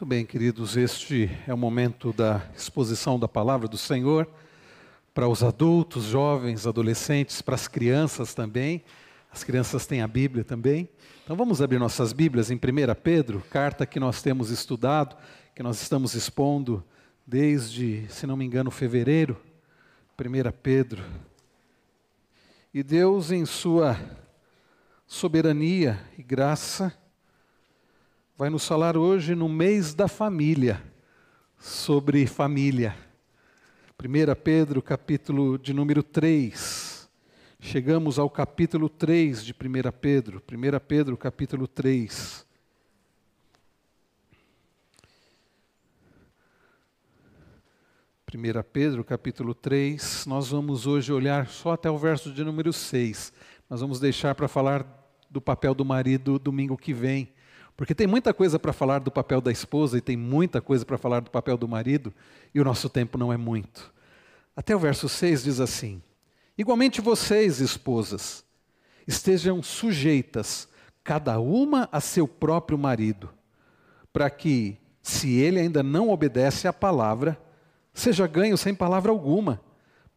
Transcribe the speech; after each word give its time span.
Muito 0.00 0.08
bem, 0.08 0.24
queridos, 0.24 0.78
este 0.78 1.30
é 1.46 1.52
o 1.52 1.58
momento 1.58 2.10
da 2.10 2.42
exposição 2.56 3.18
da 3.18 3.28
palavra 3.28 3.68
do 3.68 3.76
Senhor 3.76 4.26
para 5.12 5.28
os 5.28 5.42
adultos, 5.42 6.04
jovens, 6.04 6.66
adolescentes, 6.66 7.42
para 7.42 7.54
as 7.54 7.68
crianças 7.68 8.32
também. 8.32 8.82
As 9.30 9.44
crianças 9.44 9.86
têm 9.86 10.00
a 10.00 10.08
Bíblia 10.08 10.42
também. 10.42 10.88
Então 11.22 11.36
vamos 11.36 11.60
abrir 11.60 11.78
nossas 11.78 12.14
Bíblias 12.14 12.50
em 12.50 12.54
1 12.54 12.58
Pedro, 13.02 13.42
carta 13.50 13.84
que 13.84 14.00
nós 14.00 14.22
temos 14.22 14.48
estudado, 14.48 15.18
que 15.54 15.62
nós 15.62 15.82
estamos 15.82 16.14
expondo 16.14 16.82
desde, 17.26 18.06
se 18.08 18.26
não 18.26 18.38
me 18.38 18.46
engano, 18.46 18.70
fevereiro. 18.70 19.38
1 20.18 20.50
Pedro. 20.62 21.04
E 22.72 22.82
Deus, 22.82 23.30
em 23.30 23.44
Sua 23.44 24.00
soberania 25.06 26.00
e 26.16 26.22
graça, 26.22 26.90
vai 28.40 28.48
nos 28.48 28.66
falar 28.66 28.96
hoje 28.96 29.34
no 29.34 29.50
mês 29.50 29.92
da 29.92 30.08
família, 30.08 30.82
sobre 31.58 32.26
família. 32.26 32.96
1 34.02 34.34
Pedro, 34.42 34.80
capítulo 34.80 35.58
de 35.58 35.74
número 35.74 36.02
3. 36.02 37.06
Chegamos 37.60 38.18
ao 38.18 38.30
capítulo 38.30 38.88
3 38.88 39.44
de 39.44 39.52
1 39.52 39.92
Pedro. 40.00 40.42
1 40.50 40.80
Pedro, 40.88 41.18
capítulo 41.18 41.68
3. 41.68 42.46
Primeira 48.24 48.64
Pedro, 48.64 49.04
capítulo 49.04 49.54
3, 49.54 50.24
nós 50.24 50.48
vamos 50.48 50.86
hoje 50.86 51.12
olhar 51.12 51.46
só 51.48 51.72
até 51.72 51.90
o 51.90 51.98
verso 51.98 52.32
de 52.32 52.42
número 52.42 52.72
6. 52.72 53.34
Nós 53.68 53.82
vamos 53.82 54.00
deixar 54.00 54.34
para 54.34 54.48
falar 54.48 54.86
do 55.28 55.42
papel 55.42 55.74
do 55.74 55.84
marido 55.84 56.38
domingo 56.38 56.78
que 56.78 56.94
vem. 56.94 57.34
Porque 57.80 57.94
tem 57.94 58.06
muita 58.06 58.34
coisa 58.34 58.58
para 58.58 58.74
falar 58.74 58.98
do 58.98 59.10
papel 59.10 59.40
da 59.40 59.50
esposa 59.50 59.96
e 59.96 60.02
tem 60.02 60.14
muita 60.14 60.60
coisa 60.60 60.84
para 60.84 60.98
falar 60.98 61.20
do 61.20 61.30
papel 61.30 61.56
do 61.56 61.66
marido, 61.66 62.12
e 62.54 62.60
o 62.60 62.64
nosso 62.64 62.90
tempo 62.90 63.16
não 63.16 63.32
é 63.32 63.38
muito. 63.38 63.90
Até 64.54 64.76
o 64.76 64.78
verso 64.78 65.08
6 65.08 65.44
diz 65.44 65.60
assim: 65.60 66.02
Igualmente 66.58 67.00
vocês, 67.00 67.58
esposas, 67.58 68.44
estejam 69.08 69.62
sujeitas, 69.62 70.68
cada 71.02 71.40
uma 71.40 71.88
a 71.90 72.02
seu 72.02 72.28
próprio 72.28 72.76
marido, 72.76 73.30
para 74.12 74.28
que, 74.28 74.76
se 75.00 75.38
ele 75.38 75.58
ainda 75.58 75.82
não 75.82 76.10
obedece 76.10 76.68
à 76.68 76.74
palavra, 76.74 77.40
seja 77.94 78.26
ganho 78.26 78.58
sem 78.58 78.74
palavra 78.74 79.10
alguma, 79.10 79.58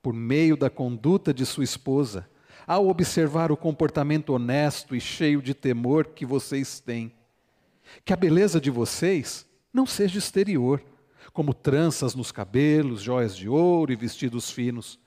por 0.02 0.14
meio 0.14 0.58
da 0.58 0.70
conduta 0.70 1.34
de 1.34 1.46
sua 1.46 1.64
esposa, 1.64 2.30
ao 2.68 2.90
observar 2.90 3.54
o 3.54 3.58
comportamento 3.58 4.34
honesto 4.34 4.94
e 4.94 5.00
cheio 5.00 5.42
de 5.42 5.54
temor 5.54 6.08
que 6.08 6.26
vocês 6.26 6.82
têm 6.82 7.10
que 8.06 8.14
a 8.14 8.18
beleza 8.18 8.60
de 8.60 8.70
vocês 8.70 9.46
não 9.74 9.86
seja 9.86 10.20
exterior, 10.20 10.82
como 11.32 11.54
tranças 11.54 12.14
nos 12.14 12.32
cabelos, 12.32 13.02
joias 13.02 13.36
de 13.36 13.50
ouro 13.50 13.92
e 13.92 13.96
vestidos 13.96 14.52
finos, 14.52 15.00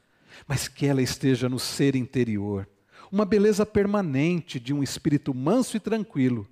mas 0.46 0.66
que 0.66 0.86
ela 0.86 1.00
esteja 1.00 1.48
no 1.48 1.58
ser 1.58 1.94
interior, 1.94 2.68
uma 3.10 3.24
beleza 3.24 3.64
permanente 3.64 4.58
de 4.58 4.74
um 4.74 4.82
espírito 4.82 5.32
manso 5.32 5.76
e 5.76 5.80
tranquilo, 5.80 6.46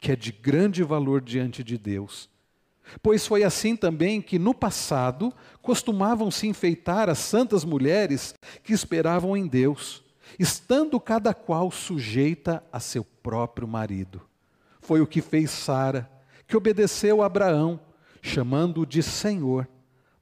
que 0.00 0.10
é 0.10 0.16
de 0.16 0.32
grande 0.32 0.82
valor 0.82 1.20
diante 1.20 1.62
de 1.62 1.78
Deus. 1.78 2.28
Pois 3.00 3.24
foi 3.24 3.44
assim 3.44 3.76
também 3.76 4.20
que 4.20 4.38
no 4.38 4.52
passado 4.52 5.32
costumavam 5.62 6.30
se 6.30 6.48
enfeitar 6.48 7.08
as 7.08 7.18
santas 7.18 7.64
mulheres 7.64 8.34
que 8.64 8.72
esperavam 8.72 9.36
em 9.36 9.46
Deus, 9.46 10.02
estando 10.36 10.98
cada 10.98 11.32
qual 11.32 11.70
sujeita 11.70 12.62
a 12.72 12.80
seu 12.80 13.04
próprio 13.04 13.68
marido 13.68 14.20
foi 14.82 15.00
o 15.00 15.06
que 15.06 15.22
fez 15.22 15.50
Sara, 15.50 16.10
que 16.46 16.56
obedeceu 16.56 17.22
a 17.22 17.26
Abraão, 17.26 17.80
chamando-o 18.20 18.84
de 18.84 19.02
Senhor, 19.02 19.66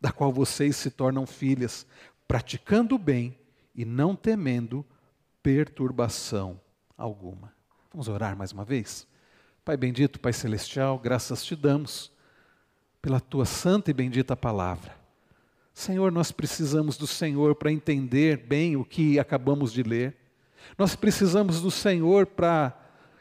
da 0.00 0.12
qual 0.12 0.32
vocês 0.32 0.76
se 0.76 0.90
tornam 0.90 1.26
filhas, 1.26 1.86
praticando 2.28 2.94
o 2.94 2.98
bem 2.98 3.36
e 3.74 3.84
não 3.84 4.14
temendo 4.14 4.84
perturbação 5.42 6.60
alguma. 6.96 7.52
Vamos 7.92 8.08
orar 8.08 8.36
mais 8.36 8.52
uma 8.52 8.64
vez? 8.64 9.06
Pai 9.64 9.76
bendito, 9.76 10.20
Pai 10.20 10.32
celestial, 10.32 10.98
graças 10.98 11.44
te 11.44 11.56
damos 11.56 12.12
pela 13.02 13.20
tua 13.20 13.44
santa 13.44 13.90
e 13.90 13.94
bendita 13.94 14.36
palavra. 14.36 14.94
Senhor, 15.72 16.12
nós 16.12 16.30
precisamos 16.30 16.98
do 16.98 17.06
Senhor 17.06 17.54
para 17.54 17.72
entender 17.72 18.36
bem 18.36 18.76
o 18.76 18.84
que 18.84 19.18
acabamos 19.18 19.72
de 19.72 19.82
ler. 19.82 20.16
Nós 20.76 20.94
precisamos 20.94 21.62
do 21.62 21.70
Senhor 21.70 22.26
para 22.26 22.79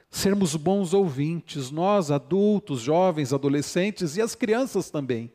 sermos 0.09 0.55
bons 0.55 0.93
ouvintes, 0.93 1.69
nós, 1.69 2.09
adultos, 2.11 2.81
jovens, 2.81 3.31
adolescentes 3.31 4.17
e 4.17 4.21
as 4.21 4.35
crianças 4.35 4.89
também. 4.89 5.31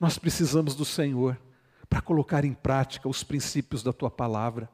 Nós 0.00 0.18
precisamos 0.18 0.74
do 0.74 0.84
Senhor 0.84 1.38
para 1.88 2.00
colocar 2.00 2.44
em 2.44 2.54
prática 2.54 3.08
os 3.08 3.22
princípios 3.22 3.82
da 3.82 3.92
tua 3.92 4.10
palavra 4.10 4.68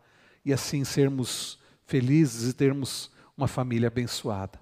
e 0.44 0.52
assim 0.52 0.84
sermos 0.84 1.58
felizes 1.86 2.50
e 2.50 2.54
termos 2.54 3.10
uma 3.36 3.48
família 3.48 3.88
abençoada. 3.88 4.60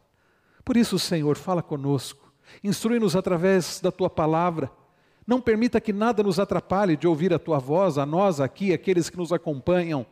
Por 0.64 0.76
isso, 0.76 0.98
Senhor, 0.98 1.36
fala 1.36 1.62
conosco, 1.62 2.32
instrui-nos 2.64 3.14
através 3.14 3.80
da 3.80 3.92
tua 3.92 4.08
palavra. 4.08 4.70
Não 5.26 5.40
permita 5.40 5.80
que 5.80 5.92
nada 5.92 6.22
nos 6.22 6.38
atrapalhe 6.38 6.96
de 6.96 7.06
ouvir 7.06 7.34
a 7.34 7.38
tua 7.38 7.58
voz, 7.58 7.98
a 7.98 8.06
nós 8.06 8.40
aqui, 8.40 8.72
aqueles 8.72 9.10
que 9.10 9.16
nos 9.16 9.32
acompanham 9.32 10.06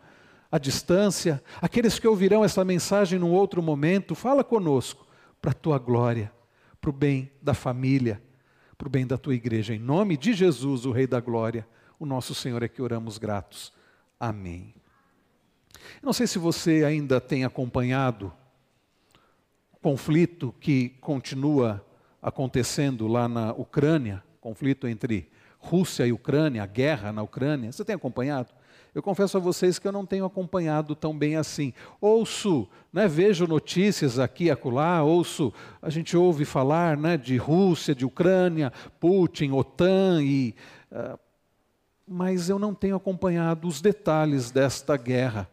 à 0.50 0.58
distância, 0.58 1.42
aqueles 1.60 1.98
que 1.98 2.06
ouvirão 2.06 2.44
essa 2.44 2.64
mensagem 2.64 3.18
num 3.18 3.32
outro 3.32 3.62
momento, 3.62 4.14
fala 4.14 4.44
conosco 4.44 5.06
para 5.40 5.50
a 5.50 5.54
tua 5.54 5.78
glória, 5.78 6.32
para 6.80 6.90
o 6.90 6.92
bem 6.92 7.30
da 7.42 7.54
família, 7.54 8.22
para 8.76 8.86
o 8.86 8.90
bem 8.90 9.06
da 9.06 9.18
tua 9.18 9.34
igreja. 9.34 9.74
Em 9.74 9.78
nome 9.78 10.16
de 10.16 10.32
Jesus, 10.32 10.84
o 10.84 10.92
Rei 10.92 11.06
da 11.06 11.20
Glória, 11.20 11.66
o 11.98 12.06
nosso 12.06 12.34
Senhor 12.34 12.62
é 12.62 12.68
que 12.68 12.82
oramos 12.82 13.18
gratos. 13.18 13.72
Amém. 14.18 14.74
Não 16.02 16.12
sei 16.12 16.26
se 16.26 16.38
você 16.38 16.84
ainda 16.84 17.20
tem 17.20 17.44
acompanhado 17.44 18.32
o 19.72 19.78
conflito 19.78 20.54
que 20.60 20.90
continua 21.00 21.84
acontecendo 22.20 23.06
lá 23.06 23.28
na 23.28 23.52
Ucrânia, 23.52 24.22
conflito 24.40 24.88
entre 24.88 25.30
Rússia 25.58 26.06
e 26.06 26.12
Ucrânia, 26.12 26.62
a 26.62 26.66
guerra 26.66 27.12
na 27.12 27.22
Ucrânia. 27.22 27.72
Você 27.72 27.84
tem 27.84 27.94
acompanhado? 27.94 28.52
Eu 28.96 29.02
confesso 29.02 29.36
a 29.36 29.40
vocês 29.40 29.78
que 29.78 29.86
eu 29.86 29.92
não 29.92 30.06
tenho 30.06 30.24
acompanhado 30.24 30.96
tão 30.96 31.14
bem 31.14 31.36
assim. 31.36 31.74
Ouço, 32.00 32.66
né, 32.90 33.06
vejo 33.06 33.46
notícias 33.46 34.18
aqui 34.18 34.44
e 34.44 34.50
acolá, 34.50 35.02
ouço, 35.02 35.52
a 35.82 35.90
gente 35.90 36.16
ouve 36.16 36.46
falar 36.46 36.96
né, 36.96 37.18
de 37.18 37.36
Rússia, 37.36 37.94
de 37.94 38.06
Ucrânia, 38.06 38.72
Putin, 38.98 39.50
OTAN, 39.50 40.22
e, 40.22 40.54
uh, 40.90 41.18
mas 42.08 42.48
eu 42.48 42.58
não 42.58 42.72
tenho 42.72 42.96
acompanhado 42.96 43.68
os 43.68 43.82
detalhes 43.82 44.50
desta 44.50 44.96
guerra. 44.96 45.46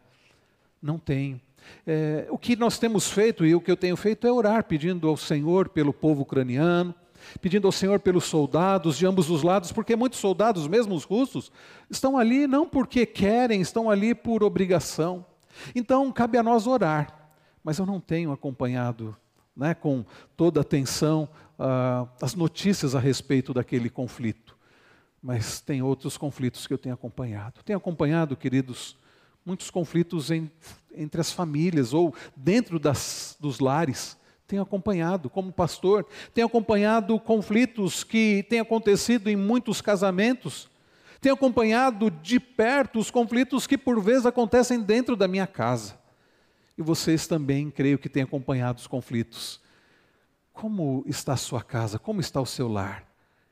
Não 0.80 0.98
tenho. 0.98 1.38
É, 1.86 2.26
o 2.30 2.38
que 2.38 2.56
nós 2.56 2.78
temos 2.78 3.10
feito 3.10 3.44
e 3.44 3.54
o 3.54 3.60
que 3.60 3.70
eu 3.70 3.76
tenho 3.76 3.94
feito 3.98 4.26
é 4.26 4.32
orar, 4.32 4.64
pedindo 4.64 5.06
ao 5.06 5.18
Senhor 5.18 5.68
pelo 5.68 5.92
povo 5.92 6.22
ucraniano, 6.22 6.94
pedindo 7.40 7.66
ao 7.66 7.72
Senhor 7.72 8.00
pelos 8.00 8.24
soldados 8.24 8.96
de 8.96 9.06
ambos 9.06 9.30
os 9.30 9.42
lados, 9.42 9.72
porque 9.72 9.96
muitos 9.96 10.18
soldados, 10.18 10.66
mesmo 10.66 10.94
os 10.94 11.04
russos, 11.04 11.50
estão 11.90 12.18
ali 12.18 12.46
não 12.46 12.68
porque 12.68 13.06
querem, 13.06 13.60
estão 13.60 13.90
ali 13.90 14.14
por 14.14 14.42
obrigação. 14.42 15.24
Então, 15.74 16.10
cabe 16.12 16.38
a 16.38 16.42
nós 16.42 16.66
orar, 16.66 17.30
mas 17.62 17.78
eu 17.78 17.86
não 17.86 18.00
tenho 18.00 18.32
acompanhado 18.32 19.16
né, 19.56 19.74
com 19.74 20.04
toda 20.36 20.60
atenção 20.60 21.28
uh, 21.58 22.08
as 22.20 22.34
notícias 22.34 22.94
a 22.94 23.00
respeito 23.00 23.54
daquele 23.54 23.88
conflito. 23.88 24.56
Mas 25.22 25.60
tem 25.60 25.80
outros 25.80 26.18
conflitos 26.18 26.66
que 26.66 26.74
eu 26.74 26.78
tenho 26.78 26.94
acompanhado. 26.94 27.62
Tenho 27.64 27.78
acompanhado, 27.78 28.36
queridos, 28.36 28.96
muitos 29.44 29.70
conflitos 29.70 30.30
em, 30.30 30.50
entre 30.94 31.20
as 31.20 31.32
famílias 31.32 31.94
ou 31.94 32.14
dentro 32.36 32.78
das, 32.78 33.36
dos 33.40 33.58
lares 33.58 34.18
tenho 34.54 34.62
acompanhado 34.62 35.28
como 35.28 35.52
pastor, 35.52 36.06
tenho 36.32 36.46
acompanhado 36.46 37.18
conflitos 37.18 38.04
que 38.04 38.46
têm 38.48 38.60
acontecido 38.60 39.28
em 39.28 39.34
muitos 39.34 39.80
casamentos, 39.80 40.70
tenho 41.20 41.34
acompanhado 41.34 42.08
de 42.08 42.38
perto 42.38 43.00
os 43.00 43.10
conflitos 43.10 43.66
que 43.66 43.76
por 43.76 44.00
vezes 44.00 44.26
acontecem 44.26 44.80
dentro 44.80 45.16
da 45.16 45.26
minha 45.26 45.46
casa. 45.46 45.98
E 46.78 46.82
vocês 46.82 47.26
também, 47.26 47.68
creio 47.68 47.98
que 47.98 48.08
têm 48.08 48.22
acompanhado 48.22 48.78
os 48.78 48.86
conflitos. 48.86 49.60
Como 50.52 51.02
está 51.06 51.32
a 51.32 51.36
sua 51.36 51.62
casa? 51.62 51.98
Como 51.98 52.20
está 52.20 52.40
o 52.40 52.46
seu 52.46 52.68
lar? 52.68 53.04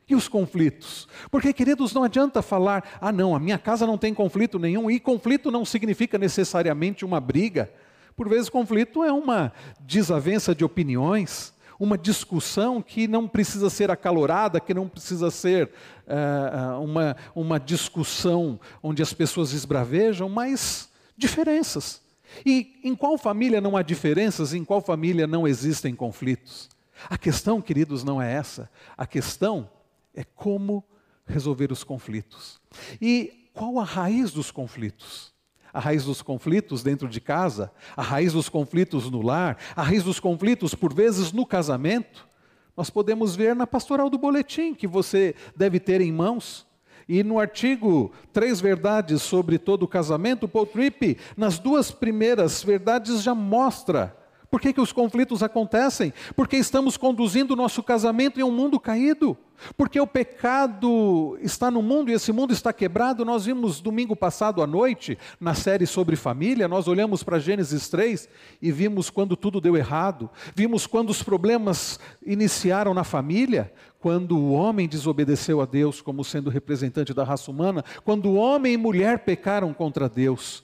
E 0.08 0.14
os 0.14 0.28
conflitos? 0.28 1.08
Porque, 1.32 1.52
queridos, 1.52 1.92
não 1.92 2.04
adianta 2.04 2.42
falar, 2.42 2.98
ah, 3.00 3.10
não, 3.10 3.34
a 3.34 3.40
minha 3.40 3.58
casa 3.58 3.86
não 3.86 3.98
tem 3.98 4.14
conflito 4.14 4.56
nenhum, 4.56 4.88
e 4.88 5.00
conflito 5.00 5.50
não 5.50 5.64
significa 5.64 6.16
necessariamente 6.16 7.04
uma 7.04 7.20
briga. 7.20 7.72
Por 8.16 8.28
vezes, 8.28 8.48
conflito 8.48 9.02
é 9.02 9.12
uma 9.12 9.52
desavença 9.80 10.54
de 10.54 10.64
opiniões, 10.64 11.52
uma 11.78 11.98
discussão 11.98 12.80
que 12.80 13.08
não 13.08 13.26
precisa 13.26 13.68
ser 13.68 13.90
acalorada, 13.90 14.60
que 14.60 14.72
não 14.72 14.88
precisa 14.88 15.30
ser 15.30 15.70
uh, 16.06 16.80
uma, 16.80 17.16
uma 17.34 17.58
discussão 17.58 18.60
onde 18.82 19.02
as 19.02 19.12
pessoas 19.12 19.52
esbravejam, 19.52 20.28
mas 20.28 20.88
diferenças. 21.16 22.00
E 22.46 22.80
em 22.84 22.94
qual 22.94 23.18
família 23.18 23.60
não 23.60 23.76
há 23.76 23.82
diferenças, 23.82 24.54
em 24.54 24.64
qual 24.64 24.80
família 24.80 25.26
não 25.26 25.46
existem 25.46 25.94
conflitos? 25.94 26.70
A 27.10 27.18
questão, 27.18 27.60
queridos, 27.60 28.04
não 28.04 28.22
é 28.22 28.32
essa. 28.32 28.70
A 28.96 29.06
questão 29.06 29.68
é 30.14 30.24
como 30.24 30.84
resolver 31.26 31.72
os 31.72 31.82
conflitos. 31.82 32.60
E 33.00 33.48
qual 33.52 33.78
a 33.78 33.84
raiz 33.84 34.30
dos 34.30 34.50
conflitos? 34.50 35.31
A 35.72 35.80
raiz 35.80 36.04
dos 36.04 36.20
conflitos 36.20 36.82
dentro 36.82 37.08
de 37.08 37.20
casa, 37.20 37.72
a 37.96 38.02
raiz 38.02 38.32
dos 38.32 38.48
conflitos 38.48 39.10
no 39.10 39.22
lar, 39.22 39.56
a 39.74 39.82
raiz 39.82 40.02
dos 40.02 40.20
conflitos, 40.20 40.74
por 40.74 40.92
vezes, 40.92 41.32
no 41.32 41.46
casamento. 41.46 42.28
Nós 42.76 42.90
podemos 42.90 43.34
ver 43.34 43.56
na 43.56 43.66
pastoral 43.66 44.10
do 44.10 44.18
boletim, 44.18 44.74
que 44.74 44.86
você 44.86 45.34
deve 45.56 45.80
ter 45.80 46.00
em 46.00 46.12
mãos. 46.12 46.66
E 47.08 47.22
no 47.22 47.38
artigo 47.38 48.12
Três 48.32 48.60
Verdades 48.60 49.22
sobre 49.22 49.58
todo 49.58 49.82
o 49.82 49.88
casamento, 49.88 50.48
Paul 50.48 50.66
Tripp, 50.66 51.18
nas 51.36 51.58
duas 51.58 51.90
primeiras 51.90 52.62
verdades, 52.62 53.22
já 53.22 53.34
mostra 53.34 54.16
por 54.52 54.60
que, 54.60 54.70
que 54.70 54.80
os 54.82 54.92
conflitos 54.92 55.42
acontecem? 55.42 56.12
Porque 56.36 56.58
estamos 56.58 56.98
conduzindo 56.98 57.54
o 57.54 57.56
nosso 57.56 57.82
casamento 57.82 58.38
em 58.38 58.42
um 58.42 58.50
mundo 58.50 58.78
caído. 58.78 59.34
Porque 59.78 59.98
o 59.98 60.06
pecado 60.06 61.38
está 61.40 61.70
no 61.70 61.80
mundo 61.80 62.10
e 62.10 62.12
esse 62.12 62.30
mundo 62.32 62.52
está 62.52 62.70
quebrado. 62.70 63.24
Nós 63.24 63.46
vimos 63.46 63.80
domingo 63.80 64.14
passado 64.14 64.62
à 64.62 64.66
noite, 64.66 65.16
na 65.40 65.54
série 65.54 65.86
sobre 65.86 66.16
família, 66.16 66.68
nós 66.68 66.86
olhamos 66.86 67.22
para 67.22 67.38
Gênesis 67.38 67.88
3 67.88 68.28
e 68.60 68.70
vimos 68.70 69.08
quando 69.08 69.38
tudo 69.38 69.58
deu 69.58 69.74
errado. 69.74 70.28
Vimos 70.54 70.86
quando 70.86 71.08
os 71.08 71.22
problemas 71.22 71.98
iniciaram 72.22 72.92
na 72.92 73.04
família, 73.04 73.72
quando 74.00 74.36
o 74.36 74.52
homem 74.52 74.86
desobedeceu 74.86 75.62
a 75.62 75.64
Deus 75.64 76.02
como 76.02 76.22
sendo 76.22 76.50
representante 76.50 77.14
da 77.14 77.24
raça 77.24 77.50
humana, 77.50 77.82
quando 78.04 78.34
homem 78.34 78.74
e 78.74 78.76
mulher 78.76 79.20
pecaram 79.20 79.72
contra 79.72 80.10
Deus. 80.10 80.62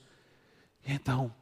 E 0.86 0.92
então, 0.92 1.32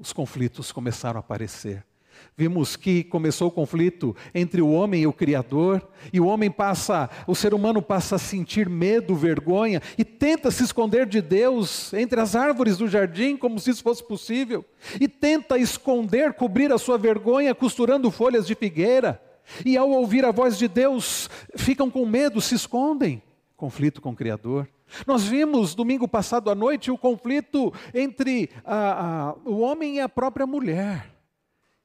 os 0.00 0.12
conflitos 0.12 0.72
começaram 0.72 1.18
a 1.18 1.20
aparecer. 1.20 1.91
Vimos 2.36 2.76
que 2.76 3.04
começou 3.04 3.48
o 3.48 3.52
conflito 3.52 4.16
entre 4.34 4.62
o 4.62 4.70
homem 4.70 5.02
e 5.02 5.06
o 5.06 5.12
Criador, 5.12 5.86
e 6.12 6.20
o 6.20 6.26
homem 6.26 6.50
passa, 6.50 7.10
o 7.26 7.34
ser 7.34 7.54
humano 7.54 7.82
passa 7.82 8.16
a 8.16 8.18
sentir 8.18 8.68
medo, 8.68 9.14
vergonha, 9.14 9.82
e 9.98 10.04
tenta 10.04 10.50
se 10.50 10.64
esconder 10.64 11.06
de 11.06 11.20
Deus 11.20 11.92
entre 11.94 12.20
as 12.20 12.34
árvores 12.34 12.76
do 12.78 12.88
jardim, 12.88 13.36
como 13.36 13.58
se 13.58 13.70
isso 13.70 13.82
fosse 13.82 14.02
possível, 14.06 14.64
e 15.00 15.06
tenta 15.06 15.58
esconder, 15.58 16.32
cobrir 16.34 16.72
a 16.72 16.78
sua 16.78 16.96
vergonha, 16.98 17.54
costurando 17.54 18.10
folhas 18.10 18.46
de 18.46 18.54
figueira, 18.54 19.20
e 19.64 19.76
ao 19.76 19.90
ouvir 19.90 20.24
a 20.24 20.30
voz 20.30 20.56
de 20.56 20.68
Deus, 20.68 21.28
ficam 21.56 21.90
com 21.90 22.06
medo, 22.06 22.40
se 22.40 22.54
escondem. 22.54 23.22
Conflito 23.56 24.00
com 24.00 24.10
o 24.10 24.16
Criador. 24.16 24.68
Nós 25.06 25.24
vimos 25.24 25.74
domingo 25.74 26.06
passado 26.06 26.50
à 26.50 26.54
noite 26.54 26.90
o 26.90 26.98
conflito 26.98 27.72
entre 27.94 28.50
a, 28.64 29.30
a, 29.30 29.34
o 29.44 29.60
homem 29.60 29.96
e 29.96 30.00
a 30.00 30.08
própria 30.08 30.46
mulher. 30.46 31.10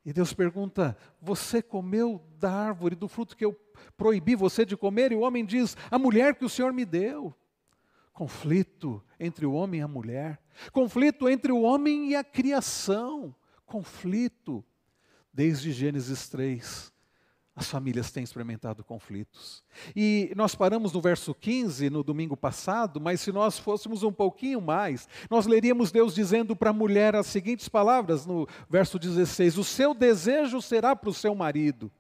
E 0.08 0.14
Deus 0.14 0.32
pergunta: 0.32 0.98
Você 1.22 1.62
comeu 1.62 2.26
da 2.40 2.50
árvore, 2.50 2.96
do 2.96 3.10
fruto 3.10 3.36
que 3.36 3.44
eu 3.44 3.54
proibi 3.98 4.36
você 4.36 4.66
de 4.66 4.78
comer? 4.78 5.12
E 5.12 5.16
o 5.16 5.20
homem 5.20 5.46
diz: 5.46 5.76
A 5.92 6.00
mulher 6.00 6.36
que 6.36 6.46
o 6.46 6.50
Senhor 6.50 6.72
me 6.72 6.86
deu. 6.86 7.36
Conflito 8.14 9.04
entre 9.20 9.46
o 9.46 9.52
homem 9.52 9.82
e 9.82 9.84
a 9.84 9.88
mulher. 9.88 10.42
Conflito 10.72 11.28
entre 11.28 11.52
o 11.52 11.62
homem 11.62 12.12
e 12.12 12.16
a 12.16 12.24
criação. 12.24 13.36
Conflito. 13.66 14.64
Desde 15.34 15.74
Gênesis 15.74 16.30
3 16.30 16.94
as 17.58 17.72
famílias 17.72 18.12
têm 18.12 18.24
experimentado 18.24 18.84
conflitos. 18.84 19.64
E 19.96 20.32
nós 20.36 20.54
paramos 20.54 20.94
no 20.94 21.02
verso 21.02 21.34
15 21.34 21.90
no 21.90 22.04
domingo 22.04 22.38
passado, 22.38 23.02
mas 23.02 23.20
se 23.20 23.32
nós 23.32 23.58
fôssemos 23.58 24.04
um 24.04 24.12
pouquinho 24.12 24.62
mais, 24.62 25.10
nós 25.28 25.48
leríamos 25.48 25.92
Deus 25.92 26.14
dizendo 26.14 26.56
para 26.56 26.70
a 26.70 26.74
mulher 26.74 27.16
as 27.16 27.26
seguintes 27.26 27.68
palavras 27.68 28.28
no 28.28 28.48
verso 28.70 29.00
16: 29.00 29.58
O 29.58 29.64
seu 29.64 29.96
desejo 29.96 30.62
será 30.62 30.96
para 30.96 31.10
o 31.10 31.14
seu 31.14 31.34
marido. 31.34 31.92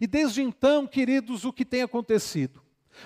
E 0.00 0.06
desde 0.06 0.42
então, 0.42 0.84
queridos, 0.84 1.44
o 1.44 1.52
que 1.52 1.64
tem 1.64 1.82
acontecido? 1.82 2.60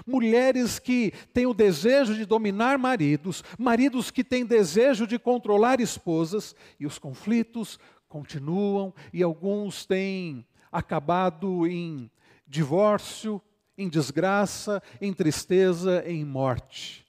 Mulheres 0.06 0.78
que 0.78 1.12
têm 1.34 1.44
o 1.44 1.52
desejo 1.52 2.14
de 2.14 2.24
dominar 2.24 2.78
maridos, 2.78 3.44
maridos 3.58 4.10
que 4.10 4.24
têm 4.24 4.46
desejo 4.46 5.06
de 5.06 5.18
controlar 5.18 5.78
esposas, 5.78 6.56
e 6.80 6.86
os 6.86 6.98
conflitos 6.98 7.78
continuam, 8.08 8.94
e 9.12 9.22
alguns 9.22 9.84
têm 9.84 10.46
acabado 10.72 11.66
em 11.66 12.10
divórcio, 12.46 13.40
em 13.76 13.88
desgraça, 13.88 14.82
em 15.00 15.12
tristeza, 15.12 16.02
em 16.06 16.24
morte. 16.24 17.06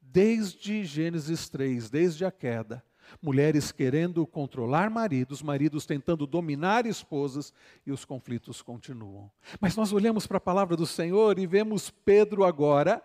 Desde 0.00 0.84
Gênesis 0.84 1.48
3, 1.48 1.90
desde 1.90 2.24
a 2.24 2.30
queda, 2.30 2.82
mulheres 3.20 3.70
querendo 3.70 4.26
controlar 4.26 4.88
maridos, 4.90 5.42
maridos 5.42 5.86
tentando 5.86 6.26
dominar 6.26 6.86
esposas 6.86 7.52
e 7.86 7.92
os 7.92 8.04
conflitos 8.04 8.62
continuam. 8.62 9.30
Mas 9.60 9.76
nós 9.76 9.92
olhamos 9.92 10.26
para 10.26 10.38
a 10.38 10.40
palavra 10.40 10.76
do 10.76 10.86
Senhor 10.86 11.38
e 11.38 11.46
vemos 11.46 11.90
Pedro 11.90 12.44
agora 12.44 13.02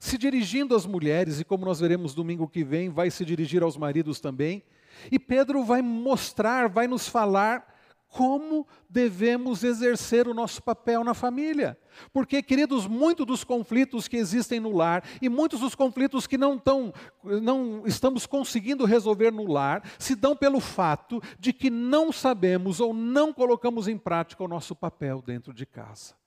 se 0.00 0.16
dirigindo 0.16 0.74
às 0.74 0.86
mulheres, 0.86 1.40
e 1.40 1.44
como 1.44 1.66
nós 1.66 1.78
veremos 1.78 2.14
domingo 2.14 2.48
que 2.48 2.64
vem, 2.64 2.88
vai 2.88 3.10
se 3.10 3.22
dirigir 3.22 3.62
aos 3.62 3.76
maridos 3.76 4.18
também. 4.18 4.64
E 5.12 5.18
Pedro 5.18 5.62
vai 5.62 5.82
mostrar, 5.82 6.70
vai 6.70 6.88
nos 6.88 7.06
falar 7.06 7.69
como 8.10 8.66
devemos 8.88 9.62
exercer 9.62 10.26
o 10.26 10.34
nosso 10.34 10.62
papel 10.62 11.04
na 11.04 11.14
família. 11.14 11.78
Porque, 12.12 12.42
queridos, 12.42 12.86
muitos 12.86 13.24
dos 13.24 13.44
conflitos 13.44 14.08
que 14.08 14.16
existem 14.16 14.58
no 14.58 14.76
lar 14.76 15.04
e 15.22 15.28
muitos 15.28 15.60
dos 15.60 15.74
conflitos 15.74 16.26
que 16.26 16.36
não, 16.36 16.58
tão, 16.58 16.92
não 17.22 17.86
estamos 17.86 18.26
conseguindo 18.26 18.84
resolver 18.84 19.30
no 19.30 19.50
lar 19.50 19.82
se 19.98 20.14
dão 20.14 20.36
pelo 20.36 20.60
fato 20.60 21.22
de 21.38 21.52
que 21.52 21.70
não 21.70 22.12
sabemos 22.12 22.80
ou 22.80 22.92
não 22.92 23.32
colocamos 23.32 23.86
em 23.86 23.96
prática 23.96 24.44
o 24.44 24.48
nosso 24.48 24.74
papel 24.74 25.22
dentro 25.22 25.54
de 25.54 25.64
casa 25.64 26.19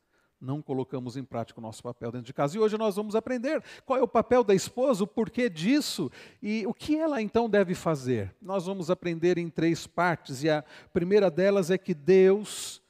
não 0.43 0.61
colocamos 0.61 1.15
em 1.15 1.23
prática 1.23 1.59
o 1.59 1.63
nosso 1.63 1.81
papel 1.81 2.11
dentro 2.11 2.27
de 2.27 2.33
casa. 2.33 2.57
E 2.57 2.59
hoje 2.59 2.77
nós 2.77 2.95
vamos 2.95 3.15
aprender 3.15 3.63
qual 3.85 3.97
é 3.97 4.03
o 4.03 4.07
papel 4.07 4.43
da 4.43 4.53
esposa, 4.53 5.03
o 5.03 5.07
porquê 5.07 5.49
disso 5.49 6.11
e 6.41 6.67
o 6.67 6.73
que 6.73 6.97
ela 6.97 7.21
então 7.21 7.49
deve 7.49 7.73
fazer. 7.73 8.35
Nós 8.41 8.65
vamos 8.65 8.91
aprender 8.91 9.37
em 9.37 9.49
três 9.49 9.87
partes, 9.87 10.43
e 10.43 10.49
a 10.49 10.63
primeira 10.91 11.31
delas 11.31 11.71
é 11.71 11.77
que 11.77 11.93
Deus 11.93 12.81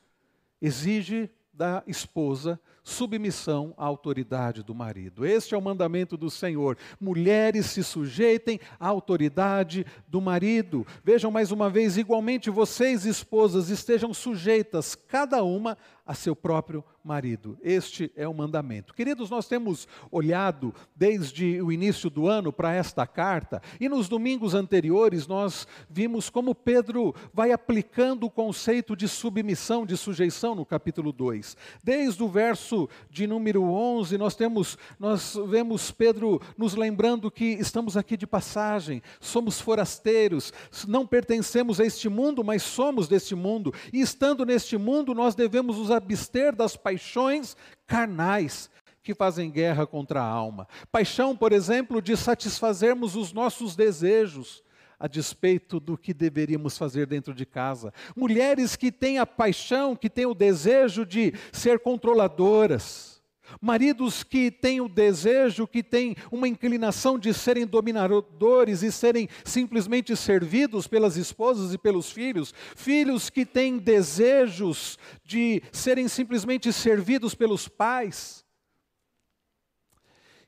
exige 0.59 1.29
da 1.53 1.83
esposa 1.85 2.59
submissão 2.83 3.73
à 3.77 3.85
autoridade 3.85 4.61
do 4.61 4.75
marido. 4.75 5.25
Este 5.25 5.56
é 5.56 5.57
o 5.57 5.61
mandamento 5.61 6.17
do 6.17 6.29
Senhor. 6.29 6.77
Mulheres 6.99 7.67
se 7.67 7.83
sujeitem 7.83 8.59
à 8.79 8.88
autoridade 8.88 9.85
do 10.07 10.19
marido. 10.19 10.85
Vejam 11.03 11.31
mais 11.31 11.51
uma 11.51 11.69
vez, 11.69 11.97
igualmente 11.97 12.49
vocês, 12.49 13.06
esposas, 13.06 13.69
estejam 13.69 14.13
sujeitas, 14.13 14.95
cada 14.95 15.44
uma, 15.44 15.77
a 16.05 16.13
seu 16.13 16.35
próprio 16.35 16.83
marido. 17.03 17.57
Este 17.61 18.11
é 18.15 18.27
o 18.27 18.33
mandamento. 18.33 18.94
Queridos, 18.94 19.29
nós 19.29 19.47
temos 19.47 19.88
olhado 20.09 20.73
desde 20.95 21.61
o 21.61 21.71
início 21.71 22.09
do 22.09 22.28
ano 22.28 22.51
para 22.51 22.73
esta 22.73 23.06
carta 23.06 23.61
e 23.80 23.89
nos 23.89 24.07
domingos 24.07 24.54
anteriores 24.54 25.28
nós 25.28 25.68
vimos 25.89 26.30
como 26.30 26.56
Pedro 26.56 27.13
vai 27.33 27.51
aplicando 27.51 28.25
o 28.25 28.30
conceito 28.30 28.95
de 28.95 29.07
submissão, 29.07 29.85
de 29.85 29.97
sujeição 29.97 30.56
no 30.56 30.66
capítulo 30.66 31.11
2. 31.11 31.57
Desde 31.83 32.23
o 32.23 32.28
verso 32.28 32.89
de 33.09 33.28
número 33.28 33.63
11, 33.63 34.18
nós 34.18 34.35
temos 34.35 34.78
nós 34.99 35.37
vemos 35.47 35.92
Pedro 35.92 36.42
nos 36.57 36.75
lembrando 36.75 37.31
que 37.31 37.45
estamos 37.45 37.97
aqui 37.97 38.16
de 38.16 38.28
passagem, 38.28 39.01
somos 39.19 39.59
forasteiros, 39.59 40.54
não 40.87 41.06
pertencemos 41.06 41.80
a 41.80 41.85
este 41.85 42.07
mundo, 42.07 42.44
mas 42.44 42.63
somos 42.63 43.07
deste 43.07 43.35
mundo, 43.35 43.73
e 43.92 44.01
estando 44.01 44.45
neste 44.45 44.78
mundo 44.78 45.13
nós 45.13 45.35
devemos 45.35 45.78
nos 45.78 45.92
abster 45.94 46.56
das 46.56 46.76
paixões 46.76 47.56
carnais 47.88 48.69
que 49.02 49.14
fazem 49.14 49.52
guerra 49.52 49.85
contra 49.85 50.21
a 50.21 50.26
alma. 50.26 50.68
Paixão, 50.92 51.35
por 51.35 51.52
exemplo, 51.52 52.02
de 52.02 52.16
satisfazermos 52.16 53.16
os 53.16 53.33
nossos 53.33 53.76
desejos 53.76 54.64
a 55.00 55.07
despeito 55.07 55.81
do 55.81 55.97
que 55.97 56.14
deveríamos 56.14 56.78
fazer 56.78 57.06
dentro 57.06 57.33
de 57.33 57.45
casa. 57.45 57.94
Mulheres 58.16 58.78
que 58.78 58.90
têm 58.90 59.19
a 59.19 59.26
paixão, 59.26 59.97
que 59.97 60.09
têm 60.09 60.26
o 60.26 60.33
desejo 60.33 61.06
de 61.06 61.33
ser 61.52 61.80
controladoras 61.80 63.12
Maridos 63.62 64.24
que 64.24 64.52
têm 64.52 64.81
o 64.81 64.90
desejo, 64.90 65.68
que 65.68 65.83
têm 65.83 66.16
uma 66.31 66.48
inclinação 66.48 67.18
de 67.18 67.33
serem 67.33 67.66
dominadores 67.66 68.83
e 68.83 68.92
serem 68.92 69.28
simplesmente 69.44 70.16
servidos 70.16 70.88
pelas 70.88 71.18
esposas 71.18 71.74
e 71.74 71.78
pelos 71.78 72.12
filhos. 72.12 72.54
Filhos 72.76 73.30
que 73.30 73.45
têm 73.45 73.78
desejos 73.78 74.98
de 75.26 75.62
serem 75.72 76.07
simplesmente 76.07 76.72
servidos 76.72 77.36
pelos 77.36 77.68
pais. 77.68 78.43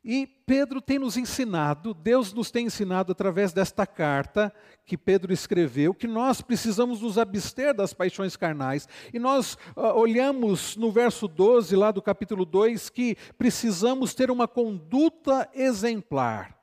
E 0.07 0.27
Pedro 0.45 0.79
tem 0.79 0.99
nos 0.99 1.17
ensinado, 1.17 1.91
Deus 1.91 2.31
nos 2.31 2.51
tem 2.51 2.67
ensinado 2.67 3.11
através 3.11 3.51
desta 3.51 3.87
carta 3.87 4.53
que 4.85 4.95
Pedro 4.95 5.33
escreveu, 5.33 5.95
que 5.95 6.05
nós 6.05 6.41
precisamos 6.41 7.01
nos 7.01 7.17
abster 7.17 7.73
das 7.73 7.91
paixões 7.91 8.35
carnais. 8.35 8.87
E 9.11 9.17
nós 9.17 9.55
uh, 9.75 9.81
olhamos 9.95 10.75
no 10.75 10.91
verso 10.91 11.27
12, 11.27 11.75
lá 11.75 11.89
do 11.89 12.03
capítulo 12.03 12.45
2, 12.45 12.87
que 12.91 13.17
precisamos 13.35 14.13
ter 14.13 14.29
uma 14.29 14.47
conduta 14.47 15.49
exemplar. 15.55 16.55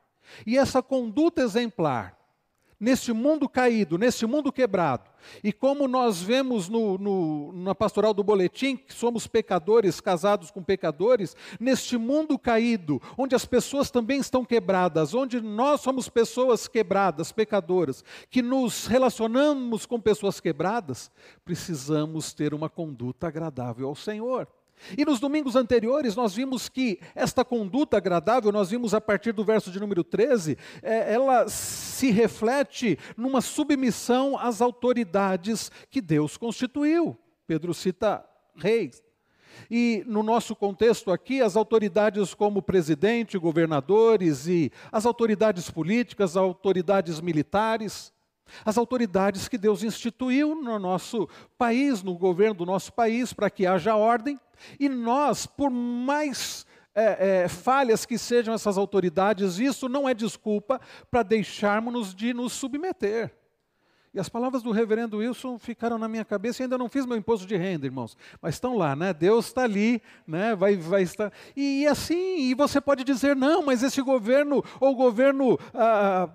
E 0.47 0.57
essa 0.57 0.81
conduta 0.81 1.41
exemplar 1.41 2.22
neste 2.83 3.13
mundo 3.13 3.47
caído, 3.47 3.97
neste 3.97 4.25
mundo 4.25 4.51
quebrado, 4.51 5.09
e 5.41 5.53
como 5.53 5.87
nós 5.87 6.21
vemos 6.21 6.67
no, 6.67 6.97
no, 6.97 7.53
na 7.53 7.73
pastoral 7.73 8.13
do 8.13 8.21
boletim, 8.21 8.75
que 8.75 8.93
somos 8.93 9.25
pecadores, 9.25 10.01
casados 10.01 10.51
com 10.51 10.61
pecadores, 10.61 11.33
neste 11.57 11.97
mundo 11.97 12.37
caído, 12.37 13.01
onde 13.17 13.35
as 13.35 13.45
pessoas 13.45 13.89
também 13.89 14.19
estão 14.19 14.43
quebradas, 14.43 15.13
onde 15.13 15.39
nós 15.39 15.79
somos 15.79 16.09
pessoas 16.09 16.67
quebradas, 16.67 17.31
pecadoras, 17.31 18.03
que 18.29 18.41
nos 18.41 18.85
relacionamos 18.85 19.85
com 19.85 19.97
pessoas 19.97 20.41
quebradas, 20.41 21.09
precisamos 21.45 22.33
ter 22.33 22.53
uma 22.53 22.69
conduta 22.69 23.27
agradável 23.27 23.87
ao 23.87 23.95
Senhor. 23.95 24.45
E 24.97 25.05
nos 25.05 25.19
domingos 25.19 25.55
anteriores 25.55 26.15
nós 26.15 26.35
vimos 26.35 26.69
que 26.69 26.99
esta 27.15 27.43
conduta 27.43 27.97
agradável, 27.97 28.51
nós 28.51 28.69
vimos 28.69 28.93
a 28.93 29.01
partir 29.01 29.31
do 29.31 29.43
verso 29.43 29.71
de 29.71 29.79
número 29.79 30.03
13, 30.03 30.57
é, 30.81 31.13
ela 31.13 31.47
se 31.47 32.11
reflete 32.11 32.97
numa 33.17 33.41
submissão 33.41 34.37
às 34.37 34.61
autoridades 34.61 35.71
que 35.89 36.01
Deus 36.01 36.37
constituiu. 36.37 37.17
Pedro 37.47 37.73
cita 37.73 38.25
reis. 38.55 39.01
E 39.69 40.03
no 40.07 40.23
nosso 40.23 40.55
contexto 40.55 41.11
aqui, 41.11 41.41
as 41.41 41.55
autoridades 41.55 42.33
como 42.33 42.61
presidente, 42.61 43.37
governadores 43.37 44.47
e 44.47 44.71
as 44.91 45.05
autoridades 45.05 45.69
políticas, 45.69 46.31
as 46.31 46.37
autoridades 46.37 47.21
militares, 47.21 48.12
as 48.65 48.77
autoridades 48.77 49.47
que 49.47 49.57
Deus 49.57 49.83
instituiu 49.83 50.55
no 50.55 50.79
nosso 50.79 51.27
país, 51.57 52.03
no 52.03 52.15
governo 52.15 52.55
do 52.55 52.65
nosso 52.65 52.91
país, 52.93 53.33
para 53.33 53.49
que 53.49 53.65
haja 53.65 53.95
ordem, 53.95 54.39
e 54.79 54.87
nós, 54.87 55.45
por 55.45 55.69
mais 55.69 56.65
é, 56.95 57.43
é, 57.43 57.47
falhas 57.47 58.05
que 58.05 58.17
sejam 58.17 58.53
essas 58.53 58.77
autoridades, 58.77 59.59
isso 59.59 59.89
não 59.89 60.07
é 60.07 60.13
desculpa 60.13 60.79
para 61.09 61.23
deixarmos 61.23 62.13
de 62.13 62.33
nos 62.33 62.53
submeter. 62.53 63.33
E 64.13 64.19
as 64.19 64.29
palavras 64.29 64.61
do 64.61 64.69
reverendo 64.69 65.17
Wilson 65.17 65.57
ficaram 65.57 65.97
na 65.97 66.07
minha 66.07 66.23
cabeça 66.23 66.61
e 66.61 66.63
ainda 66.63 66.77
não 66.77 66.87
fiz 66.87 67.03
meu 67.03 67.17
imposto 67.17 67.47
de 67.47 67.55
renda, 67.55 67.87
irmãos. 67.87 68.15
Mas 68.39 68.53
estão 68.53 68.77
lá, 68.77 68.95
né? 68.95 69.11
Deus 69.11 69.47
está 69.47 69.63
ali, 69.63 70.03
né? 70.27 70.55
Vai, 70.55 70.75
vai 70.75 71.01
estar. 71.01 71.33
E, 71.55 71.81
e, 71.81 71.87
assim, 71.87 72.41
e 72.41 72.53
você 72.53 72.79
pode 72.79 73.03
dizer, 73.03 73.35
não, 73.35 73.63
mas 73.63 73.81
esse 73.81 74.03
governo, 74.03 74.63
ou 74.79 74.95
governo. 74.95 75.57
Ah, 75.73 76.29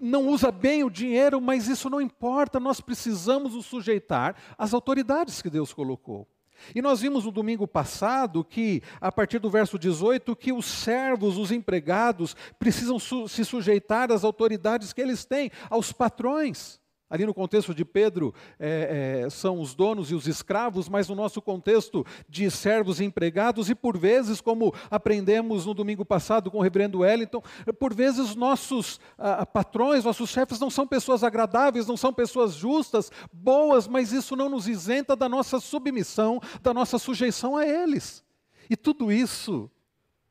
não 0.00 0.28
usa 0.28 0.50
bem 0.50 0.84
o 0.84 0.90
dinheiro, 0.90 1.40
mas 1.40 1.68
isso 1.68 1.90
não 1.90 2.00
importa, 2.00 2.60
nós 2.60 2.80
precisamos 2.80 3.54
nos 3.54 3.66
sujeitar 3.66 4.36
às 4.56 4.74
autoridades 4.74 5.42
que 5.42 5.50
Deus 5.50 5.72
colocou. 5.72 6.26
E 6.74 6.82
nós 6.82 7.00
vimos 7.00 7.24
no 7.24 7.30
domingo 7.30 7.66
passado 7.66 8.44
que, 8.44 8.82
a 9.00 9.12
partir 9.12 9.38
do 9.38 9.50
verso 9.50 9.78
18, 9.78 10.34
que 10.34 10.52
os 10.52 10.64
servos, 10.64 11.36
os 11.36 11.52
empregados, 11.52 12.34
precisam 12.58 12.98
su 12.98 13.28
se 13.28 13.44
sujeitar 13.44 14.10
às 14.10 14.24
autoridades 14.24 14.92
que 14.92 15.00
eles 15.00 15.24
têm, 15.24 15.50
aos 15.68 15.92
patrões. 15.92 16.80
Ali 17.08 17.24
no 17.24 17.32
contexto 17.32 17.72
de 17.72 17.84
Pedro, 17.84 18.34
é, 18.58 19.22
é, 19.24 19.30
são 19.30 19.60
os 19.60 19.76
donos 19.76 20.10
e 20.10 20.14
os 20.14 20.26
escravos, 20.26 20.88
mas 20.88 21.08
no 21.08 21.14
nosso 21.14 21.40
contexto 21.40 22.04
de 22.28 22.50
servos 22.50 23.00
e 23.00 23.04
empregados, 23.04 23.70
e 23.70 23.76
por 23.76 23.96
vezes, 23.96 24.40
como 24.40 24.74
aprendemos 24.90 25.66
no 25.66 25.72
domingo 25.72 26.04
passado 26.04 26.50
com 26.50 26.58
o 26.58 26.62
reverendo 26.62 27.00
Wellington, 27.00 27.40
por 27.78 27.94
vezes 27.94 28.34
nossos 28.34 28.98
ah, 29.16 29.46
patrões, 29.46 30.04
nossos 30.04 30.30
chefes 30.30 30.58
não 30.58 30.68
são 30.68 30.84
pessoas 30.84 31.22
agradáveis, 31.22 31.86
não 31.86 31.96
são 31.96 32.12
pessoas 32.12 32.54
justas, 32.54 33.12
boas, 33.32 33.86
mas 33.86 34.10
isso 34.10 34.34
não 34.34 34.48
nos 34.48 34.66
isenta 34.66 35.14
da 35.14 35.28
nossa 35.28 35.60
submissão, 35.60 36.40
da 36.60 36.74
nossa 36.74 36.98
sujeição 36.98 37.56
a 37.56 37.64
eles. 37.64 38.24
E 38.68 38.76
tudo 38.76 39.12
isso 39.12 39.70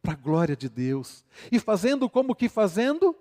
para 0.01 0.11
a 0.11 0.17
glória 0.17 0.57
de 0.57 0.67
Deus. 0.67 1.23
E 1.49 1.57
fazendo 1.57 2.09
como 2.09 2.35
que 2.35 2.49
fazendo? 2.49 3.15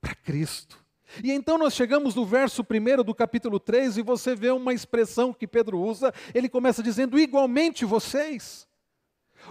Para 0.00 0.14
Cristo. 0.14 0.83
E 1.22 1.30
então 1.30 1.58
nós 1.58 1.74
chegamos 1.74 2.14
no 2.14 2.24
verso 2.24 2.62
1 2.62 3.02
do 3.02 3.14
capítulo 3.14 3.60
3 3.60 3.98
e 3.98 4.02
você 4.02 4.34
vê 4.34 4.50
uma 4.50 4.72
expressão 4.72 5.32
que 5.32 5.46
Pedro 5.46 5.80
usa, 5.80 6.12
ele 6.34 6.48
começa 6.48 6.82
dizendo: 6.82 7.18
igualmente 7.18 7.84
vocês. 7.84 8.66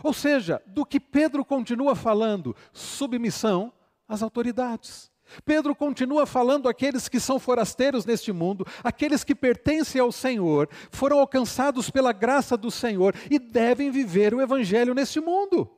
Ou 0.02 0.14
seja, 0.14 0.62
do 0.66 0.86
que 0.86 1.00
Pedro 1.00 1.46
continua 1.46 1.96
falando, 1.96 2.56
submissão 2.72 3.72
às 4.08 4.24
autoridades. 4.24 5.12
Pedro 5.46 5.74
continua 5.76 6.26
falando 6.26 6.68
aqueles 6.68 7.08
que 7.08 7.20
são 7.20 7.40
forasteiros 7.40 8.06
neste 8.06 8.32
mundo, 8.32 8.66
aqueles 8.84 9.24
que 9.24 9.34
pertencem 9.34 10.00
ao 10.00 10.12
Senhor, 10.12 10.70
foram 10.92 11.20
alcançados 11.20 11.90
pela 11.90 12.12
graça 12.12 12.58
do 12.58 12.70
Senhor 12.70 13.16
e 13.30 13.40
devem 13.40 13.90
viver 13.90 14.34
o 14.34 14.42
evangelho 14.42 14.94
neste 14.94 15.20
mundo. 15.20 15.70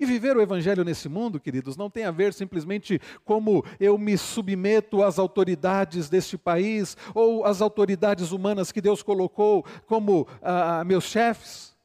E 0.00 0.06
viver 0.06 0.36
o 0.36 0.40
Evangelho 0.40 0.84
nesse 0.84 1.08
mundo, 1.08 1.40
queridos, 1.40 1.76
não 1.76 1.90
tem 1.90 2.04
a 2.04 2.12
ver 2.12 2.32
simplesmente 2.32 3.00
como 3.24 3.64
eu 3.80 3.98
me 3.98 4.16
submeto 4.16 5.02
às 5.02 5.18
autoridades 5.18 6.08
deste 6.08 6.38
país 6.38 6.96
ou 7.12 7.44
às 7.44 7.60
autoridades 7.60 8.30
humanas 8.30 8.70
que 8.70 8.80
Deus 8.80 9.02
colocou 9.02 9.64
como 9.86 10.28
ah, 10.40 10.84
meus 10.84 11.04
chefes, 11.04 11.76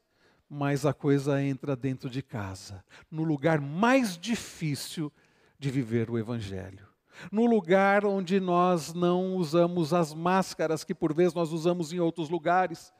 mas 0.48 0.86
a 0.86 0.94
coisa 0.94 1.42
entra 1.42 1.74
dentro 1.74 2.08
de 2.08 2.22
casa, 2.22 2.84
no 3.10 3.24
lugar 3.24 3.60
mais 3.60 4.16
difícil 4.16 5.12
de 5.58 5.68
viver 5.68 6.08
o 6.08 6.16
Evangelho. 6.16 6.86
No 7.32 7.46
lugar 7.46 8.04
onde 8.04 8.38
nós 8.38 8.92
não 8.94 9.34
usamos 9.34 9.92
as 9.92 10.14
máscaras 10.14 10.84
que 10.84 10.94
por 10.94 11.12
vezes 11.12 11.34
nós 11.34 11.52
usamos 11.52 11.92
em 11.92 11.98
outros 11.98 12.28
lugares. 12.28 12.92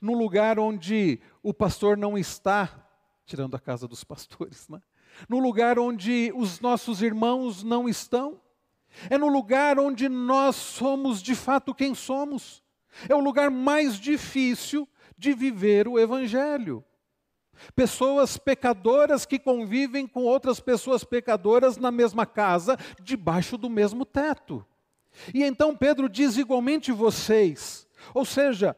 No 0.00 0.12
lugar 0.12 0.58
onde 0.58 1.20
o 1.42 1.54
pastor 1.54 1.96
não 1.96 2.18
está 2.18 2.89
tirando 3.30 3.54
a 3.54 3.60
casa 3.60 3.86
dos 3.86 4.02
pastores, 4.04 4.68
né? 4.68 4.82
no 5.28 5.38
lugar 5.38 5.78
onde 5.78 6.32
os 6.34 6.60
nossos 6.60 7.00
irmãos 7.00 7.62
não 7.62 7.88
estão, 7.88 8.40
é 9.08 9.16
no 9.16 9.28
lugar 9.28 9.78
onde 9.78 10.08
nós 10.08 10.56
somos 10.56 11.22
de 11.22 11.36
fato 11.36 11.74
quem 11.74 11.94
somos, 11.94 12.60
é 13.08 13.14
o 13.14 13.20
lugar 13.20 13.48
mais 13.48 13.96
difícil 13.98 14.88
de 15.16 15.32
viver 15.32 15.86
o 15.86 15.96
Evangelho. 15.96 16.84
Pessoas 17.76 18.36
pecadoras 18.36 19.24
que 19.24 19.38
convivem 19.38 20.08
com 20.08 20.24
outras 20.24 20.58
pessoas 20.58 21.04
pecadoras 21.04 21.76
na 21.76 21.92
mesma 21.92 22.26
casa, 22.26 22.76
debaixo 23.00 23.56
do 23.56 23.70
mesmo 23.70 24.04
teto. 24.04 24.66
E 25.32 25.44
então 25.44 25.76
Pedro 25.76 26.08
diz 26.08 26.36
igualmente 26.36 26.90
vocês, 26.90 27.86
ou 28.12 28.24
seja, 28.24 28.76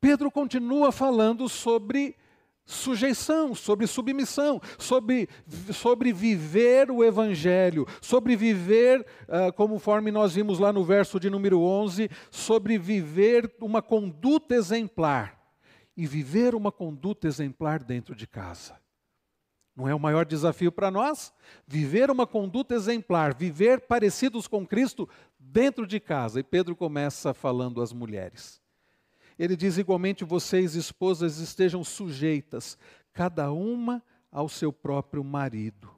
Pedro 0.00 0.30
continua 0.30 0.90
falando 0.90 1.48
sobre 1.48 2.16
sujeição, 2.70 3.54
sobre 3.54 3.86
submissão, 3.86 4.60
sobre, 4.78 5.28
sobre 5.72 6.12
viver 6.12 6.90
o 6.90 7.04
Evangelho, 7.04 7.86
sobre 8.00 8.36
viver, 8.36 9.04
uh, 9.28 9.52
conforme 9.52 10.10
nós 10.10 10.34
vimos 10.34 10.58
lá 10.58 10.72
no 10.72 10.84
verso 10.84 11.18
de 11.18 11.28
número 11.28 11.60
11, 11.60 12.08
sobre 12.30 12.78
viver 12.78 13.52
uma 13.60 13.82
conduta 13.82 14.54
exemplar. 14.54 15.38
E 15.96 16.06
viver 16.06 16.54
uma 16.54 16.72
conduta 16.72 17.26
exemplar 17.26 17.82
dentro 17.82 18.14
de 18.14 18.26
casa. 18.26 18.78
Não 19.76 19.88
é 19.88 19.94
o 19.94 20.00
maior 20.00 20.24
desafio 20.24 20.72
para 20.72 20.90
nós? 20.90 21.32
Viver 21.66 22.10
uma 22.10 22.26
conduta 22.26 22.74
exemplar, 22.74 23.34
viver 23.34 23.80
parecidos 23.82 24.46
com 24.46 24.66
Cristo 24.66 25.08
dentro 25.38 25.86
de 25.86 26.00
casa. 26.00 26.40
E 26.40 26.42
Pedro 26.42 26.74
começa 26.74 27.34
falando 27.34 27.82
às 27.82 27.92
mulheres. 27.92 28.60
Ele 29.40 29.56
diz 29.56 29.78
igualmente: 29.78 30.22
vocês, 30.22 30.74
esposas, 30.74 31.38
estejam 31.38 31.82
sujeitas, 31.82 32.76
cada 33.10 33.50
uma 33.50 34.02
ao 34.30 34.50
seu 34.50 34.70
próprio 34.70 35.24
marido. 35.24 35.90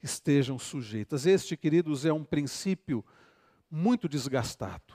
Estejam 0.00 0.60
sujeitas. 0.60 1.26
Este, 1.26 1.56
queridos, 1.56 2.06
é 2.06 2.12
um 2.12 2.22
princípio 2.22 3.04
muito 3.68 4.08
desgastado. 4.08 4.94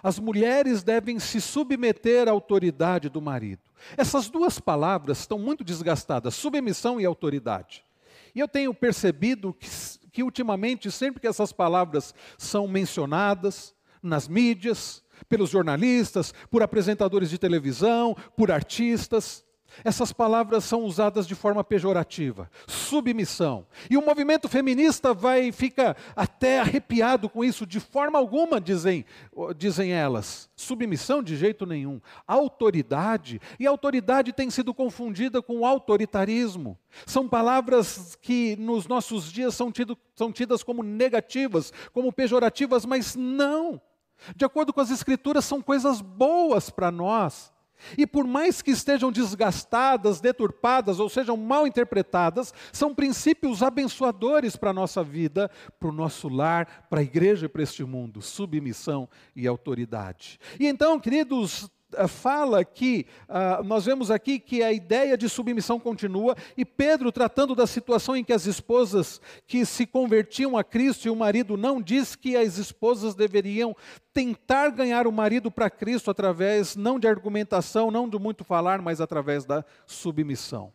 As 0.00 0.20
mulheres 0.20 0.84
devem 0.84 1.18
se 1.18 1.40
submeter 1.40 2.28
à 2.28 2.30
autoridade 2.30 3.08
do 3.08 3.20
marido. 3.20 3.68
Essas 3.96 4.28
duas 4.28 4.60
palavras 4.60 5.18
estão 5.18 5.40
muito 5.40 5.64
desgastadas, 5.64 6.34
submissão 6.36 7.00
e 7.00 7.04
autoridade. 7.04 7.84
E 8.32 8.38
eu 8.38 8.46
tenho 8.46 8.72
percebido 8.72 9.52
que, 9.52 9.68
que 10.12 10.22
ultimamente, 10.22 10.88
sempre 10.92 11.20
que 11.20 11.26
essas 11.26 11.52
palavras 11.52 12.14
são 12.38 12.68
mencionadas 12.68 13.74
nas 14.00 14.28
mídias, 14.28 15.02
pelos 15.28 15.50
jornalistas, 15.50 16.32
por 16.50 16.62
apresentadores 16.62 17.30
de 17.30 17.38
televisão, 17.38 18.16
por 18.36 18.50
artistas. 18.50 19.46
Essas 19.84 20.12
palavras 20.12 20.64
são 20.64 20.84
usadas 20.84 21.26
de 21.26 21.34
forma 21.34 21.62
pejorativa, 21.62 22.50
submissão. 22.66 23.66
E 23.90 23.96
o 23.96 24.04
movimento 24.04 24.48
feminista 24.48 25.12
vai 25.12 25.52
fica 25.52 25.96
até 26.14 26.60
arrepiado 26.60 27.28
com 27.28 27.44
isso, 27.44 27.66
de 27.66 27.78
forma 27.78 28.18
alguma, 28.18 28.60
dizem, 28.60 29.04
dizem 29.56 29.92
elas. 29.92 30.48
Submissão 30.56 31.22
de 31.22 31.36
jeito 31.36 31.66
nenhum. 31.66 32.00
Autoridade, 32.26 33.40
e 33.58 33.66
autoridade 33.66 34.32
tem 34.32 34.50
sido 34.50 34.72
confundida 34.72 35.42
com 35.42 35.66
autoritarismo. 35.66 36.78
São 37.04 37.28
palavras 37.28 38.16
que 38.20 38.56
nos 38.56 38.86
nossos 38.86 39.30
dias 39.30 39.54
são, 39.54 39.70
tido, 39.70 39.98
são 40.14 40.32
tidas 40.32 40.62
como 40.62 40.82
negativas, 40.82 41.72
como 41.92 42.12
pejorativas, 42.12 42.86
mas 42.86 43.14
não. 43.14 43.80
De 44.34 44.44
acordo 44.44 44.72
com 44.72 44.80
as 44.80 44.90
Escrituras, 44.90 45.44
são 45.44 45.60
coisas 45.62 46.00
boas 46.00 46.70
para 46.70 46.90
nós. 46.90 47.52
E 47.96 48.06
por 48.06 48.26
mais 48.26 48.62
que 48.62 48.70
estejam 48.70 49.12
desgastadas, 49.12 50.20
deturpadas 50.20 50.98
ou 50.98 51.08
sejam 51.08 51.36
mal 51.36 51.66
interpretadas, 51.66 52.52
são 52.72 52.94
princípios 52.94 53.62
abençoadores 53.62 54.56
para 54.56 54.70
a 54.70 54.74
nossa 54.74 55.02
vida, 55.02 55.50
para 55.78 55.88
o 55.88 55.92
nosso 55.92 56.28
lar, 56.28 56.86
para 56.88 57.00
a 57.00 57.04
igreja 57.04 57.46
e 57.46 57.48
para 57.48 57.62
este 57.62 57.84
mundo: 57.84 58.22
submissão 58.22 59.08
e 59.34 59.46
autoridade. 59.46 60.38
E 60.58 60.66
então, 60.66 60.98
queridos, 60.98 61.70
fala 62.08 62.64
que, 62.64 63.06
uh, 63.28 63.62
nós 63.64 63.84
vemos 63.84 64.10
aqui 64.10 64.38
que 64.38 64.62
a 64.62 64.72
ideia 64.72 65.16
de 65.16 65.28
submissão 65.28 65.78
continua, 65.78 66.36
e 66.56 66.64
Pedro, 66.64 67.12
tratando 67.12 67.54
da 67.54 67.66
situação 67.66 68.16
em 68.16 68.24
que 68.24 68.32
as 68.32 68.46
esposas 68.46 69.20
que 69.46 69.64
se 69.64 69.86
convertiam 69.86 70.56
a 70.56 70.64
Cristo 70.64 71.06
e 71.06 71.10
o 71.10 71.16
marido 71.16 71.56
não, 71.56 71.80
diz 71.80 72.16
que 72.16 72.36
as 72.36 72.58
esposas 72.58 73.14
deveriam 73.14 73.76
tentar 74.12 74.70
ganhar 74.70 75.06
o 75.06 75.12
marido 75.12 75.50
para 75.50 75.70
Cristo 75.70 76.10
através, 76.10 76.74
não 76.74 76.98
de 76.98 77.06
argumentação, 77.06 77.90
não 77.90 78.08
de 78.08 78.18
muito 78.18 78.44
falar, 78.44 78.80
mas 78.80 79.00
através 79.00 79.44
da 79.44 79.64
submissão. 79.86 80.72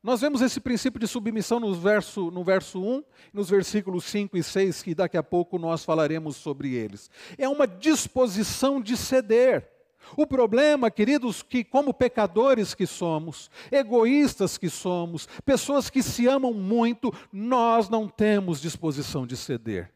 Nós 0.00 0.20
vemos 0.20 0.40
esse 0.40 0.60
princípio 0.60 1.00
de 1.00 1.08
submissão 1.08 1.58
no 1.58 1.74
verso, 1.74 2.30
no 2.30 2.44
verso 2.44 2.80
1, 2.80 3.02
nos 3.32 3.50
versículos 3.50 4.04
5 4.04 4.36
e 4.36 4.42
6, 4.42 4.82
que 4.82 4.94
daqui 4.94 5.16
a 5.16 5.22
pouco 5.22 5.58
nós 5.58 5.84
falaremos 5.84 6.36
sobre 6.36 6.72
eles. 6.74 7.10
É 7.36 7.48
uma 7.48 7.66
disposição 7.66 8.80
de 8.80 8.96
ceder. 8.96 9.77
O 10.16 10.26
problema, 10.26 10.90
queridos, 10.90 11.42
que 11.42 11.64
como 11.64 11.94
pecadores 11.94 12.74
que 12.74 12.86
somos, 12.86 13.50
egoístas 13.70 14.58
que 14.58 14.68
somos, 14.68 15.28
pessoas 15.44 15.90
que 15.90 16.02
se 16.02 16.26
amam 16.26 16.52
muito, 16.52 17.12
nós 17.32 17.88
não 17.88 18.08
temos 18.08 18.60
disposição 18.60 19.26
de 19.26 19.36
ceder. 19.36 19.92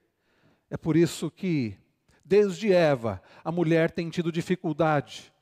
É 0.70 0.76
por 0.76 0.96
isso 0.96 1.30
que, 1.30 1.76
desde 2.24 2.72
Eva, 2.72 3.22
a 3.44 3.52
mulher 3.52 3.90
tem 3.90 4.08
tido 4.08 4.32
dificuldade 4.32 5.32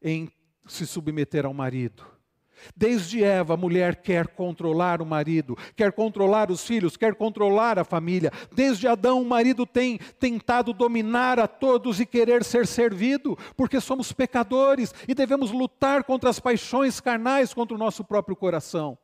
em 0.00 0.30
se 0.66 0.86
submeter 0.86 1.44
ao 1.44 1.52
marido. 1.52 2.04
Desde 2.76 3.22
Eva, 3.22 3.54
a 3.54 3.56
mulher 3.56 3.96
quer 3.96 4.28
controlar 4.28 5.02
o 5.02 5.06
marido, 5.06 5.56
quer 5.76 5.92
controlar 5.92 6.50
os 6.50 6.64
filhos, 6.66 6.96
quer 6.96 7.14
controlar 7.14 7.78
a 7.78 7.84
família. 7.84 8.32
Desde 8.52 8.86
Adão, 8.86 9.22
o 9.22 9.26
marido 9.26 9.66
tem 9.66 9.98
tentado 10.18 10.72
dominar 10.72 11.38
a 11.38 11.46
todos 11.46 12.00
e 12.00 12.06
querer 12.06 12.44
ser 12.44 12.66
servido, 12.66 13.36
porque 13.56 13.80
somos 13.80 14.12
pecadores 14.12 14.94
e 15.06 15.14
devemos 15.14 15.50
lutar 15.50 16.04
contra 16.04 16.30
as 16.30 16.40
paixões 16.40 17.00
carnais, 17.00 17.52
contra 17.52 17.74
o 17.74 17.78
nosso 17.78 18.04
próprio 18.04 18.36
coração. 18.36 18.96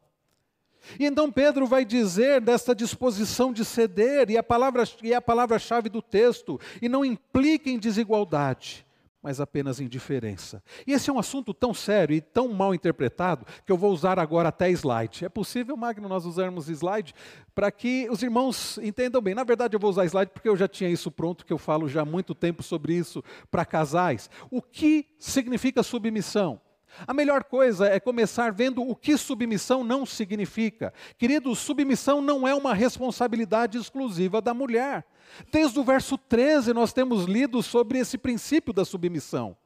E 1.00 1.04
então 1.04 1.32
Pedro 1.32 1.66
vai 1.66 1.84
dizer 1.84 2.40
dessa 2.40 2.74
disposição 2.74 3.52
de 3.52 3.64
ceder, 3.64 4.30
e 4.30 4.38
a 4.38 4.42
palavra 4.42 4.84
e 5.02 5.12
a 5.12 5.20
palavra-chave 5.20 5.88
do 5.88 6.00
texto, 6.00 6.60
e 6.80 6.88
não 6.88 7.04
implica 7.04 7.68
em 7.68 7.78
desigualdade 7.78 8.85
mas 9.26 9.40
apenas 9.40 9.80
indiferença. 9.80 10.62
E 10.86 10.92
esse 10.92 11.10
é 11.10 11.12
um 11.12 11.18
assunto 11.18 11.52
tão 11.52 11.74
sério 11.74 12.14
e 12.14 12.20
tão 12.20 12.46
mal 12.46 12.72
interpretado 12.72 13.44
que 13.66 13.72
eu 13.72 13.76
vou 13.76 13.92
usar 13.92 14.20
agora 14.20 14.50
até 14.50 14.70
slide. 14.70 15.24
É 15.24 15.28
possível, 15.28 15.76
Magno, 15.76 16.08
nós 16.08 16.24
usarmos 16.24 16.68
slide 16.68 17.12
para 17.52 17.72
que 17.72 18.06
os 18.08 18.22
irmãos 18.22 18.78
entendam 18.78 19.20
bem. 19.20 19.34
Na 19.34 19.42
verdade, 19.42 19.74
eu 19.74 19.80
vou 19.80 19.90
usar 19.90 20.04
slide 20.04 20.30
porque 20.32 20.48
eu 20.48 20.56
já 20.56 20.68
tinha 20.68 20.88
isso 20.88 21.10
pronto, 21.10 21.44
que 21.44 21.52
eu 21.52 21.58
falo 21.58 21.88
já 21.88 22.02
há 22.02 22.04
muito 22.04 22.36
tempo 22.36 22.62
sobre 22.62 22.94
isso 22.94 23.20
para 23.50 23.64
casais. 23.64 24.30
O 24.48 24.62
que 24.62 25.08
significa 25.18 25.82
submissão? 25.82 26.60
A 27.06 27.12
melhor 27.12 27.44
coisa 27.44 27.86
é 27.86 27.98
começar 27.98 28.52
vendo 28.52 28.82
o 28.82 28.94
que 28.94 29.16
submissão 29.16 29.82
não 29.82 30.06
significa. 30.06 30.92
Querido, 31.18 31.54
submissão 31.54 32.20
não 32.20 32.46
é 32.46 32.54
uma 32.54 32.72
responsabilidade 32.72 33.76
exclusiva 33.76 34.40
da 34.40 34.54
mulher. 34.54 35.04
Desde 35.50 35.78
o 35.78 35.84
verso 35.84 36.16
13 36.16 36.72
nós 36.72 36.92
temos 36.92 37.24
lido 37.24 37.62
sobre 37.62 37.98
esse 37.98 38.16
princípio 38.16 38.72
da 38.72 38.84
submissão. 38.84 39.56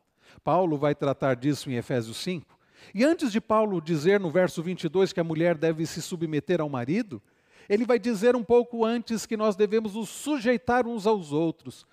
Paulo 0.42 0.78
vai 0.78 0.94
tratar 0.94 1.36
disso 1.36 1.70
em 1.70 1.74
Efésios 1.74 2.16
5. 2.18 2.58
E 2.94 3.04
antes 3.04 3.30
de 3.30 3.40
Paulo 3.40 3.80
dizer 3.80 4.18
no 4.18 4.30
verso 4.30 4.62
22 4.62 5.12
que 5.12 5.20
a 5.20 5.24
mulher 5.24 5.56
deve 5.56 5.84
se 5.86 6.00
submeter 6.00 6.60
ao 6.60 6.68
marido, 6.68 7.22
ele 7.68 7.84
vai 7.84 7.98
dizer 7.98 8.34
um 8.34 8.42
pouco 8.42 8.84
antes 8.84 9.26
que 9.26 9.36
nós 9.36 9.54
devemos 9.54 9.94
nos 9.94 10.08
sujeitar 10.08 10.86
uns 10.86 11.06
aos 11.06 11.30
outros, 11.32 11.86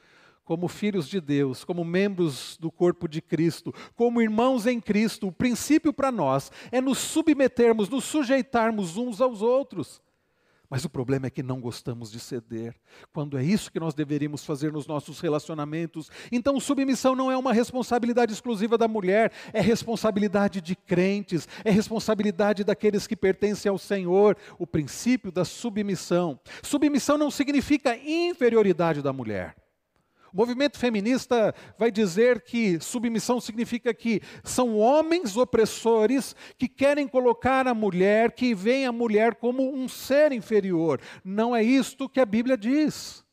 como 0.47 0.69
filhos 0.69 1.09
de 1.09 1.19
Deus, 1.19 1.65
como 1.65 1.83
membros 1.83 2.57
do 2.57 2.71
corpo 2.71 3.05
de 3.05 3.21
Cristo, 3.21 3.73
como 3.97 4.21
irmãos 4.21 4.65
em 4.65 4.79
Cristo, 4.79 5.27
o 5.27 5.31
princípio 5.31 5.91
para 5.91 6.09
nós 6.09 6.49
é 6.71 6.79
nos 6.79 6.99
submetermos, 6.99 7.89
nos 7.89 8.05
sujeitarmos 8.05 8.95
uns 8.95 9.19
aos 9.19 9.41
outros. 9.41 10.01
Mas 10.69 10.85
o 10.85 10.89
problema 10.89 11.27
é 11.27 11.29
que 11.29 11.43
não 11.43 11.59
gostamos 11.59 12.09
de 12.09 12.19
ceder, 12.21 12.73
quando 13.11 13.37
é 13.37 13.43
isso 13.43 13.69
que 13.69 13.79
nós 13.79 13.93
deveríamos 13.93 14.45
fazer 14.45 14.71
nos 14.71 14.87
nossos 14.87 15.19
relacionamentos. 15.19 16.09
Então, 16.31 16.61
submissão 16.61 17.13
não 17.13 17.29
é 17.29 17.35
uma 17.35 17.51
responsabilidade 17.51 18.31
exclusiva 18.31 18.77
da 18.77 18.87
mulher, 18.87 19.33
é 19.51 19.59
responsabilidade 19.59 20.61
de 20.61 20.77
crentes, 20.77 21.45
é 21.65 21.71
responsabilidade 21.71 22.63
daqueles 22.63 23.05
que 23.05 23.17
pertencem 23.17 23.69
ao 23.69 23.77
Senhor, 23.77 24.37
o 24.57 24.65
princípio 24.65 25.29
da 25.29 25.43
submissão. 25.43 26.39
Submissão 26.63 27.17
não 27.17 27.29
significa 27.29 27.97
inferioridade 27.97 29.01
da 29.01 29.11
mulher. 29.11 29.66
Movimento 30.37 30.77
feminista 30.77 31.51
vai 31.79 31.89
dizer 31.89 32.41
que 32.41 32.79
submissão 32.79 33.41
significa 33.41 33.91
que 33.91 34.21
são 34.43 34.77
homens 34.77 35.35
opressores 35.35 36.35
que 36.59 36.67
querem 36.67 37.07
colocar 37.07 37.67
a 37.67 37.73
mulher, 37.73 38.33
que 38.33 38.53
veem 38.53 38.85
a 38.85 38.91
mulher 38.91 39.33
como 39.33 39.73
um 39.75 39.87
ser 39.87 40.31
inferior. 40.31 41.01
Não 41.25 41.55
é 41.55 41.63
isto 41.63 42.07
que 42.07 42.19
a 42.19 42.25
Bíblia 42.25 42.55
diz. 42.55 43.25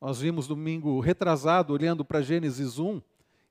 Nós 0.00 0.20
vimos 0.20 0.46
domingo 0.46 1.00
retrasado, 1.00 1.72
olhando 1.72 2.04
para 2.04 2.22
Gênesis 2.22 2.78
1 2.78 3.02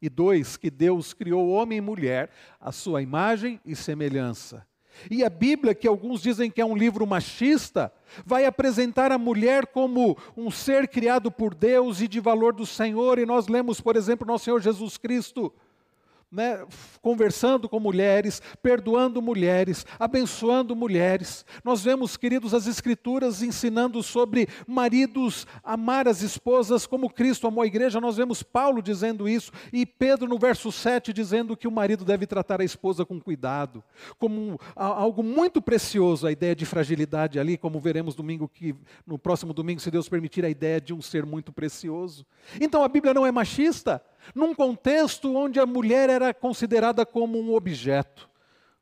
e 0.01 0.07
2, 0.07 0.55
que 0.55 0.71
Deus 0.71 1.11
criou 1.11 1.49
homem 1.49 1.79
e 1.79 1.81
mulher 1.81 2.29
à 2.61 2.71
sua 2.71 3.01
imagem 3.01 3.59
e 3.65 3.75
semelhança. 3.75 4.65
E 5.09 5.23
a 5.23 5.29
Bíblia, 5.29 5.73
que 5.73 5.87
alguns 5.87 6.21
dizem 6.21 6.49
que 6.49 6.61
é 6.61 6.65
um 6.65 6.75
livro 6.75 7.05
machista, 7.07 7.91
vai 8.25 8.45
apresentar 8.45 9.11
a 9.11 9.17
mulher 9.17 9.67
como 9.67 10.17
um 10.35 10.51
ser 10.51 10.87
criado 10.87 11.31
por 11.31 11.53
Deus 11.55 12.01
e 12.01 12.07
de 12.07 12.19
valor 12.19 12.53
do 12.53 12.65
Senhor. 12.65 13.19
E 13.19 13.25
nós 13.25 13.47
lemos, 13.47 13.81
por 13.81 13.95
exemplo, 13.95 14.27
nosso 14.27 14.45
Senhor 14.45 14.61
Jesus 14.61 14.97
Cristo 14.97 15.53
né, 16.31 16.65
conversando 17.01 17.67
com 17.67 17.79
mulheres, 17.79 18.41
perdoando 18.63 19.21
mulheres, 19.21 19.85
abençoando 19.99 20.75
mulheres. 20.75 21.45
Nós 21.63 21.83
vemos, 21.83 22.15
queridos, 22.15 22.53
as 22.53 22.67
Escrituras 22.67 23.43
ensinando 23.43 24.01
sobre 24.01 24.47
maridos 24.65 25.45
amar 25.63 26.07
as 26.07 26.21
esposas 26.21 26.87
como 26.87 27.09
Cristo 27.09 27.47
amou 27.47 27.63
a 27.63 27.67
igreja. 27.67 27.99
Nós 27.99 28.15
vemos 28.15 28.41
Paulo 28.41 28.81
dizendo 28.81 29.27
isso 29.27 29.51
e 29.73 29.85
Pedro, 29.85 30.27
no 30.27 30.39
verso 30.39 30.71
7, 30.71 31.11
dizendo 31.11 31.57
que 31.57 31.67
o 31.67 31.71
marido 31.71 32.05
deve 32.05 32.25
tratar 32.25 32.61
a 32.61 32.65
esposa 32.65 33.05
com 33.05 33.19
cuidado, 33.19 33.83
como 34.17 34.57
algo 34.75 35.21
muito 35.21 35.61
precioso, 35.61 36.25
a 36.25 36.31
ideia 36.31 36.55
de 36.55 36.65
fragilidade 36.65 37.39
ali, 37.39 37.57
como 37.57 37.79
veremos 37.79 38.15
domingo 38.15 38.47
que, 38.47 38.73
no 39.05 39.19
próximo 39.19 39.53
domingo, 39.53 39.81
se 39.81 39.91
Deus 39.91 40.07
permitir, 40.07 40.45
a 40.45 40.49
ideia 40.49 40.79
de 40.79 40.93
um 40.93 41.01
ser 41.01 41.25
muito 41.25 41.51
precioso. 41.51 42.25
Então 42.59 42.83
a 42.83 42.87
Bíblia 42.87 43.13
não 43.13 43.25
é 43.25 43.31
machista 43.31 44.01
num 44.35 44.53
contexto 44.53 45.35
onde 45.35 45.59
a 45.59 45.65
mulher 45.65 46.09
era 46.09 46.33
considerada 46.33 47.05
como 47.05 47.39
um 47.39 47.53
objeto. 47.53 48.29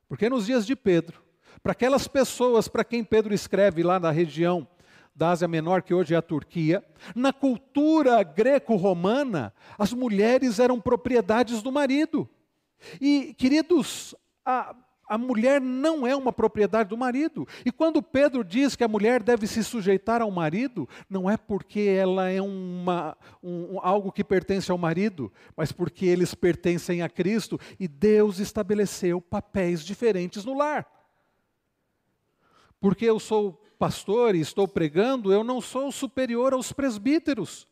Porque 0.08 0.28
nos 0.28 0.46
dias 0.46 0.66
de 0.66 0.74
Pedro, 0.74 1.22
para 1.62 1.72
aquelas 1.72 2.08
pessoas 2.08 2.68
para 2.68 2.84
quem 2.84 3.04
Pedro 3.04 3.34
escreve 3.34 3.82
lá 3.82 4.00
na 4.00 4.10
região 4.10 4.66
da 5.14 5.30
Ásia 5.30 5.46
Menor, 5.46 5.82
que 5.82 5.92
hoje 5.92 6.14
é 6.14 6.16
a 6.16 6.22
Turquia, 6.22 6.82
na 7.14 7.32
cultura 7.32 8.22
greco-romana, 8.22 9.52
as 9.78 9.92
mulheres 9.92 10.58
eram 10.58 10.80
propriedades 10.80 11.62
do 11.62 11.70
marido. 11.70 12.28
E, 13.00 13.34
queridos, 13.34 14.14
a, 14.44 14.74
a 15.10 15.18
mulher 15.18 15.60
não 15.60 16.06
é 16.06 16.14
uma 16.14 16.32
propriedade 16.32 16.90
do 16.90 16.96
marido. 16.96 17.44
E 17.66 17.72
quando 17.72 18.00
Pedro 18.00 18.44
diz 18.44 18.76
que 18.76 18.84
a 18.84 18.88
mulher 18.88 19.20
deve 19.20 19.44
se 19.48 19.64
sujeitar 19.64 20.22
ao 20.22 20.30
marido, 20.30 20.88
não 21.08 21.28
é 21.28 21.36
porque 21.36 21.80
ela 21.80 22.30
é 22.30 22.40
uma, 22.40 23.16
um, 23.42 23.80
algo 23.82 24.12
que 24.12 24.22
pertence 24.22 24.70
ao 24.70 24.78
marido, 24.78 25.32
mas 25.56 25.72
porque 25.72 26.06
eles 26.06 26.32
pertencem 26.32 27.02
a 27.02 27.08
Cristo 27.08 27.58
e 27.80 27.88
Deus 27.88 28.38
estabeleceu 28.38 29.20
papéis 29.20 29.84
diferentes 29.84 30.44
no 30.44 30.56
lar. 30.56 30.86
Porque 32.78 33.04
eu 33.04 33.18
sou 33.18 33.60
pastor 33.80 34.36
e 34.36 34.40
estou 34.40 34.68
pregando, 34.68 35.32
eu 35.32 35.42
não 35.42 35.60
sou 35.60 35.90
superior 35.90 36.52
aos 36.52 36.72
presbíteros. 36.72 37.66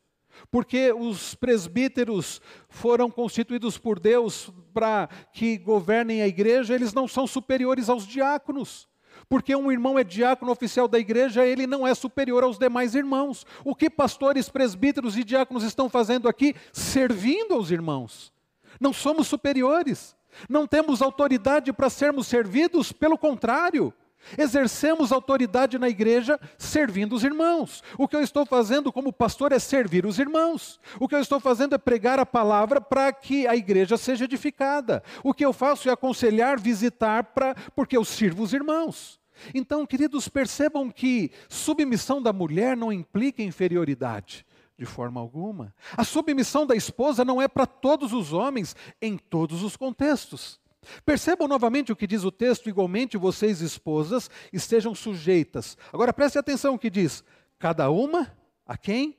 Porque 0.51 0.92
os 0.92 1.35
presbíteros 1.35 2.40
foram 2.68 3.11
constituídos 3.11 3.79
por 3.79 3.98
Deus 3.98 4.51
para 4.72 5.09
que 5.33 5.59
governem 5.59 6.22
a 6.22 6.29
igreja, 6.29 6.74
eles 6.74 6.92
não 6.92 7.09
são 7.09 7.27
superiores 7.27 7.88
aos 7.88 8.07
diáconos. 8.07 8.88
Porque 9.29 9.55
um 9.55 9.70
irmão 9.70 9.98
é 9.98 10.05
diácono 10.05 10.53
oficial 10.53 10.88
da 10.88 10.98
igreja, 10.98 11.44
ele 11.44 11.66
não 11.66 11.87
é 11.87 11.94
superior 11.94 12.44
aos 12.44 12.59
demais 12.59 12.94
irmãos. 12.94 13.44
O 13.64 13.74
que 13.74 13.90
pastores, 13.90 14.48
presbíteros 14.48 15.16
e 15.16 15.24
diáconos 15.24 15.64
estão 15.64 15.88
fazendo 15.88 16.29
aqui? 16.29 16.55
Servindo 16.72 17.55
aos 17.55 17.70
irmãos. 17.70 18.33
Não 18.81 18.92
somos 18.92 19.27
superiores. 19.27 20.16
Não 20.48 20.66
temos 20.66 21.03
autoridade 21.03 21.72
para 21.72 21.90
sermos 21.90 22.27
servidos, 22.27 22.92
pelo 22.92 23.18
contrário. 23.18 23.92
Exercemos 24.37 25.12
autoridade 25.12 25.78
na 25.78 25.88
igreja 25.88 26.38
servindo 26.59 27.14
os 27.14 27.24
irmãos. 27.24 27.83
O 27.96 28.07
que 28.07 28.16
eu 28.16 28.20
estou 28.20 28.44
fazendo 28.44 28.92
como 28.92 29.12
pastor 29.12 29.52
é 29.52 29.59
servir 29.59 30.04
os 30.04 30.18
irmãos. 30.18 30.81
O 30.98 31.09
que 31.09 31.14
eu 31.14 31.20
estou 31.20 31.40
fazendo 31.40 31.74
é 31.74 31.78
pregar 31.78 32.18
a 32.18 32.26
palavra 32.26 32.81
para 32.81 33.12
que 33.12 33.46
a 33.46 33.57
igreja 33.57 33.96
seja 33.96 34.24
edificada. 34.24 35.02
O 35.22 35.33
que 35.33 35.44
eu 35.44 35.52
faço 35.52 35.88
é 35.88 35.92
aconselhar, 35.92 36.61
visitar, 36.61 37.24
pra, 37.24 37.54
porque 37.74 37.96
eu 37.96 38.04
sirvo 38.04 38.42
os 38.42 38.52
irmãos. 38.52 39.18
Então, 39.54 39.87
queridos, 39.87 40.28
percebam 40.28 40.90
que 40.90 41.31
submissão 41.48 42.20
da 42.20 42.33
mulher 42.33 42.76
não 42.76 42.92
implica 42.92 43.42
inferioridade. 43.42 44.44
De 44.76 44.87
forma 44.87 45.20
alguma. 45.20 45.74
A 45.96 46.04
submissão 46.04 46.64
da 46.64 46.76
esposa 46.76 47.24
não 47.24 47.42
é 47.42 47.48
para 47.48 47.66
todos 47.66 48.12
os 48.12 48.33
homens, 48.33 48.76
em 49.02 49.18
todos 49.18 49.64
os 49.64 49.76
contextos. 49.76 50.61
Percebam 51.05 51.48
novamente 51.48 51.92
o 51.92 51.96
que 51.96 52.07
diz 52.07 52.24
o 52.24 52.31
texto, 52.31 52.68
igualmente 52.68 53.16
vocês, 53.16 53.61
esposas, 53.61 54.31
estejam 54.53 54.94
sujeitas. 54.94 55.77
Agora 55.92 56.12
preste 56.12 56.38
atenção 56.38 56.74
o 56.74 56.79
que 56.79 56.90
diz: 56.90 57.24
cada 57.59 57.90
uma 57.90 58.33
a 58.66 58.77
quem? 58.77 59.16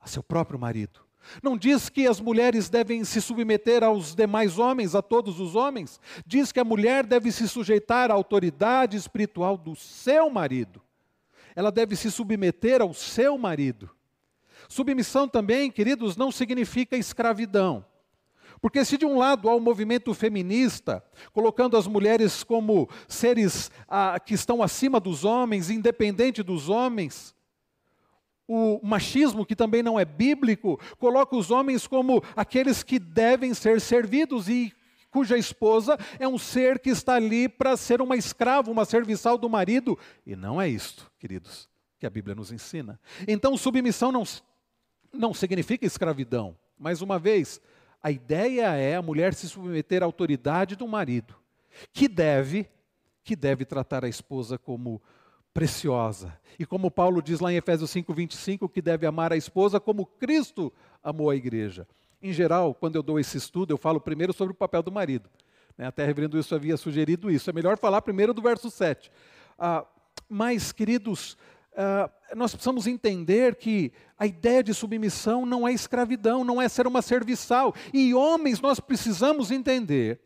A 0.00 0.06
seu 0.06 0.22
próprio 0.22 0.58
marido. 0.58 1.00
Não 1.42 1.56
diz 1.56 1.88
que 1.88 2.06
as 2.06 2.20
mulheres 2.20 2.68
devem 2.68 3.04
se 3.04 3.20
submeter 3.20 3.84
aos 3.84 4.14
demais 4.14 4.58
homens, 4.58 4.94
a 4.94 5.02
todos 5.02 5.40
os 5.40 5.54
homens. 5.54 6.00
Diz 6.26 6.52
que 6.52 6.60
a 6.60 6.64
mulher 6.64 7.04
deve 7.04 7.30
se 7.30 7.48
sujeitar 7.48 8.10
à 8.10 8.14
autoridade 8.14 8.96
espiritual 8.96 9.56
do 9.56 9.76
seu 9.76 10.30
marido. 10.30 10.80
Ela 11.54 11.70
deve 11.70 11.96
se 11.96 12.10
submeter 12.10 12.80
ao 12.80 12.94
seu 12.94 13.36
marido. 13.36 13.90
Submissão 14.68 15.28
também, 15.28 15.70
queridos, 15.70 16.16
não 16.16 16.30
significa 16.30 16.96
escravidão. 16.96 17.84
Porque 18.60 18.84
se 18.84 18.98
de 18.98 19.06
um 19.06 19.18
lado 19.18 19.48
há 19.48 19.54
o 19.54 19.58
um 19.58 19.60
movimento 19.60 20.12
feminista, 20.14 21.02
colocando 21.32 21.76
as 21.76 21.86
mulheres 21.86 22.42
como 22.42 22.88
seres 23.06 23.70
ah, 23.88 24.18
que 24.18 24.34
estão 24.34 24.62
acima 24.62 24.98
dos 24.98 25.24
homens, 25.24 25.70
independente 25.70 26.42
dos 26.42 26.68
homens, 26.68 27.34
o 28.48 28.80
machismo, 28.82 29.44
que 29.44 29.54
também 29.54 29.82
não 29.82 30.00
é 30.00 30.04
bíblico, 30.04 30.80
coloca 30.98 31.36
os 31.36 31.50
homens 31.50 31.86
como 31.86 32.22
aqueles 32.34 32.82
que 32.82 32.98
devem 32.98 33.52
ser 33.52 33.78
servidos 33.80 34.48
e 34.48 34.72
cuja 35.10 35.36
esposa 35.36 35.98
é 36.18 36.26
um 36.26 36.38
ser 36.38 36.78
que 36.78 36.90
está 36.90 37.14
ali 37.14 37.48
para 37.48 37.76
ser 37.76 38.00
uma 38.00 38.16
escrava, 38.16 38.70
uma 38.70 38.84
serviçal 38.84 39.36
do 39.36 39.48
marido. 39.48 39.98
E 40.26 40.34
não 40.34 40.60
é 40.60 40.68
isto, 40.68 41.10
queridos, 41.18 41.68
que 41.98 42.06
a 42.06 42.10
Bíblia 42.10 42.34
nos 42.34 42.50
ensina. 42.50 42.98
Então, 43.26 43.56
submissão 43.56 44.10
não, 44.10 44.24
não 45.12 45.34
significa 45.34 45.84
escravidão. 45.84 46.56
Mais 46.78 47.02
uma 47.02 47.18
vez, 47.18 47.60
a 48.02 48.10
ideia 48.10 48.74
é 48.74 48.96
a 48.96 49.02
mulher 49.02 49.34
se 49.34 49.48
submeter 49.48 50.02
à 50.02 50.06
autoridade 50.06 50.76
do 50.76 50.86
marido, 50.86 51.34
que 51.92 52.08
deve, 52.08 52.68
que 53.24 53.34
deve 53.34 53.64
tratar 53.64 54.04
a 54.04 54.08
esposa 54.08 54.56
como 54.56 55.02
preciosa. 55.52 56.38
E 56.58 56.64
como 56.64 56.90
Paulo 56.90 57.20
diz 57.20 57.40
lá 57.40 57.52
em 57.52 57.56
Efésios 57.56 57.90
5:25, 57.90 58.68
que 58.68 58.80
deve 58.80 59.06
amar 59.06 59.32
a 59.32 59.36
esposa 59.36 59.80
como 59.80 60.06
Cristo 60.06 60.72
amou 61.02 61.30
a 61.30 61.36
igreja. 61.36 61.86
Em 62.22 62.32
geral, 62.32 62.74
quando 62.74 62.96
eu 62.96 63.02
dou 63.02 63.18
esse 63.18 63.36
estudo, 63.36 63.72
eu 63.72 63.78
falo 63.78 64.00
primeiro 64.00 64.32
sobre 64.32 64.52
o 64.52 64.56
papel 64.56 64.82
do 64.82 64.92
marido. 64.92 65.28
Né? 65.76 65.86
Até 65.86 66.04
Reverendo 66.04 66.38
isso 66.38 66.54
havia 66.54 66.76
sugerido 66.76 67.30
isso. 67.30 67.48
É 67.48 67.52
melhor 67.52 67.78
falar 67.78 68.02
primeiro 68.02 68.34
do 68.34 68.42
verso 68.42 68.70
7. 68.70 69.10
Ah, 69.58 69.84
mas, 70.28 70.72
queridos, 70.72 71.36
ah, 71.80 72.10
nós 72.34 72.52
precisamos 72.52 72.88
entender 72.88 73.54
que 73.54 73.92
a 74.18 74.26
ideia 74.26 74.64
de 74.64 74.74
submissão 74.74 75.46
não 75.46 75.66
é 75.66 75.72
escravidão, 75.72 76.42
não 76.42 76.60
é 76.60 76.68
ser 76.68 76.88
uma 76.88 77.00
serviçal. 77.00 77.72
E 77.94 78.12
homens, 78.12 78.60
nós 78.60 78.80
precisamos 78.80 79.52
entender 79.52 80.20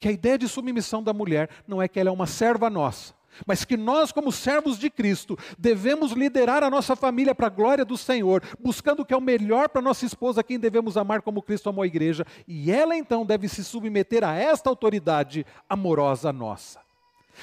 que 0.00 0.08
a 0.08 0.12
ideia 0.12 0.36
de 0.36 0.48
submissão 0.48 1.00
da 1.00 1.12
mulher 1.12 1.48
não 1.68 1.80
é 1.80 1.86
que 1.86 2.00
ela 2.00 2.08
é 2.08 2.12
uma 2.12 2.26
serva 2.26 2.68
nossa, 2.68 3.14
mas 3.46 3.64
que 3.64 3.76
nós, 3.76 4.10
como 4.10 4.32
servos 4.32 4.80
de 4.80 4.90
Cristo, 4.90 5.38
devemos 5.56 6.10
liderar 6.10 6.64
a 6.64 6.70
nossa 6.70 6.96
família 6.96 7.36
para 7.36 7.46
a 7.46 7.50
glória 7.50 7.84
do 7.84 7.96
Senhor, 7.96 8.42
buscando 8.58 9.00
o 9.00 9.04
que 9.04 9.14
é 9.14 9.16
o 9.16 9.20
melhor 9.20 9.68
para 9.68 9.80
nossa 9.80 10.04
esposa, 10.04 10.42
quem 10.42 10.58
devemos 10.58 10.96
amar 10.96 11.22
como 11.22 11.40
Cristo 11.40 11.68
amou 11.68 11.84
a 11.84 11.86
igreja, 11.86 12.26
e 12.48 12.72
ela 12.72 12.96
então 12.96 13.24
deve 13.24 13.46
se 13.46 13.62
submeter 13.62 14.24
a 14.24 14.34
esta 14.34 14.68
autoridade 14.68 15.46
amorosa 15.68 16.32
nossa. 16.32 16.89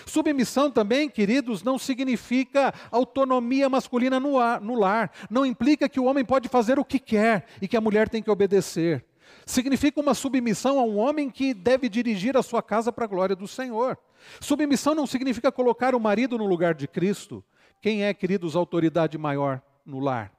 Submissão 0.05 0.69
também, 0.69 1.09
queridos, 1.09 1.63
não 1.63 1.77
significa 1.77 2.73
autonomia 2.91 3.69
masculina 3.69 4.19
no, 4.19 4.37
ar, 4.37 4.61
no 4.61 4.75
lar. 4.75 5.11
Não 5.29 5.45
implica 5.45 5.89
que 5.89 5.99
o 5.99 6.05
homem 6.05 6.23
pode 6.23 6.47
fazer 6.49 6.79
o 6.79 6.85
que 6.85 6.99
quer 6.99 7.45
e 7.61 7.67
que 7.67 7.77
a 7.77 7.81
mulher 7.81 8.09
tem 8.09 8.21
que 8.21 8.31
obedecer. 8.31 9.05
Significa 9.45 9.99
uma 9.99 10.13
submissão 10.13 10.79
a 10.79 10.83
um 10.83 10.97
homem 10.97 11.29
que 11.29 11.53
deve 11.53 11.89
dirigir 11.89 12.35
a 12.37 12.43
sua 12.43 12.61
casa 12.61 12.91
para 12.91 13.05
a 13.05 13.07
glória 13.07 13.35
do 13.35 13.47
Senhor. 13.47 13.97
Submissão 14.41 14.93
não 14.93 15.07
significa 15.07 15.51
colocar 15.51 15.95
o 15.95 15.99
marido 15.99 16.37
no 16.37 16.45
lugar 16.45 16.73
de 16.73 16.87
Cristo. 16.87 17.43
Quem 17.81 18.03
é, 18.03 18.13
queridos, 18.13 18.55
a 18.55 18.59
autoridade 18.59 19.17
maior 19.17 19.61
no 19.85 19.99
lar? 19.99 20.31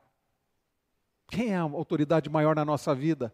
Quem 1.29 1.53
é 1.53 1.57
a 1.57 1.63
autoridade 1.63 2.29
maior 2.31 2.57
na 2.57 2.65
nossa 2.65 2.95
vida? 2.95 3.33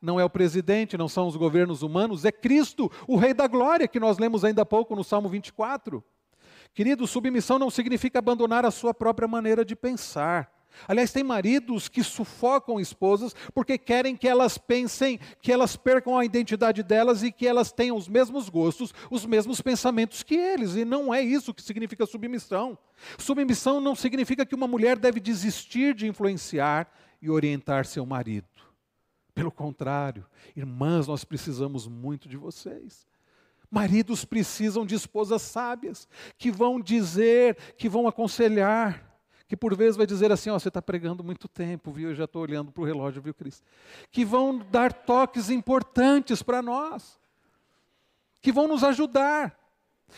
Não 0.00 0.18
é 0.18 0.24
o 0.24 0.30
presidente, 0.30 0.96
não 0.96 1.08
são 1.08 1.26
os 1.26 1.36
governos 1.36 1.82
humanos, 1.82 2.24
é 2.24 2.32
Cristo, 2.32 2.90
o 3.06 3.16
Rei 3.16 3.34
da 3.34 3.46
Glória, 3.46 3.88
que 3.88 4.00
nós 4.00 4.18
lemos 4.18 4.44
ainda 4.44 4.62
há 4.62 4.66
pouco 4.66 4.94
no 4.94 5.04
Salmo 5.04 5.28
24. 5.28 6.02
Querido, 6.74 7.06
submissão 7.06 7.58
não 7.58 7.70
significa 7.70 8.18
abandonar 8.18 8.64
a 8.64 8.70
sua 8.70 8.94
própria 8.94 9.26
maneira 9.26 9.64
de 9.64 9.74
pensar. 9.74 10.52
Aliás, 10.86 11.10
tem 11.10 11.24
maridos 11.24 11.88
que 11.88 12.04
sufocam 12.04 12.78
esposas 12.78 13.34
porque 13.54 13.76
querem 13.76 14.14
que 14.14 14.28
elas 14.28 14.58
pensem, 14.58 15.18
que 15.40 15.50
elas 15.50 15.76
percam 15.76 16.16
a 16.16 16.24
identidade 16.24 16.82
delas 16.82 17.22
e 17.22 17.32
que 17.32 17.46
elas 17.46 17.72
tenham 17.72 17.96
os 17.96 18.08
mesmos 18.08 18.48
gostos, 18.48 18.94
os 19.10 19.26
mesmos 19.26 19.60
pensamentos 19.60 20.22
que 20.22 20.36
eles. 20.36 20.76
E 20.76 20.84
não 20.84 21.12
é 21.12 21.20
isso 21.20 21.54
que 21.54 21.62
significa 21.62 22.06
submissão. 22.06 22.78
Submissão 23.16 23.80
não 23.80 23.96
significa 23.96 24.46
que 24.46 24.54
uma 24.54 24.68
mulher 24.68 24.98
deve 24.98 25.18
desistir 25.18 25.94
de 25.94 26.06
influenciar 26.06 26.88
e 27.20 27.28
orientar 27.28 27.84
seu 27.84 28.06
marido. 28.06 28.57
Pelo 29.38 29.52
contrário, 29.52 30.26
irmãs, 30.56 31.06
nós 31.06 31.22
precisamos 31.22 31.86
muito 31.86 32.28
de 32.28 32.36
vocês. 32.36 33.06
Maridos 33.70 34.24
precisam 34.24 34.84
de 34.84 34.96
esposas 34.96 35.42
sábias, 35.42 36.08
que 36.36 36.50
vão 36.50 36.80
dizer, 36.80 37.56
que 37.76 37.88
vão 37.88 38.08
aconselhar, 38.08 39.16
que 39.46 39.56
por 39.56 39.76
vezes 39.76 39.96
vai 39.96 40.08
dizer 40.08 40.32
assim: 40.32 40.50
ó, 40.50 40.58
você 40.58 40.66
está 40.66 40.82
pregando 40.82 41.22
muito 41.22 41.46
tempo, 41.46 41.92
viu? 41.92 42.08
Eu 42.08 42.16
já 42.16 42.24
estou 42.24 42.42
olhando 42.42 42.72
para 42.72 42.82
o 42.82 42.84
relógio, 42.84 43.22
viu, 43.22 43.32
Cristo? 43.32 43.64
Que 44.10 44.24
vão 44.24 44.58
dar 44.58 44.92
toques 44.92 45.50
importantes 45.50 46.42
para 46.42 46.60
nós, 46.60 47.20
que 48.40 48.50
vão 48.50 48.66
nos 48.66 48.82
ajudar. 48.82 49.56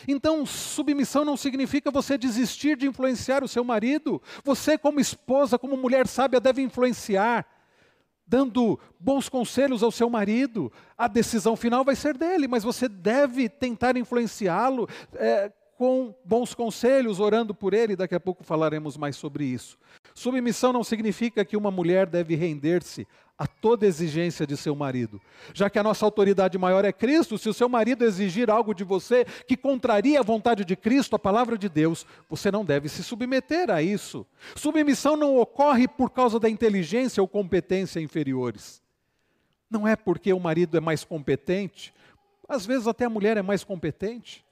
Então, 0.09 0.47
submissão 0.47 1.27
não 1.27 1.37
significa 1.37 1.91
você 1.91 2.17
desistir 2.17 2.75
de 2.75 2.87
influenciar 2.87 3.45
o 3.45 3.49
seu 3.49 3.65
marido. 3.65 4.23
Você, 4.43 4.79
como 4.79 4.99
esposa, 4.99 5.59
como 5.59 5.77
mulher 5.77 6.07
sábia, 6.07 6.41
deve 6.41 6.63
influenciar 6.63 7.60
dando 8.31 8.79
bons 8.99 9.29
conselhos 9.29 9.83
ao 9.83 9.91
seu 9.91 10.09
marido, 10.09 10.73
a 10.97 11.09
decisão 11.09 11.57
final 11.57 11.85
vai 11.85 11.97
ser 11.97 12.17
dele, 12.17 12.47
mas 12.47 12.63
você 12.63 12.89
deve 12.89 13.49
tentar 13.49 13.97
influenciá-lo 13.97 14.89
é, 15.15 15.51
com 15.77 16.15
bons 16.25 16.55
conselhos, 16.55 17.19
orando 17.19 17.53
por 17.53 17.75
ele. 17.75 17.97
Daqui 17.97 18.15
a 18.15 18.21
pouco 18.21 18.45
falaremos 18.45 18.97
mais 18.97 19.17
sobre 19.17 19.45
isso. 19.45 19.77
Submissão 20.15 20.73
não 20.73 20.85
significa 20.85 21.45
que 21.45 21.57
uma 21.57 21.71
mulher 21.71 22.07
deve 22.07 22.35
render-se 22.35 23.07
a 23.41 23.47
toda 23.47 23.87
exigência 23.87 24.47
de 24.47 24.55
seu 24.55 24.77
marido. 24.77 25.19
Já 25.55 25.71
que 25.71 25.79
a 25.79 25.83
nossa 25.83 26.05
autoridade 26.05 26.59
maior 26.59 26.85
é 26.85 26.93
Cristo, 26.93 27.39
se 27.39 27.49
o 27.49 27.55
seu 27.55 27.71
marido 27.71 28.05
exigir 28.05 28.51
algo 28.51 28.75
de 28.75 28.85
você 28.85 29.25
que 29.25 29.57
contraria 29.57 30.21
a 30.21 30.23
vontade 30.23 30.63
de 30.63 30.77
Cristo, 30.77 31.17
a 31.17 31.19
palavra 31.19 31.57
de 31.57 31.67
Deus, 31.67 32.05
você 32.29 32.51
não 32.51 32.67
deve 32.67 32.91
se 32.91 33.03
submeter 33.03 33.71
a 33.71 33.83
isso. 33.83 34.27
Submissão 34.55 35.17
não 35.17 35.39
ocorre 35.39 35.89
por 35.89 36.11
causa 36.11 36.39
da 36.39 36.51
inteligência 36.51 37.23
ou 37.23 37.27
competência 37.27 37.99
inferiores. 37.99 38.83
Não 39.71 39.89
é 39.89 39.97
porque 39.97 40.35
o 40.35 40.41
marido 40.41 40.77
é 40.77 40.81
mais 40.81 41.03
competente, 41.03 41.95
às 42.47 42.67
vezes 42.67 42.87
até 42.87 43.07
a 43.07 43.11
mulher 43.11 43.39
é 43.39 43.43
mais 43.43 43.65
competente. 43.65 44.45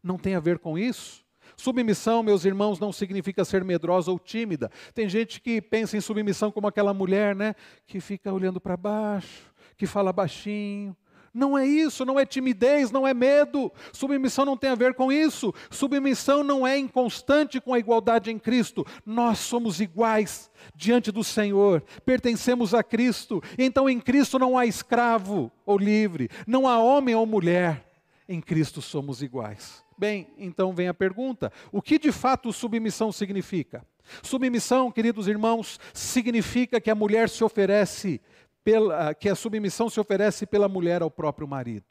Não 0.00 0.16
tem 0.16 0.36
a 0.36 0.40
ver 0.40 0.60
com 0.60 0.78
isso. 0.78 1.24
Submissão, 1.60 2.22
meus 2.22 2.46
irmãos, 2.46 2.80
não 2.80 2.90
significa 2.90 3.44
ser 3.44 3.62
medrosa 3.62 4.10
ou 4.10 4.18
tímida. 4.18 4.70
Tem 4.94 5.06
gente 5.10 5.42
que 5.42 5.60
pensa 5.60 5.94
em 5.94 6.00
submissão 6.00 6.50
como 6.50 6.66
aquela 6.66 6.94
mulher, 6.94 7.36
né, 7.36 7.54
que 7.86 8.00
fica 8.00 8.32
olhando 8.32 8.58
para 8.58 8.78
baixo, 8.78 9.52
que 9.76 9.86
fala 9.86 10.10
baixinho. 10.10 10.96
Não 11.34 11.56
é 11.56 11.66
isso, 11.66 12.04
não 12.06 12.18
é 12.18 12.24
timidez, 12.24 12.90
não 12.90 13.06
é 13.06 13.12
medo. 13.12 13.70
Submissão 13.92 14.46
não 14.46 14.56
tem 14.56 14.70
a 14.70 14.74
ver 14.74 14.94
com 14.94 15.12
isso. 15.12 15.52
Submissão 15.70 16.42
não 16.42 16.66
é 16.66 16.78
inconstante 16.78 17.60
com 17.60 17.74
a 17.74 17.78
igualdade 17.78 18.30
em 18.30 18.38
Cristo. 18.38 18.84
Nós 19.04 19.38
somos 19.38 19.82
iguais 19.82 20.50
diante 20.74 21.12
do 21.12 21.22
Senhor, 21.22 21.82
pertencemos 22.06 22.72
a 22.72 22.82
Cristo. 22.82 23.42
Então 23.58 23.88
em 23.88 24.00
Cristo 24.00 24.38
não 24.38 24.56
há 24.56 24.64
escravo 24.64 25.52
ou 25.66 25.76
livre, 25.76 26.30
não 26.46 26.66
há 26.66 26.78
homem 26.78 27.14
ou 27.14 27.26
mulher. 27.26 27.86
Em 28.26 28.40
Cristo 28.40 28.80
somos 28.80 29.22
iguais. 29.22 29.84
Bem, 30.00 30.28
então 30.38 30.72
vem 30.72 30.88
a 30.88 30.94
pergunta: 30.94 31.52
o 31.70 31.82
que 31.82 31.98
de 31.98 32.10
fato 32.10 32.54
submissão 32.54 33.12
significa? 33.12 33.84
Submissão, 34.22 34.90
queridos 34.90 35.28
irmãos, 35.28 35.78
significa 35.92 36.80
que 36.80 36.90
a 36.90 36.94
mulher 36.94 37.28
se 37.28 37.44
oferece 37.44 38.18
pela, 38.64 39.12
que 39.12 39.28
a 39.28 39.34
submissão 39.34 39.90
se 39.90 40.00
oferece 40.00 40.46
pela 40.46 40.70
mulher 40.70 41.02
ao 41.02 41.10
próprio 41.10 41.46
marido. 41.46 41.84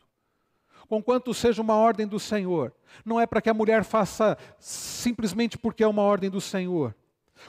conquanto 0.88 1.36
seja 1.36 1.62
uma 1.62 1.76
ordem 1.76 2.08
do 2.08 2.20
Senhor. 2.20 2.74
Não 3.06 3.22
é 3.22 3.28
para 3.28 3.44
que 3.44 3.50
a 3.50 3.54
mulher 3.54 3.84
faça 3.84 4.36
simplesmente 4.58 5.56
porque 5.56 5.84
é 5.84 5.88
uma 5.88 6.02
ordem 6.02 6.32
do 6.32 6.42
Senhor. 6.42 6.96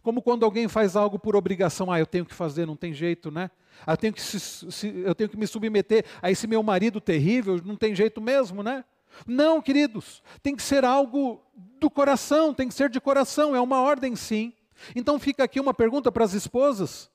Como 0.03 0.20
quando 0.20 0.44
alguém 0.44 0.68
faz 0.68 0.94
algo 0.94 1.18
por 1.18 1.35
obrigação, 1.35 1.90
ah, 1.90 1.99
eu 1.99 2.07
tenho 2.07 2.27
que 2.27 2.35
fazer, 2.35 2.66
não 2.66 2.77
tem 2.77 2.92
jeito, 2.92 3.31
né? 3.31 3.51
Ah, 3.87 3.94
eu 3.94 3.96
tenho 3.96 4.12
que, 4.12 4.20
se, 4.20 4.38
se, 4.38 4.88
eu 5.07 5.14
tenho 5.14 5.31
que 5.31 5.38
me 5.38 5.46
submeter 5.46 6.05
a 6.20 6.31
esse 6.31 6.46
meu 6.46 6.62
marido 6.62 7.01
terrível, 7.01 7.59
não 7.64 7.77
tem 7.77 7.94
jeito 7.94 8.20
mesmo, 8.20 8.62
né? 8.62 8.85
Não, 9.27 9.61
queridos, 9.61 10.23
tem 10.42 10.55
que 10.55 10.62
ser 10.62 10.85
algo 10.85 11.42
do 11.79 11.90
coração, 11.90 12.55
tem 12.55 12.68
que 12.68 12.75
ser 12.75 12.88
de 12.88 13.01
coração, 13.01 13.55
é 13.55 13.61
uma 13.61 13.81
ordem 13.81 14.14
sim. 14.16 14.53
Então 14.94 15.18
fica 15.18 15.44
aqui 15.44 15.61
uma 15.61 15.75
pergunta 15.75 16.11
para 16.11 16.25
as 16.25 16.33
esposas. 16.33 17.11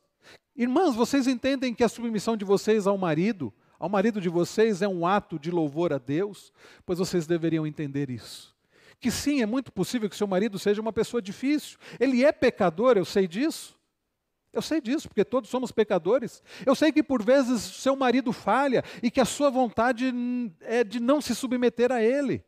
Irmãs, 0.56 0.96
vocês 0.96 1.28
entendem 1.28 1.74
que 1.74 1.84
a 1.84 1.90
submissão 1.90 2.38
de 2.38 2.46
vocês 2.46 2.88
ao 2.88 2.98
marido, 2.98 3.54
ao 3.78 3.90
marido 3.90 4.22
de 4.22 4.30
vocês, 4.30 4.82
é 4.82 4.88
um 4.88 5.06
ato 5.06 5.38
de 5.38 5.52
louvor 5.52 5.92
a 5.92 5.98
Deus? 5.98 6.54
Pois 6.86 7.00
vocês 7.00 7.28
deveriam 7.28 7.68
entender 7.68 8.10
isso. 8.10 8.56
Que 9.00 9.12
sim, 9.12 9.42
é 9.42 9.46
muito 9.46 9.72
possível 9.72 10.10
que 10.10 10.16
seu 10.16 10.28
marido 10.28 10.58
seja 10.58 10.82
uma 10.82 10.94
pessoa 10.94 11.22
difícil. 11.22 11.78
Ele 12.00 12.24
é 12.24 12.32
pecador, 12.32 12.98
eu 12.98 13.06
sei 13.06 13.28
disso. 13.28 13.76
Eu 14.56 14.62
sei 14.62 14.80
disso, 14.80 15.10
porque 15.10 15.26
todos 15.26 15.50
somos 15.50 15.72
pecadores. 15.72 16.42
Eu 16.66 16.74
sei 16.74 16.92
que 16.92 17.04
por 17.04 17.22
vezes 17.22 17.62
seu 17.62 17.94
marido 17.96 18.32
falha 18.32 18.84
e 19.04 19.12
que 19.12 19.20
a 19.20 19.26
sua 19.26 19.50
vontade 19.50 20.14
é 20.62 20.82
de 20.82 21.00
não 21.00 21.20
se 21.20 21.36
submeter 21.36 21.92
a 21.92 22.02
ele. 22.02 22.42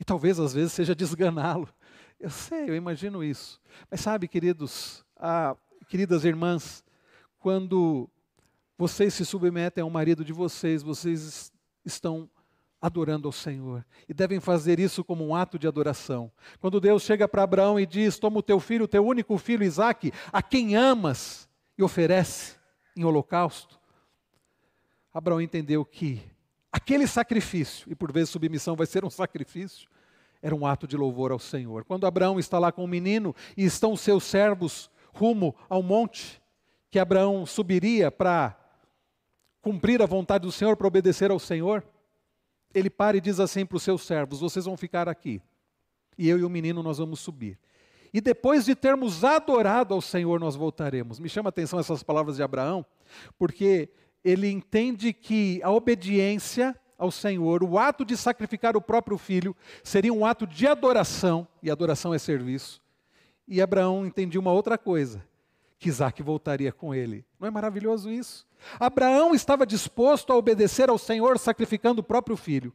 E 0.00 0.04
talvez 0.04 0.40
às 0.40 0.52
vezes 0.52 0.72
seja 0.72 0.96
desganá-lo. 0.96 1.68
Eu 2.18 2.30
sei, 2.30 2.68
eu 2.68 2.74
imagino 2.74 3.22
isso. 3.22 3.60
Mas 3.88 4.00
sabe, 4.00 4.26
queridos, 4.26 5.04
ah, 5.16 5.56
queridas 5.88 6.24
irmãs, 6.24 6.84
quando 7.38 8.10
vocês 8.76 9.14
se 9.14 9.24
submetem 9.24 9.82
ao 9.82 9.90
marido 9.90 10.24
de 10.24 10.32
vocês, 10.32 10.82
vocês 10.82 11.52
estão 11.84 12.28
adorando 12.80 13.28
ao 13.28 13.32
Senhor. 13.32 13.84
E 14.08 14.14
devem 14.14 14.40
fazer 14.40 14.78
isso 14.78 15.04
como 15.04 15.26
um 15.26 15.34
ato 15.34 15.58
de 15.58 15.66
adoração. 15.66 16.30
Quando 16.60 16.80
Deus 16.80 17.02
chega 17.02 17.28
para 17.28 17.42
Abraão 17.42 17.78
e 17.78 17.86
diz: 17.86 18.18
Toma 18.18 18.38
o 18.38 18.42
teu 18.42 18.60
filho, 18.60 18.84
o 18.84 18.88
teu 18.88 19.04
único 19.04 19.36
filho 19.38 19.64
Isaque, 19.64 20.12
a 20.32 20.42
quem 20.42 20.76
amas, 20.76 21.48
e 21.76 21.82
oferece 21.82 22.56
em 22.96 23.04
holocausto. 23.04 23.78
Abraão 25.12 25.40
entendeu 25.40 25.84
que 25.84 26.22
aquele 26.70 27.06
sacrifício, 27.06 27.90
e 27.90 27.94
por 27.94 28.12
vezes 28.12 28.30
submissão 28.30 28.76
vai 28.76 28.86
ser 28.86 29.04
um 29.04 29.10
sacrifício, 29.10 29.88
era 30.40 30.54
um 30.54 30.64
ato 30.64 30.86
de 30.86 30.96
louvor 30.96 31.32
ao 31.32 31.38
Senhor. 31.38 31.84
Quando 31.84 32.06
Abraão 32.06 32.38
está 32.38 32.58
lá 32.58 32.70
com 32.70 32.84
o 32.84 32.88
menino 32.88 33.34
e 33.56 33.64
estão 33.64 33.92
os 33.92 34.00
seus 34.00 34.22
servos 34.22 34.88
rumo 35.12 35.54
ao 35.68 35.82
monte, 35.82 36.40
que 36.90 36.98
Abraão 36.98 37.44
subiria 37.44 38.10
para 38.10 38.56
cumprir 39.60 40.00
a 40.00 40.06
vontade 40.06 40.42
do 40.42 40.52
Senhor, 40.52 40.76
para 40.76 40.86
obedecer 40.86 41.30
ao 41.30 41.40
Senhor, 41.40 41.84
ele 42.74 42.90
para 42.90 43.16
e 43.16 43.20
diz 43.20 43.40
assim 43.40 43.64
para 43.64 43.76
os 43.76 43.82
seus 43.82 44.02
servos: 44.02 44.40
Vocês 44.40 44.64
vão 44.64 44.76
ficar 44.76 45.08
aqui, 45.08 45.40
e 46.16 46.28
eu 46.28 46.38
e 46.38 46.44
o 46.44 46.50
menino 46.50 46.82
nós 46.82 46.98
vamos 46.98 47.20
subir. 47.20 47.58
E 48.12 48.20
depois 48.20 48.64
de 48.64 48.74
termos 48.74 49.22
adorado 49.22 49.92
ao 49.92 50.00
Senhor, 50.00 50.40
nós 50.40 50.56
voltaremos. 50.56 51.18
Me 51.18 51.28
chama 51.28 51.48
a 51.48 51.50
atenção 51.50 51.78
essas 51.78 52.02
palavras 52.02 52.36
de 52.36 52.42
Abraão, 52.42 52.84
porque 53.38 53.90
ele 54.24 54.50
entende 54.50 55.12
que 55.12 55.60
a 55.62 55.70
obediência 55.70 56.74
ao 56.96 57.10
Senhor, 57.10 57.62
o 57.62 57.78
ato 57.78 58.04
de 58.04 58.16
sacrificar 58.16 58.76
o 58.76 58.80
próprio 58.80 59.16
filho, 59.16 59.54
seria 59.84 60.12
um 60.12 60.26
ato 60.26 60.46
de 60.46 60.66
adoração, 60.66 61.46
e 61.62 61.70
adoração 61.70 62.12
é 62.12 62.18
serviço. 62.18 62.80
E 63.46 63.62
Abraão 63.62 64.04
entendia 64.04 64.40
uma 64.40 64.52
outra 64.52 64.76
coisa, 64.76 65.24
que 65.78 65.88
Isaac 65.88 66.22
voltaria 66.22 66.72
com 66.72 66.94
ele. 66.94 67.24
Não 67.38 67.46
é 67.46 67.50
maravilhoso 67.50 68.10
isso? 68.10 68.46
Abraão 68.80 69.34
estava 69.34 69.66
disposto 69.66 70.32
a 70.32 70.36
obedecer 70.36 70.90
ao 70.90 70.98
Senhor, 70.98 71.38
sacrificando 71.38 72.00
o 72.00 72.04
próprio 72.04 72.36
filho. 72.36 72.74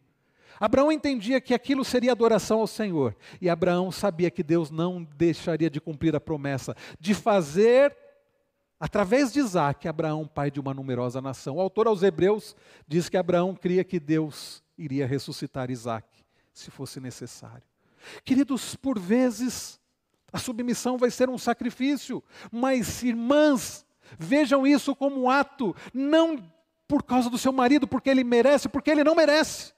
Abraão 0.60 0.92
entendia 0.92 1.42
que 1.42 1.54
aquilo 1.54 1.84
seria 1.84 2.12
adoração 2.12 2.60
ao 2.60 2.68
Senhor. 2.68 3.16
E 3.42 3.50
Abraão 3.50 3.92
sabia 3.92 4.32
que 4.32 4.44
Deus 4.44 4.72
não 4.72 5.04
deixaria 5.04 5.70
de 5.70 5.82
cumprir 5.82 6.16
a 6.16 6.22
promessa 6.22 6.76
de 7.00 7.14
fazer, 7.14 7.96
através 8.80 9.34
de 9.34 9.40
Isaac, 9.40 9.88
Abraão 9.88 10.26
pai 10.26 10.50
de 10.50 10.60
uma 10.60 10.74
numerosa 10.74 11.22
nação. 11.22 11.58
O 11.58 11.62
autor 11.62 11.88
aos 11.88 12.04
Hebreus 12.04 12.56
diz 12.88 13.10
que 13.10 13.18
Abraão 13.18 13.54
cria 13.54 13.84
que 13.84 14.00
Deus 14.00 14.64
iria 14.78 15.06
ressuscitar 15.06 15.70
Isaac, 15.70 16.08
se 16.54 16.72
fosse 16.72 17.00
necessário. 17.00 17.64
Queridos, 18.24 18.76
por 18.76 19.00
vezes, 19.00 19.80
a 20.34 20.40
submissão 20.40 20.98
vai 20.98 21.12
ser 21.12 21.30
um 21.30 21.38
sacrifício, 21.38 22.22
mas 22.52 23.04
irmãs, 23.04 23.86
Vejam 24.18 24.66
isso 24.66 24.96
como 24.96 25.24
um 25.24 25.30
ato, 25.30 25.76
não 25.94 26.44
por 26.88 27.04
causa 27.04 27.30
do 27.30 27.38
seu 27.38 27.52
marido, 27.52 27.88
porque 27.88 28.10
ele 28.10 28.24
merece, 28.24 28.70
porque 28.70 28.92
ele 28.92 29.04
não 29.04 29.16
merece, 29.16 29.74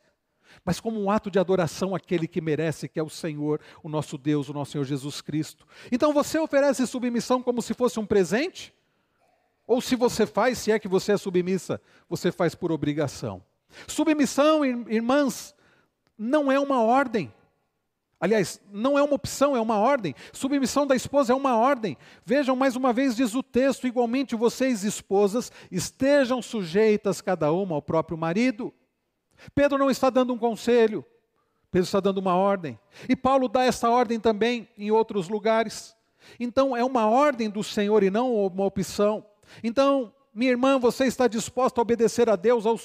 mas 0.63 0.79
como 0.79 1.01
um 1.01 1.09
ato 1.09 1.29
de 1.29 1.39
adoração 1.39 1.95
àquele 1.95 2.27
que 2.27 2.41
merece, 2.41 2.89
que 2.89 2.99
é 2.99 3.03
o 3.03 3.09
Senhor, 3.09 3.61
o 3.83 3.89
nosso 3.89 4.17
Deus, 4.17 4.49
o 4.49 4.53
nosso 4.53 4.71
Senhor 4.71 4.83
Jesus 4.83 5.21
Cristo. 5.21 5.65
Então 5.91 6.11
você 6.11 6.37
oferece 6.39 6.85
submissão 6.87 7.41
como 7.41 7.61
se 7.61 7.73
fosse 7.73 7.99
um 7.99 8.05
presente? 8.05 8.73
Ou 9.67 9.81
se 9.81 9.95
você 9.95 10.25
faz, 10.25 10.57
se 10.59 10.71
é 10.71 10.77
que 10.77 10.87
você 10.87 11.13
é 11.13 11.17
submissa, 11.17 11.81
você 12.09 12.31
faz 12.31 12.53
por 12.53 12.71
obrigação. 12.71 13.43
Submissão, 13.87 14.63
irmãs, 14.63 15.55
não 16.17 16.51
é 16.51 16.59
uma 16.59 16.81
ordem. 16.81 17.33
Aliás, 18.19 18.62
não 18.71 18.97
é 18.97 19.04
uma 19.04 19.15
opção, 19.15 19.56
é 19.56 19.62
uma 19.62 19.78
ordem. 19.78 20.15
Submissão 20.32 20.88
da 20.88 20.95
esposa 20.95 21.34
é 21.34 21.36
uma 21.36 21.58
ordem. 21.58 21.97
Vejam 22.25 22.56
mais 22.56 22.75
uma 22.75 22.93
vez, 22.93 23.15
diz 23.15 23.36
o 23.36 23.43
texto: 23.43 23.88
igualmente 23.88 24.36
vocês, 24.36 24.84
esposas, 24.84 25.51
estejam 25.69 26.41
sujeitas 26.41 27.21
cada 27.21 27.51
uma 27.51 27.75
ao 27.75 27.82
próprio 27.82 28.17
marido. 28.17 28.73
Pedro 29.54 29.78
não 29.78 29.91
está 29.91 30.10
dando 30.10 30.34
um 30.34 30.38
conselho, 30.38 31.06
Pedro 31.69 31.86
está 31.86 31.99
dando 31.99 32.19
uma 32.19 32.36
ordem. 32.36 32.80
E 33.10 33.15
Paulo 33.15 33.49
dá 33.49 33.63
essa 33.63 33.89
ordem 33.89 34.19
também 34.19 34.67
em 34.78 34.91
outros 34.91 35.28
lugares. 35.28 35.95
Então, 36.39 36.75
é 36.75 36.84
uma 36.84 37.08
ordem 37.08 37.49
do 37.49 37.63
Senhor 37.63 38.01
e 38.01 38.10
não 38.10 38.34
uma 38.34 38.65
opção. 38.65 39.25
Então, 39.63 40.13
minha 40.34 40.51
irmã, 40.51 40.80
você 40.80 41.06
está 41.06 41.28
disposta 41.28 41.80
a 41.80 41.84
obedecer 41.84 42.30
a 42.30 42.36
Deus 42.36 42.65
ao, 42.65 42.78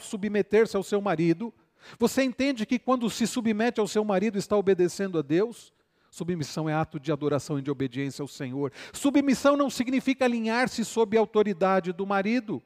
submeter-se 0.00 0.76
ao 0.76 0.82
seu 0.82 1.00
marido? 1.00 1.52
Você 1.98 2.22
entende 2.22 2.66
que 2.66 2.78
quando 2.78 3.08
se 3.10 3.26
submete 3.26 3.80
ao 3.80 3.88
seu 3.88 4.04
marido 4.04 4.38
está 4.38 4.56
obedecendo 4.56 5.18
a 5.18 5.22
Deus? 5.22 5.72
Submissão 6.10 6.68
é 6.68 6.72
ato 6.72 6.98
de 6.98 7.12
adoração 7.12 7.58
e 7.58 7.62
de 7.62 7.70
obediência 7.70 8.22
ao 8.22 8.28
Senhor. 8.28 8.72
Submissão 8.92 9.56
não 9.56 9.68
significa 9.68 10.24
alinhar-se 10.24 10.84
sob 10.84 11.16
a 11.16 11.20
autoridade 11.20 11.92
do 11.92 12.06
marido. 12.06 12.62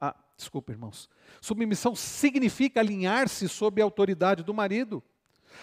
Ah, 0.00 0.16
desculpa, 0.36 0.72
irmãos. 0.72 1.08
Submissão 1.40 1.94
significa 1.94 2.80
alinhar-se 2.80 3.48
sob 3.48 3.80
a 3.82 3.84
autoridade 3.84 4.42
do 4.42 4.54
marido. 4.54 5.02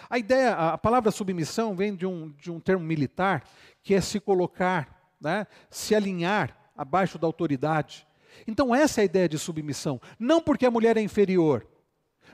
A 0.08 0.18
ideia, 0.18 0.52
a 0.52 0.78
palavra 0.78 1.10
submissão 1.10 1.74
vem 1.74 1.94
de 1.94 2.06
um, 2.06 2.30
de 2.38 2.50
um 2.50 2.60
termo 2.60 2.84
militar, 2.84 3.42
que 3.82 3.94
é 3.94 4.00
se 4.00 4.20
colocar, 4.20 5.12
né, 5.20 5.46
se 5.70 5.94
alinhar 5.94 6.56
abaixo 6.76 7.18
da 7.18 7.26
autoridade. 7.26 8.06
Então, 8.46 8.74
essa 8.74 9.00
é 9.00 9.02
a 9.02 9.06
ideia 9.06 9.28
de 9.28 9.38
submissão. 9.38 10.00
Não 10.18 10.40
porque 10.40 10.66
a 10.66 10.70
mulher 10.70 10.96
é 10.96 11.00
inferior, 11.00 11.66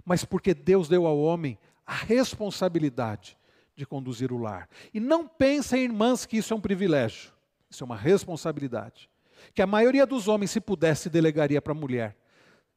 mas 0.04 0.24
porque 0.24 0.54
Deus 0.54 0.88
deu 0.88 1.06
ao 1.06 1.18
homem 1.18 1.58
a 1.86 1.94
responsabilidade 1.94 3.36
de 3.76 3.84
conduzir 3.84 4.32
o 4.32 4.38
lar. 4.38 4.68
E 4.92 5.00
não 5.00 5.26
pensem, 5.26 5.84
irmãs, 5.84 6.24
que 6.24 6.36
isso 6.36 6.52
é 6.52 6.56
um 6.56 6.60
privilégio, 6.60 7.32
isso 7.68 7.82
é 7.82 7.86
uma 7.86 7.96
responsabilidade. 7.96 9.10
Que 9.52 9.62
a 9.62 9.66
maioria 9.66 10.06
dos 10.06 10.28
homens, 10.28 10.50
se 10.50 10.60
pudesse, 10.60 11.10
delegaria 11.10 11.60
para 11.60 11.72
a 11.72 11.76
mulher. 11.76 12.16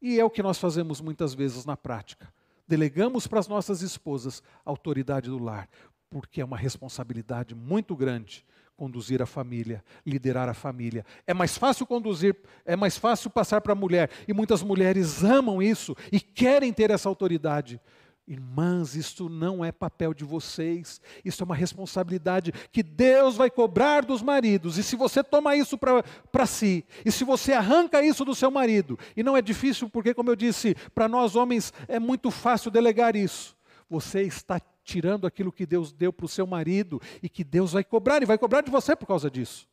E 0.01 0.19
é 0.19 0.25
o 0.25 0.29
que 0.29 0.43
nós 0.43 0.59
fazemos 0.59 0.99
muitas 1.01 1.33
vezes 1.33 1.65
na 1.65 1.77
prática. 1.77 2.31
Delegamos 2.67 3.27
para 3.27 3.39
as 3.39 3.47
nossas 3.47 3.81
esposas 3.81 4.43
a 4.65 4.69
autoridade 4.69 5.29
do 5.29 5.41
lar, 5.41 5.69
porque 6.09 6.41
é 6.41 6.45
uma 6.45 6.57
responsabilidade 6.57 7.55
muito 7.55 7.95
grande 7.95 8.45
conduzir 8.77 9.21
a 9.21 9.25
família, 9.25 9.83
liderar 10.05 10.47
a 10.47 10.53
família. 10.53 11.03
É 11.25 11.33
mais 11.33 11.57
fácil 11.57 11.85
conduzir, 11.85 12.35
é 12.63 12.75
mais 12.75 12.95
fácil 12.95 13.29
passar 13.29 13.59
para 13.59 13.73
a 13.73 13.75
mulher. 13.75 14.09
E 14.27 14.33
muitas 14.33 14.61
mulheres 14.61 15.23
amam 15.23 15.61
isso 15.61 15.95
e 16.11 16.19
querem 16.19 16.71
ter 16.71 16.91
essa 16.91 17.09
autoridade. 17.09 17.81
Irmãs, 18.27 18.93
isso 18.93 19.29
não 19.29 19.63
é 19.63 19.71
papel 19.71 20.13
de 20.13 20.25
vocês, 20.25 21.01
isso 21.23 21.41
é 21.41 21.45
uma 21.45 21.55
responsabilidade 21.55 22.51
que 22.73 22.83
Deus 22.83 23.37
vai 23.37 23.49
cobrar 23.49 24.03
dos 24.03 24.21
maridos. 24.21 24.77
E 24.77 24.83
se 24.83 24.97
você 24.97 25.23
toma 25.23 25.55
isso 25.55 25.77
para 25.77 26.45
si, 26.45 26.85
e 27.05 27.11
se 27.11 27.23
você 27.23 27.53
arranca 27.53 28.03
isso 28.03 28.25
do 28.25 28.35
seu 28.35 28.51
marido, 28.51 28.99
e 29.15 29.23
não 29.23 29.35
é 29.35 29.41
difícil, 29.41 29.89
porque, 29.89 30.13
como 30.13 30.29
eu 30.29 30.35
disse, 30.35 30.75
para 30.93 31.07
nós 31.07 31.37
homens 31.37 31.73
é 31.87 31.99
muito 31.99 32.29
fácil 32.29 32.69
delegar 32.69 33.15
isso, 33.15 33.55
você 33.89 34.23
está 34.23 34.61
tirando 34.87 35.27
aquilo 35.27 35.51
que 35.51 35.65
Deus 35.65 35.91
deu 35.91 36.13
para 36.13 36.25
o 36.25 36.29
seu 36.29 36.47
marido 36.47 37.01
e 37.21 37.27
que 37.27 37.43
Deus 37.43 37.73
vai 37.73 37.83
cobrar, 37.83 38.23
e 38.23 38.25
vai 38.25 38.37
cobrar 38.37 38.61
de 38.61 38.71
você 38.71 38.95
por 38.95 39.05
causa 39.05 39.29
disso. 39.29 39.67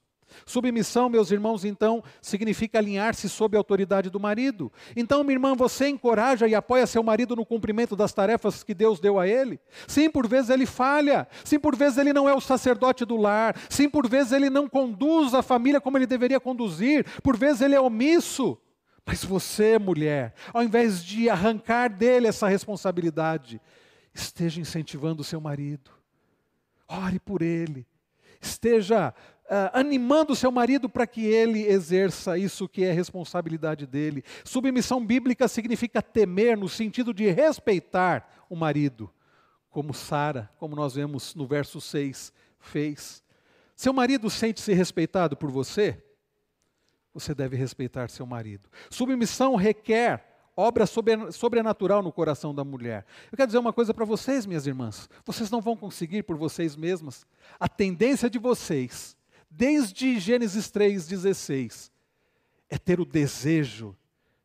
Submissão, 0.45 1.09
meus 1.09 1.31
irmãos, 1.31 1.65
então, 1.65 2.03
significa 2.21 2.79
alinhar-se 2.79 3.29
sob 3.29 3.57
a 3.57 3.61
autoridade 3.61 4.11
do 4.11 4.19
marido. 4.19 4.73
Então, 4.97 5.23
minha 5.23 5.37
irmã, 5.37 5.55
você 5.55 5.87
encoraja 5.87 6.49
e 6.49 6.55
apoia 6.55 6.85
seu 6.87 7.05
marido 7.05 7.37
no 7.37 7.47
cumprimento 7.47 7.95
das 7.95 8.13
tarefas 8.13 8.65
que 8.65 8.75
Deus 8.75 8.99
deu 8.99 9.21
a 9.21 9.29
ele? 9.29 9.61
Sim, 9.87 10.11
por 10.11 10.27
vezes 10.27 10.51
ele 10.51 10.67
falha. 10.67 11.29
Sim, 11.45 11.61
por 11.61 11.77
vezes 11.77 11.99
ele 11.99 12.13
não 12.13 12.29
é 12.29 12.35
o 12.35 12.41
sacerdote 12.41 13.05
do 13.05 13.17
lar. 13.17 13.55
Sim, 13.69 13.89
por 13.89 14.09
vezes 14.09 14.33
ele 14.33 14.51
não 14.51 14.69
conduz 14.69 15.33
a 15.35 15.43
família 15.43 15.81
como 15.81 15.97
ele 15.97 16.07
deveria 16.07 16.41
conduzir. 16.41 17.07
Por 17.23 17.37
vezes 17.37 17.61
ele 17.61 17.77
é 17.77 17.81
omisso. 17.81 18.59
Mas 19.07 19.23
você, 19.23 19.79
mulher, 19.79 20.35
ao 20.53 20.65
invés 20.65 21.05
de 21.05 21.29
arrancar 21.29 21.89
dele 21.91 22.27
essa 22.27 22.49
responsabilidade, 22.49 23.61
esteja 24.15 24.61
incentivando 24.61 25.23
o 25.23 25.25
seu 25.25 25.41
marido. 25.41 25.91
Ore 26.89 27.19
por 27.19 27.43
ele. 27.43 27.87
Esteja 28.41 29.13
uh, 29.45 29.71
animando 29.73 30.33
o 30.33 30.37
seu 30.37 30.53
marido 30.53 30.89
para 30.89 31.07
que 31.07 31.25
ele 31.25 31.63
exerça 31.63 32.39
isso 32.39 32.69
que 32.69 32.85
é 32.85 32.93
responsabilidade 32.93 33.87
dele. 33.87 34.23
Submissão 34.45 35.05
bíblica 35.05 35.49
significa 35.49 36.01
temer 36.01 36.57
no 36.57 36.69
sentido 36.69 37.13
de 37.13 37.29
respeitar 37.31 38.45
o 38.49 38.55
marido, 38.55 39.11
como 39.71 39.93
Sara, 39.93 40.51
como 40.59 40.77
nós 40.77 40.95
vemos 40.95 41.35
no 41.35 41.47
verso 41.47 41.81
6, 41.81 42.33
fez. 42.61 43.25
Seu 43.75 43.93
marido 43.93 44.31
sente-se 44.31 44.73
respeitado 44.73 45.37
por 45.37 45.51
você? 45.51 46.01
Você 47.13 47.35
deve 47.35 47.57
respeitar 47.57 48.09
seu 48.11 48.27
marido. 48.27 48.69
Submissão 48.91 49.57
requer 49.57 50.34
obra 50.57 50.85
sobrenatural 50.87 52.03
no 52.03 52.13
coração 52.13 52.55
da 52.55 52.65
mulher. 52.65 53.05
Eu 53.31 53.37
quero 53.37 53.49
dizer 53.49 53.59
uma 53.59 53.73
coisa 53.73 53.93
para 53.93 54.05
vocês, 54.05 54.47
minhas 54.47 54.67
irmãs. 54.67 55.09
Vocês 55.25 55.51
não 55.51 55.61
vão 55.61 55.77
conseguir 55.77 56.23
por 56.23 56.37
vocês 56.37 56.77
mesmas. 56.77 57.27
A 57.59 57.69
tendência 57.69 58.31
de 58.31 58.39
vocês, 58.39 59.17
desde 59.51 60.19
Gênesis 60.19 60.71
3,16, 60.71 61.91
é 62.69 62.79
ter 62.79 63.01
o 63.01 63.05
desejo 63.05 63.97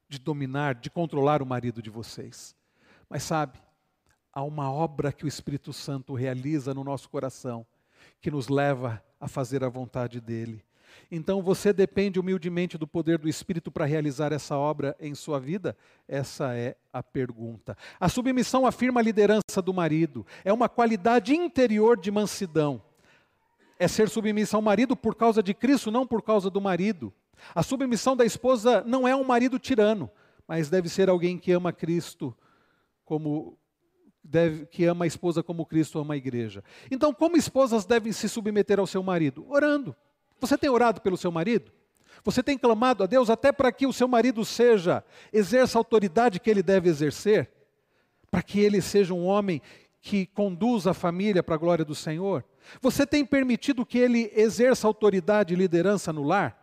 de 0.07 0.19
dominar, 0.19 0.75
de 0.75 0.89
controlar 0.89 1.41
o 1.41 1.45
marido 1.45 1.81
de 1.81 1.89
vocês. 1.89 2.55
Mas 3.07 3.23
sabe, 3.23 3.59
há 4.33 4.43
uma 4.43 4.71
obra 4.71 5.11
que 5.11 5.25
o 5.25 5.27
Espírito 5.27 5.71
Santo 5.71 6.13
realiza 6.13 6.73
no 6.73 6.83
nosso 6.83 7.09
coração 7.09 7.65
que 8.21 8.31
nos 8.31 8.47
leva 8.47 9.03
a 9.19 9.27
fazer 9.27 9.63
a 9.63 9.69
vontade 9.69 10.19
dele. 10.19 10.63
Então 11.11 11.41
você 11.41 11.73
depende 11.73 12.19
humildemente 12.19 12.77
do 12.77 12.87
poder 12.87 13.17
do 13.17 13.29
Espírito 13.29 13.71
para 13.71 13.85
realizar 13.85 14.31
essa 14.31 14.57
obra 14.57 14.95
em 14.99 15.15
sua 15.15 15.39
vida? 15.39 15.75
Essa 16.07 16.55
é 16.55 16.75
a 16.91 17.01
pergunta. 17.03 17.77
A 17.99 18.09
submissão 18.09 18.65
afirma 18.65 18.99
a 18.99 19.03
liderança 19.03 19.61
do 19.63 19.73
marido, 19.73 20.25
é 20.43 20.53
uma 20.53 20.69
qualidade 20.69 21.35
interior 21.35 21.99
de 21.99 22.11
mansidão. 22.11 22.81
É 23.77 23.87
ser 23.87 24.09
submissa 24.09 24.57
ao 24.57 24.61
marido 24.61 24.95
por 24.95 25.15
causa 25.15 25.41
de 25.41 25.53
Cristo, 25.53 25.89
não 25.89 26.05
por 26.05 26.21
causa 26.21 26.49
do 26.49 26.59
marido. 26.59 27.13
A 27.55 27.63
submissão 27.63 28.15
da 28.15 28.25
esposa 28.25 28.83
não 28.85 29.07
é 29.07 29.15
um 29.15 29.23
marido 29.23 29.57
tirano, 29.57 30.09
mas 30.47 30.69
deve 30.69 30.89
ser 30.89 31.09
alguém 31.09 31.37
que 31.37 31.51
ama 31.51 31.71
Cristo 31.71 32.35
como 33.05 33.57
deve, 34.23 34.65
que 34.67 34.85
ama 34.85 35.05
a 35.05 35.07
esposa 35.07 35.41
como 35.41 35.65
Cristo 35.65 35.99
ama 35.99 36.13
a 36.13 36.17
igreja. 36.17 36.63
Então, 36.91 37.13
como 37.13 37.37
esposas 37.37 37.85
devem 37.85 38.11
se 38.11 38.29
submeter 38.29 38.79
ao 38.79 38.87
seu 38.87 39.01
marido? 39.01 39.45
Orando. 39.49 39.95
Você 40.39 40.57
tem 40.57 40.69
orado 40.69 41.01
pelo 41.01 41.17
seu 41.17 41.31
marido? 41.31 41.71
Você 42.23 42.43
tem 42.43 42.57
clamado 42.57 43.03
a 43.03 43.07
Deus 43.07 43.29
até 43.29 43.51
para 43.51 43.71
que 43.71 43.87
o 43.87 43.93
seu 43.93 44.07
marido 44.07 44.43
seja, 44.43 45.03
exerça 45.31 45.77
a 45.77 45.79
autoridade 45.79 46.39
que 46.39 46.49
ele 46.49 46.63
deve 46.63 46.89
exercer? 46.89 47.49
Para 48.29 48.41
que 48.41 48.59
ele 48.59 48.81
seja 48.81 49.13
um 49.13 49.25
homem 49.25 49.61
que 50.01 50.25
conduza 50.25 50.91
a 50.91 50.93
família 50.93 51.41
para 51.41 51.55
a 51.55 51.57
glória 51.57 51.85
do 51.85 51.95
Senhor? 51.95 52.43
Você 52.81 53.05
tem 53.05 53.25
permitido 53.25 53.85
que 53.85 53.97
ele 53.97 54.31
exerça 54.35 54.87
autoridade 54.87 55.53
e 55.53 55.57
liderança 55.57 56.11
no 56.11 56.23
lar? 56.23 56.57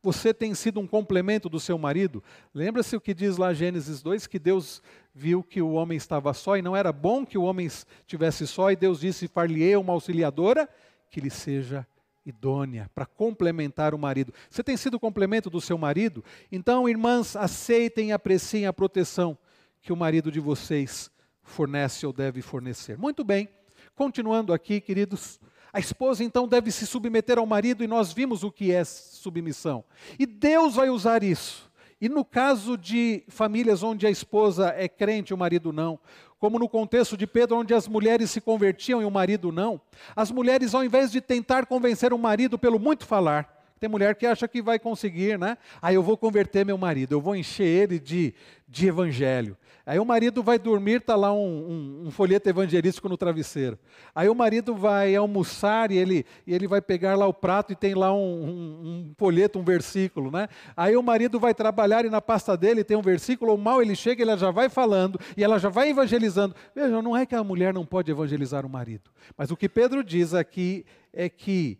Você 0.00 0.32
tem 0.32 0.54
sido 0.54 0.78
um 0.78 0.86
complemento 0.86 1.48
do 1.48 1.58
seu 1.58 1.76
marido? 1.76 2.22
Lembra-se 2.54 2.94
o 2.94 3.00
que 3.00 3.12
diz 3.12 3.36
lá 3.36 3.52
Gênesis 3.52 4.00
2 4.00 4.26
que 4.26 4.38
Deus 4.38 4.80
viu 5.12 5.42
que 5.42 5.60
o 5.60 5.72
homem 5.72 5.96
estava 5.96 6.32
só 6.32 6.56
e 6.56 6.62
não 6.62 6.76
era 6.76 6.92
bom 6.92 7.26
que 7.26 7.36
o 7.36 7.42
homem 7.42 7.66
estivesse 7.66 8.46
só, 8.46 8.70
e 8.70 8.76
Deus 8.76 9.00
disse: 9.00 9.26
Far-lhe-ei 9.26 9.74
uma 9.74 9.92
auxiliadora 9.92 10.68
que 11.10 11.20
lhe 11.20 11.30
seja 11.30 11.84
idônea 12.28 12.90
para 12.94 13.06
complementar 13.06 13.94
o 13.94 13.98
marido. 13.98 14.32
Você 14.50 14.62
tem 14.62 14.76
sido 14.76 15.00
complemento 15.00 15.48
do 15.48 15.60
seu 15.60 15.78
marido? 15.78 16.24
Então, 16.52 16.88
irmãs, 16.88 17.34
aceitem 17.36 18.08
e 18.08 18.12
apreciem 18.12 18.66
a 18.66 18.72
proteção 18.72 19.36
que 19.80 19.92
o 19.92 19.96
marido 19.96 20.30
de 20.30 20.40
vocês 20.40 21.10
fornece 21.42 22.06
ou 22.06 22.12
deve 22.12 22.42
fornecer. 22.42 22.98
Muito 22.98 23.24
bem, 23.24 23.48
continuando 23.94 24.52
aqui, 24.52 24.80
queridos. 24.80 25.40
A 25.72 25.78
esposa 25.78 26.24
então 26.24 26.48
deve 26.48 26.70
se 26.70 26.86
submeter 26.86 27.38
ao 27.38 27.46
marido 27.46 27.84
e 27.84 27.86
nós 27.86 28.12
vimos 28.12 28.42
o 28.42 28.50
que 28.50 28.72
é 28.72 28.84
submissão. 28.84 29.84
E 30.18 30.26
Deus 30.26 30.74
vai 30.74 30.88
usar 30.88 31.22
isso. 31.22 31.68
E 32.00 32.08
no 32.08 32.24
caso 32.24 32.76
de 32.76 33.24
famílias 33.28 33.82
onde 33.82 34.06
a 34.06 34.10
esposa 34.10 34.72
é 34.76 34.88
crente 34.88 35.32
e 35.32 35.34
o 35.34 35.38
marido 35.38 35.72
não, 35.72 35.98
como 36.38 36.58
no 36.58 36.68
contexto 36.68 37.16
de 37.16 37.26
Pedro, 37.26 37.56
onde 37.56 37.74
as 37.74 37.88
mulheres 37.88 38.30
se 38.30 38.40
convertiam 38.40 39.02
e 39.02 39.04
o 39.04 39.10
marido 39.10 39.50
não, 39.50 39.80
as 40.14 40.30
mulheres, 40.30 40.74
ao 40.74 40.84
invés 40.84 41.10
de 41.10 41.20
tentar 41.20 41.66
convencer 41.66 42.12
o 42.12 42.18
marido 42.18 42.58
pelo 42.58 42.78
muito 42.78 43.06
falar, 43.06 43.57
tem 43.78 43.88
mulher 43.88 44.14
que 44.14 44.26
acha 44.26 44.46
que 44.48 44.60
vai 44.60 44.78
conseguir, 44.78 45.38
né? 45.38 45.56
Aí 45.80 45.94
eu 45.94 46.02
vou 46.02 46.16
converter 46.16 46.64
meu 46.64 46.76
marido, 46.76 47.12
eu 47.12 47.20
vou 47.20 47.36
encher 47.36 47.66
ele 47.66 47.98
de, 47.98 48.34
de 48.68 48.86
evangelho. 48.88 49.56
Aí 49.88 49.98
o 49.98 50.04
marido 50.04 50.42
vai 50.42 50.58
dormir, 50.58 51.00
está 51.00 51.16
lá 51.16 51.32
um, 51.32 51.38
um, 51.38 52.06
um, 52.08 52.10
folheto 52.10 52.46
evangelístico 52.46 53.08
no 53.08 53.16
travesseiro. 53.16 53.78
Aí 54.14 54.28
o 54.28 54.34
marido 54.34 54.74
vai 54.74 55.16
almoçar 55.16 55.90
e 55.90 55.96
ele, 55.96 56.26
e 56.46 56.54
ele 56.54 56.68
vai 56.68 56.82
pegar 56.82 57.16
lá 57.16 57.26
o 57.26 57.32
prato 57.32 57.72
e 57.72 57.74
tem 57.74 57.94
lá 57.94 58.12
um, 58.12 58.18
um, 58.18 59.14
folheto, 59.16 59.58
um 59.58 59.64
versículo. 59.64 60.30
Né? 60.30 60.46
Aí 60.76 60.94
o 60.94 61.02
marido 61.02 61.40
vai 61.40 61.54
trabalhar 61.54 62.04
e 62.04 62.10
na 62.10 62.20
pasta 62.20 62.54
dele 62.54 62.84
tem 62.84 62.98
um 62.98 63.02
versículo, 63.02 63.52
ou 63.52 63.56
mal 63.56 63.80
ele 63.80 63.96
chega, 63.96 64.22
ele 64.22 64.36
já 64.36 64.50
vai 64.50 64.68
falando 64.68 65.18
e 65.34 65.42
ela 65.42 65.58
já 65.58 65.70
vai 65.70 65.88
evangelizando. 65.88 66.54
Veja, 66.74 67.00
não 67.00 67.16
é 67.16 67.24
que 67.24 67.34
a 67.34 67.42
mulher 67.42 67.72
não 67.72 67.86
pode 67.86 68.10
evangelizar 68.10 68.66
o 68.66 68.68
marido. 68.68 69.10
Mas 69.38 69.50
o 69.50 69.56
que 69.56 69.70
Pedro 69.70 70.04
diz 70.04 70.34
aqui 70.34 70.84
é 71.14 71.30
que 71.30 71.78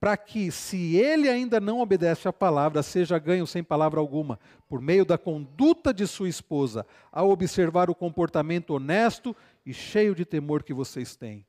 para 0.00 0.16
que, 0.16 0.50
se 0.52 0.96
ele 0.96 1.28
ainda 1.28 1.58
não 1.58 1.80
obedece 1.80 2.28
à 2.28 2.32
palavra, 2.32 2.82
seja 2.82 3.18
ganho 3.18 3.46
sem 3.46 3.64
palavra 3.64 3.98
alguma, 3.98 4.38
por 4.68 4.80
meio 4.80 5.04
da 5.04 5.18
conduta 5.18 5.92
de 5.92 6.06
sua 6.06 6.28
esposa, 6.28 6.86
ao 7.10 7.30
observar 7.30 7.90
o 7.90 7.94
comportamento 7.94 8.70
honesto 8.70 9.34
e 9.66 9.74
cheio 9.74 10.14
de 10.14 10.24
temor 10.24 10.62
que 10.62 10.72
vocês 10.72 11.16
têm. 11.16 11.44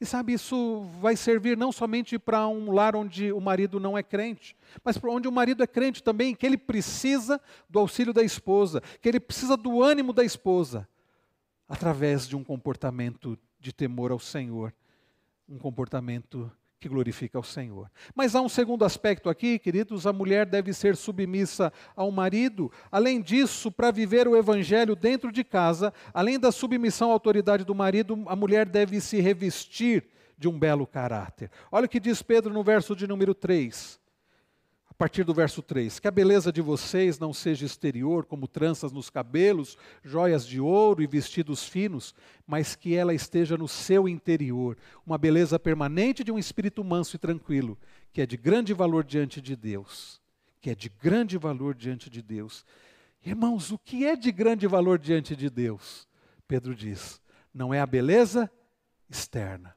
E 0.00 0.06
sabe, 0.06 0.32
isso 0.32 0.82
vai 1.00 1.14
servir 1.14 1.56
não 1.56 1.70
somente 1.70 2.18
para 2.18 2.48
um 2.48 2.72
lar 2.72 2.96
onde 2.96 3.30
o 3.30 3.40
marido 3.40 3.78
não 3.78 3.96
é 3.96 4.02
crente, 4.02 4.56
mas 4.82 4.98
para 4.98 5.10
onde 5.10 5.28
o 5.28 5.32
marido 5.32 5.62
é 5.62 5.66
crente 5.66 6.02
também, 6.02 6.34
que 6.34 6.44
ele 6.44 6.58
precisa 6.58 7.40
do 7.70 7.78
auxílio 7.78 8.12
da 8.12 8.22
esposa, 8.22 8.82
que 9.00 9.08
ele 9.08 9.20
precisa 9.20 9.56
do 9.56 9.82
ânimo 9.82 10.12
da 10.12 10.24
esposa, 10.24 10.88
através 11.68 12.26
de 12.26 12.34
um 12.34 12.42
comportamento 12.42 13.38
de 13.60 13.72
temor 13.72 14.10
ao 14.10 14.18
Senhor, 14.18 14.74
um 15.48 15.58
comportamento 15.58 16.50
que 16.78 16.88
glorifica 16.88 17.38
ao 17.38 17.42
Senhor. 17.42 17.90
Mas 18.14 18.34
há 18.34 18.40
um 18.40 18.48
segundo 18.48 18.84
aspecto 18.84 19.28
aqui, 19.28 19.58
queridos: 19.58 20.06
a 20.06 20.12
mulher 20.12 20.46
deve 20.46 20.72
ser 20.72 20.96
submissa 20.96 21.72
ao 21.94 22.10
marido. 22.10 22.70
Além 22.90 23.20
disso, 23.20 23.70
para 23.70 23.90
viver 23.90 24.28
o 24.28 24.36
evangelho 24.36 24.94
dentro 24.94 25.32
de 25.32 25.42
casa, 25.42 25.92
além 26.12 26.38
da 26.38 26.52
submissão 26.52 27.10
à 27.10 27.12
autoridade 27.12 27.64
do 27.64 27.74
marido, 27.74 28.22
a 28.26 28.36
mulher 28.36 28.66
deve 28.66 29.00
se 29.00 29.20
revestir 29.20 30.04
de 30.38 30.48
um 30.48 30.58
belo 30.58 30.86
caráter. 30.86 31.50
Olha 31.72 31.86
o 31.86 31.88
que 31.88 32.00
diz 32.00 32.22
Pedro 32.22 32.52
no 32.52 32.62
verso 32.62 32.94
de 32.94 33.06
número 33.06 33.34
3 33.34 33.98
a 34.00 34.05
partir 34.96 35.24
do 35.24 35.34
verso 35.34 35.62
3: 35.62 35.98
Que 35.98 36.08
a 36.08 36.10
beleza 36.10 36.52
de 36.52 36.60
vocês 36.60 37.18
não 37.18 37.32
seja 37.32 37.66
exterior, 37.66 38.24
como 38.24 38.48
tranças 38.48 38.92
nos 38.92 39.10
cabelos, 39.10 39.76
joias 40.02 40.46
de 40.46 40.60
ouro 40.60 41.02
e 41.02 41.06
vestidos 41.06 41.64
finos, 41.64 42.14
mas 42.46 42.74
que 42.74 42.94
ela 42.94 43.14
esteja 43.14 43.56
no 43.56 43.68
seu 43.68 44.08
interior, 44.08 44.76
uma 45.04 45.18
beleza 45.18 45.58
permanente 45.58 46.24
de 46.24 46.32
um 46.32 46.38
espírito 46.38 46.82
manso 46.82 47.16
e 47.16 47.18
tranquilo, 47.18 47.78
que 48.12 48.20
é 48.20 48.26
de 48.26 48.36
grande 48.36 48.72
valor 48.72 49.04
diante 49.04 49.40
de 49.40 49.54
Deus. 49.54 50.20
Que 50.60 50.70
é 50.70 50.74
de 50.74 50.88
grande 50.88 51.36
valor 51.36 51.74
diante 51.74 52.10
de 52.10 52.22
Deus. 52.22 52.64
Irmãos, 53.24 53.70
o 53.70 53.78
que 53.78 54.06
é 54.06 54.16
de 54.16 54.32
grande 54.32 54.66
valor 54.66 54.98
diante 54.98 55.36
de 55.36 55.50
Deus? 55.50 56.08
Pedro 56.48 56.74
diz: 56.74 57.20
não 57.52 57.72
é 57.72 57.80
a 57.80 57.86
beleza 57.86 58.50
externa. 59.08 59.74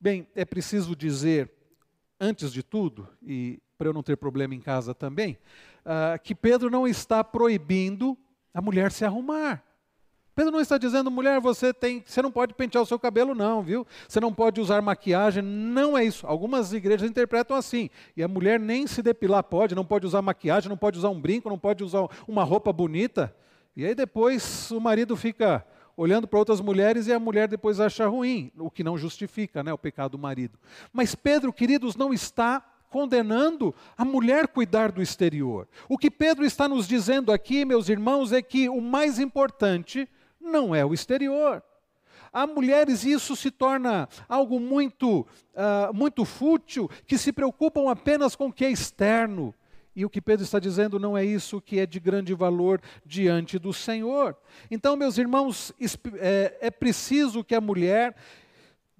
Bem, 0.00 0.28
é 0.34 0.44
preciso 0.44 0.94
dizer, 0.94 1.50
antes 2.20 2.52
de 2.52 2.62
tudo, 2.62 3.08
e 3.22 3.60
para 3.78 3.88
eu 3.88 3.94
não 3.94 4.02
ter 4.02 4.16
problema 4.16 4.54
em 4.54 4.60
casa 4.60 4.92
também, 4.92 5.38
uh, 5.86 6.20
que 6.22 6.34
Pedro 6.34 6.68
não 6.68 6.86
está 6.86 7.22
proibindo 7.22 8.18
a 8.52 8.60
mulher 8.60 8.90
se 8.90 9.04
arrumar. 9.04 9.62
Pedro 10.34 10.52
não 10.52 10.60
está 10.60 10.78
dizendo, 10.78 11.10
mulher, 11.10 11.40
você 11.40 11.72
tem, 11.72 12.02
você 12.06 12.22
não 12.22 12.30
pode 12.30 12.54
pentear 12.54 12.82
o 12.82 12.86
seu 12.86 12.98
cabelo, 12.98 13.34
não, 13.34 13.60
viu? 13.60 13.86
Você 14.08 14.20
não 14.20 14.32
pode 14.32 14.60
usar 14.60 14.80
maquiagem, 14.80 15.42
não 15.42 15.98
é 15.98 16.04
isso. 16.04 16.24
Algumas 16.26 16.72
igrejas 16.72 17.10
interpretam 17.10 17.56
assim. 17.56 17.90
E 18.16 18.22
a 18.22 18.28
mulher 18.28 18.60
nem 18.60 18.86
se 18.86 19.02
depilar 19.02 19.42
pode, 19.42 19.74
não 19.74 19.84
pode 19.84 20.06
usar 20.06 20.22
maquiagem, 20.22 20.68
não 20.68 20.76
pode 20.76 20.96
usar 20.96 21.08
um 21.08 21.20
brinco, 21.20 21.48
não 21.48 21.58
pode 21.58 21.82
usar 21.82 22.06
uma 22.28 22.44
roupa 22.44 22.72
bonita. 22.72 23.34
E 23.76 23.84
aí 23.84 23.96
depois 23.96 24.70
o 24.70 24.80
marido 24.80 25.16
fica 25.16 25.66
olhando 25.96 26.28
para 26.28 26.38
outras 26.38 26.60
mulheres 26.60 27.08
e 27.08 27.12
a 27.12 27.18
mulher 27.18 27.48
depois 27.48 27.80
acha 27.80 28.06
ruim, 28.06 28.52
o 28.56 28.70
que 28.70 28.84
não 28.84 28.96
justifica 28.96 29.64
né, 29.64 29.72
o 29.72 29.78
pecado 29.78 30.12
do 30.12 30.18
marido. 30.18 30.56
Mas 30.92 31.16
Pedro, 31.16 31.52
queridos, 31.52 31.96
não 31.96 32.14
está 32.14 32.64
condenando 32.88 33.74
a 33.96 34.04
mulher 34.04 34.48
cuidar 34.48 34.90
do 34.90 35.02
exterior. 35.02 35.68
O 35.88 35.98
que 35.98 36.10
Pedro 36.10 36.44
está 36.44 36.68
nos 36.68 36.88
dizendo 36.88 37.32
aqui, 37.32 37.64
meus 37.64 37.88
irmãos, 37.88 38.32
é 38.32 38.42
que 38.42 38.68
o 38.68 38.80
mais 38.80 39.18
importante 39.18 40.08
não 40.40 40.74
é 40.74 40.84
o 40.84 40.94
exterior. 40.94 41.62
Há 42.32 42.46
mulheres, 42.46 43.04
e 43.04 43.12
isso 43.12 43.34
se 43.34 43.50
torna 43.50 44.08
algo 44.28 44.60
muito, 44.60 45.20
uh, 45.20 45.94
muito 45.94 46.24
fútil, 46.24 46.90
que 47.06 47.16
se 47.16 47.32
preocupam 47.32 47.90
apenas 47.90 48.36
com 48.36 48.48
o 48.48 48.52
que 48.52 48.64
é 48.64 48.70
externo 48.70 49.54
E 49.98 50.04
o 50.04 50.08
que 50.10 50.20
Pedro 50.20 50.44
está 50.44 50.60
dizendo 50.60 50.96
não 50.96 51.18
é 51.18 51.24
isso 51.24 51.60
que 51.60 51.80
é 51.80 51.84
de 51.84 51.98
grande 51.98 52.32
valor 52.32 52.80
diante 53.04 53.58
do 53.58 53.72
Senhor. 53.72 54.36
Então, 54.70 54.94
meus 54.94 55.18
irmãos, 55.18 55.72
é, 56.20 56.56
é 56.60 56.70
preciso 56.70 57.42
que 57.42 57.52
a 57.52 57.60
mulher, 57.60 58.14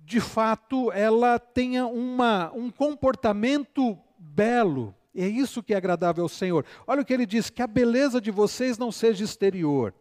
de 0.08 0.20
fato, 0.20 0.90
ela 0.90 1.38
tenha 1.38 1.86
uma, 1.86 2.50
um 2.54 2.70
comportamento 2.70 3.98
belo. 4.18 4.94
É 5.14 5.28
isso 5.28 5.62
que 5.62 5.74
é 5.74 5.76
agradável 5.76 6.24
ao 6.24 6.30
Senhor. 6.30 6.64
Olha 6.86 7.02
o 7.02 7.04
que 7.04 7.12
ele 7.12 7.26
diz: 7.26 7.50
que 7.50 7.60
a 7.60 7.66
beleza 7.66 8.18
de 8.18 8.30
vocês 8.30 8.78
não 8.78 8.90
seja 8.90 9.22
exterior. 9.22 9.92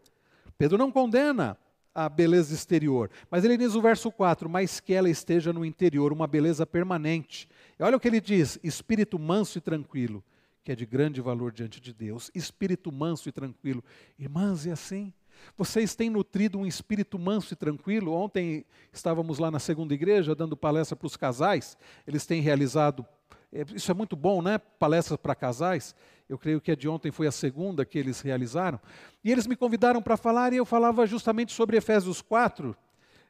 Pedro 0.57 0.77
não 0.77 0.89
condena 0.89 1.57
a 1.93 2.07
beleza 2.07 2.53
exterior. 2.53 3.11
Mas 3.29 3.43
ele 3.43 3.57
diz 3.57 3.73
no 3.73 3.81
verso 3.81 4.09
4: 4.09 4.49
Mas 4.49 4.79
que 4.79 4.93
ela 4.93 5.09
esteja 5.09 5.51
no 5.51 5.65
interior, 5.65 6.13
uma 6.13 6.25
beleza 6.25 6.65
permanente. 6.65 7.49
E 7.77 7.83
olha 7.83 7.97
o 7.97 7.99
que 7.99 8.07
ele 8.07 8.21
diz: 8.21 8.57
espírito 8.63 9.19
manso 9.19 9.57
e 9.57 9.61
tranquilo, 9.61 10.23
que 10.63 10.71
é 10.71 10.75
de 10.75 10.85
grande 10.85 11.19
valor 11.19 11.51
diante 11.51 11.81
de 11.81 11.93
Deus. 11.93 12.31
Espírito 12.33 12.93
manso 12.93 13.27
e 13.27 13.31
tranquilo. 13.33 13.83
Irmãs, 14.17 14.65
é 14.65 14.71
assim. 14.71 15.11
Vocês 15.57 15.95
têm 15.95 16.09
nutrido 16.09 16.57
um 16.57 16.65
espírito 16.65 17.17
manso 17.17 17.53
e 17.53 17.57
tranquilo? 17.57 18.13
Ontem 18.13 18.65
estávamos 18.91 19.39
lá 19.39 19.49
na 19.51 19.59
segunda 19.59 19.93
igreja 19.93 20.35
dando 20.35 20.55
palestra 20.55 20.95
para 20.95 21.07
os 21.07 21.17
casais. 21.17 21.77
Eles 22.05 22.25
têm 22.25 22.41
realizado, 22.41 23.05
é, 23.51 23.65
isso 23.73 23.91
é 23.91 23.93
muito 23.93 24.15
bom, 24.15 24.41
né? 24.41 24.57
Palestras 24.57 25.19
para 25.19 25.35
casais 25.35 25.95
eu 26.29 26.37
creio 26.37 26.59
que 26.59 26.71
a 26.71 26.75
de 26.75 26.89
ontem 26.89 27.11
foi 27.11 27.27
a 27.27 27.31
segunda 27.31 27.85
que 27.85 27.97
eles 27.97 28.21
realizaram, 28.21 28.79
e 29.23 29.31
eles 29.31 29.47
me 29.47 29.55
convidaram 29.55 30.01
para 30.01 30.17
falar, 30.17 30.51
e 30.51 30.57
eu 30.57 30.65
falava 30.65 31.05
justamente 31.05 31.53
sobre 31.53 31.77
Efésios 31.77 32.21
4, 32.21 32.75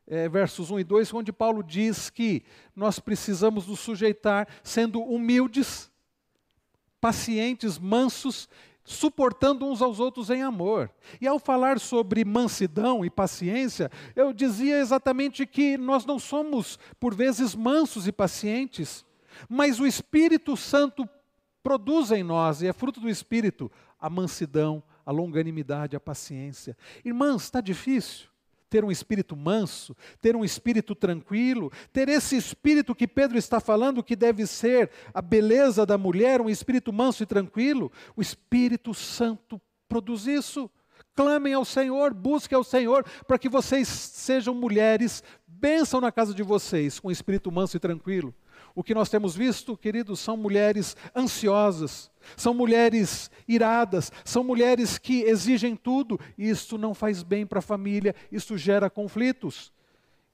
é, 0.07 0.27
versos 0.27 0.71
1 0.71 0.79
e 0.79 0.83
2, 0.83 1.13
onde 1.13 1.31
Paulo 1.31 1.61
diz 1.61 2.09
que 2.09 2.43
nós 2.75 2.97
precisamos 2.97 3.67
nos 3.67 3.79
sujeitar 3.79 4.47
sendo 4.63 5.01
humildes, 5.01 5.91
pacientes, 6.99 7.77
mansos, 7.77 8.49
suportando 8.87 9.65
uns 9.65 9.81
aos 9.81 9.99
outros 9.99 10.29
em 10.29 10.41
amor. 10.41 10.89
E 11.19 11.27
ao 11.27 11.37
falar 11.37 11.77
sobre 11.77 12.23
mansidão 12.23 13.03
e 13.03 13.09
paciência, 13.09 13.91
eu 14.15 14.31
dizia 14.31 14.79
exatamente 14.79 15.45
que 15.45 15.77
nós 15.77 16.05
não 16.05 16.17
somos, 16.17 16.79
por 16.97 17.13
vezes, 17.13 17.53
mansos 17.53 18.07
e 18.07 18.13
pacientes, 18.13 19.05
mas 19.49 19.77
o 19.81 19.85
Espírito 19.85 20.55
Santo 20.55 21.07
produz 21.61 22.11
em 22.11 22.23
nós, 22.23 22.61
e 22.61 22.67
é 22.67 22.71
fruto 22.71 23.01
do 23.01 23.09
Espírito, 23.09 23.69
a 23.99 24.09
mansidão, 24.09 24.81
a 25.05 25.11
longanimidade, 25.11 25.97
a 25.97 25.99
paciência. 25.99 26.77
Irmãs, 27.03 27.43
está 27.43 27.59
difícil 27.59 28.29
ter 28.69 28.83
um 28.83 28.91
espírito 28.91 29.35
manso, 29.35 29.95
ter 30.21 30.35
um 30.35 30.43
espírito 30.43 30.93
tranquilo, 30.93 31.71
ter 31.91 32.09
esse 32.09 32.35
espírito 32.35 32.95
que 32.95 33.07
Pedro 33.07 33.37
está 33.37 33.59
falando 33.59 34.03
que 34.03 34.15
deve 34.15 34.45
ser 34.45 34.89
a 35.13 35.21
beleza 35.21 35.85
da 35.85 35.97
mulher, 35.97 36.41
um 36.41 36.49
espírito 36.49 36.91
manso 36.91 37.23
e 37.23 37.25
tranquilo. 37.25 37.91
O 38.15 38.21
Espírito 38.21 38.93
Santo 38.93 39.61
produz 39.87 40.27
isso. 40.27 40.69
Clamem 41.15 41.53
ao 41.53 41.65
Senhor, 41.65 42.13
busquem 42.13 42.55
ao 42.55 42.63
Senhor, 42.63 43.03
para 43.25 43.39
que 43.39 43.49
vocês 43.49 43.87
sejam 43.87 44.53
mulheres, 44.53 45.23
bênção 45.47 45.99
na 45.99 46.11
casa 46.11 46.33
de 46.33 46.43
vocês, 46.43 46.99
com 46.99 47.07
um 47.07 47.11
espírito 47.11 47.51
manso 47.51 47.75
e 47.75 47.79
tranquilo. 47.79 48.33
O 48.77 48.83
que 48.83 48.93
nós 48.93 49.09
temos 49.09 49.35
visto, 49.35 49.75
queridos, 49.75 50.19
são 50.19 50.37
mulheres 50.37 50.95
ansiosas, 51.15 52.11
são 52.35 52.53
mulheres 52.53 53.31
iradas, 53.47 54.11
são 54.23 54.43
mulheres 54.43 54.99
que 54.99 55.23
exigem 55.23 55.75
tudo, 55.75 56.19
e 56.37 56.47
isto 56.47 56.77
não 56.77 56.93
faz 56.93 57.23
bem 57.23 57.43
para 57.43 57.57
a 57.57 57.63
família, 57.63 58.13
isso 58.31 58.55
gera 58.55 58.87
conflitos. 58.87 59.73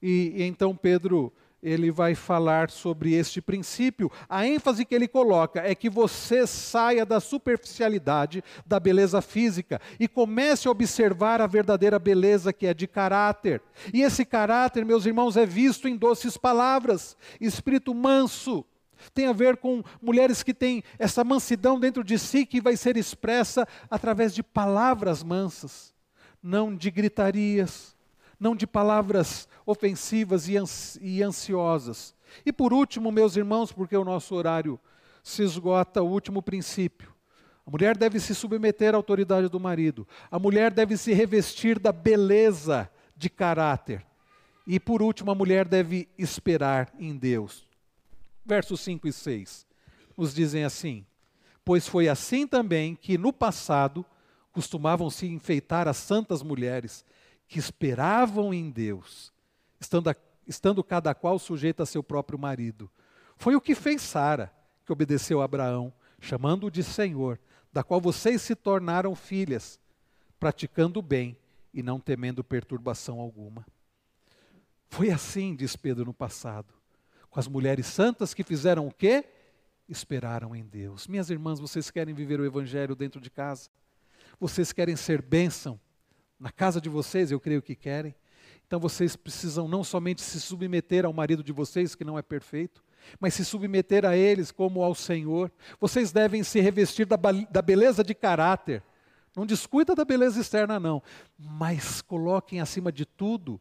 E, 0.02 0.34
e 0.36 0.42
então 0.42 0.76
Pedro 0.76 1.32
ele 1.64 1.90
vai 1.90 2.14
falar 2.14 2.70
sobre 2.70 3.14
este 3.14 3.40
princípio. 3.40 4.12
A 4.28 4.46
ênfase 4.46 4.84
que 4.84 4.94
ele 4.94 5.08
coloca 5.08 5.60
é 5.60 5.74
que 5.74 5.88
você 5.88 6.46
saia 6.46 7.06
da 7.06 7.18
superficialidade 7.18 8.44
da 8.66 8.78
beleza 8.78 9.22
física 9.22 9.80
e 9.98 10.06
comece 10.06 10.68
a 10.68 10.70
observar 10.70 11.40
a 11.40 11.46
verdadeira 11.46 11.98
beleza 11.98 12.52
que 12.52 12.66
é 12.66 12.74
de 12.74 12.86
caráter. 12.86 13.62
E 13.94 14.02
esse 14.02 14.26
caráter, 14.26 14.84
meus 14.84 15.06
irmãos, 15.06 15.38
é 15.38 15.46
visto 15.46 15.88
em 15.88 15.96
doces 15.96 16.36
palavras, 16.36 17.16
espírito 17.40 17.94
manso. 17.94 18.64
Tem 19.14 19.26
a 19.26 19.32
ver 19.32 19.56
com 19.56 19.82
mulheres 20.02 20.42
que 20.42 20.52
têm 20.52 20.82
essa 20.98 21.24
mansidão 21.24 21.80
dentro 21.80 22.04
de 22.04 22.18
si 22.18 22.44
que 22.44 22.60
vai 22.60 22.76
ser 22.76 22.96
expressa 22.96 23.66
através 23.90 24.34
de 24.34 24.42
palavras 24.42 25.22
mansas, 25.22 25.94
não 26.42 26.74
de 26.74 26.90
gritarias, 26.90 27.93
não 28.44 28.54
de 28.54 28.66
palavras 28.66 29.48
ofensivas 29.64 30.46
e 31.00 31.22
ansiosas. 31.22 32.14
E 32.44 32.52
por 32.52 32.74
último, 32.74 33.10
meus 33.10 33.36
irmãos, 33.38 33.72
porque 33.72 33.96
o 33.96 34.04
nosso 34.04 34.34
horário 34.34 34.78
se 35.22 35.42
esgota, 35.42 36.02
o 36.02 36.10
último 36.10 36.42
princípio. 36.42 37.10
A 37.66 37.70
mulher 37.70 37.96
deve 37.96 38.20
se 38.20 38.34
submeter 38.34 38.92
à 38.92 38.98
autoridade 38.98 39.48
do 39.48 39.58
marido. 39.58 40.06
A 40.30 40.38
mulher 40.38 40.74
deve 40.74 40.98
se 40.98 41.14
revestir 41.14 41.78
da 41.78 41.90
beleza 41.90 42.90
de 43.16 43.30
caráter. 43.30 44.04
E 44.66 44.78
por 44.78 45.00
último, 45.00 45.30
a 45.30 45.34
mulher 45.34 45.66
deve 45.66 46.06
esperar 46.18 46.92
em 46.98 47.16
Deus. 47.16 47.66
Versos 48.44 48.82
5 48.82 49.08
e 49.08 49.12
6 49.12 49.66
nos 50.18 50.34
dizem 50.34 50.64
assim: 50.64 51.06
Pois 51.64 51.88
foi 51.88 52.10
assim 52.10 52.46
também 52.46 52.94
que 52.94 53.16
no 53.16 53.32
passado 53.32 54.04
costumavam 54.52 55.08
se 55.08 55.26
enfeitar 55.26 55.88
as 55.88 55.96
santas 55.96 56.42
mulheres 56.42 57.06
que 57.46 57.58
esperavam 57.58 58.52
em 58.52 58.70
Deus, 58.70 59.32
estando, 59.80 60.10
a, 60.10 60.16
estando 60.46 60.82
cada 60.82 61.14
qual 61.14 61.38
sujeito 61.38 61.82
a 61.82 61.86
seu 61.86 62.02
próprio 62.02 62.38
marido. 62.38 62.90
Foi 63.36 63.54
o 63.54 63.60
que 63.60 63.74
fez 63.74 64.02
Sara, 64.02 64.52
que 64.84 64.92
obedeceu 64.92 65.40
a 65.40 65.44
Abraão, 65.44 65.92
chamando-o 66.20 66.70
de 66.70 66.82
Senhor, 66.82 67.38
da 67.72 67.82
qual 67.82 68.00
vocês 68.00 68.40
se 68.42 68.54
tornaram 68.54 69.14
filhas, 69.14 69.80
praticando 70.38 71.00
o 71.00 71.02
bem 71.02 71.36
e 71.72 71.82
não 71.82 71.98
temendo 71.98 72.44
perturbação 72.44 73.18
alguma. 73.20 73.66
Foi 74.88 75.10
assim, 75.10 75.56
diz 75.56 75.74
Pedro 75.74 76.04
no 76.04 76.14
passado, 76.14 76.72
com 77.28 77.40
as 77.40 77.48
mulheres 77.48 77.86
santas 77.86 78.32
que 78.32 78.44
fizeram 78.44 78.86
o 78.86 78.94
quê? 78.94 79.24
Esperaram 79.88 80.54
em 80.54 80.64
Deus. 80.64 81.08
Minhas 81.08 81.30
irmãs, 81.30 81.58
vocês 81.58 81.90
querem 81.90 82.14
viver 82.14 82.40
o 82.40 82.44
Evangelho 82.44 82.94
dentro 82.94 83.20
de 83.20 83.28
casa? 83.28 83.68
Vocês 84.38 84.72
querem 84.72 84.96
ser 84.96 85.20
bênção 85.20 85.80
na 86.38 86.50
casa 86.50 86.80
de 86.80 86.88
vocês, 86.88 87.30
eu 87.30 87.40
creio 87.40 87.62
que 87.62 87.74
querem. 87.74 88.14
Então 88.66 88.80
vocês 88.80 89.14
precisam 89.14 89.68
não 89.68 89.84
somente 89.84 90.22
se 90.22 90.40
submeter 90.40 91.04
ao 91.04 91.12
marido 91.12 91.42
de 91.42 91.52
vocês, 91.52 91.94
que 91.94 92.04
não 92.04 92.18
é 92.18 92.22
perfeito, 92.22 92.82
mas 93.20 93.34
se 93.34 93.44
submeter 93.44 94.04
a 94.04 94.16
eles 94.16 94.50
como 94.50 94.82
ao 94.82 94.94
Senhor. 94.94 95.50
Vocês 95.80 96.12
devem 96.12 96.42
se 96.42 96.60
revestir 96.60 97.06
da, 97.06 97.16
da 97.50 97.62
beleza 97.62 98.02
de 98.02 98.14
caráter. 98.14 98.82
Não 99.36 99.44
descuida 99.44 99.94
da 99.94 100.04
beleza 100.04 100.40
externa, 100.40 100.78
não, 100.78 101.02
mas 101.38 102.00
coloquem 102.00 102.60
acima 102.60 102.92
de 102.92 103.04
tudo 103.04 103.60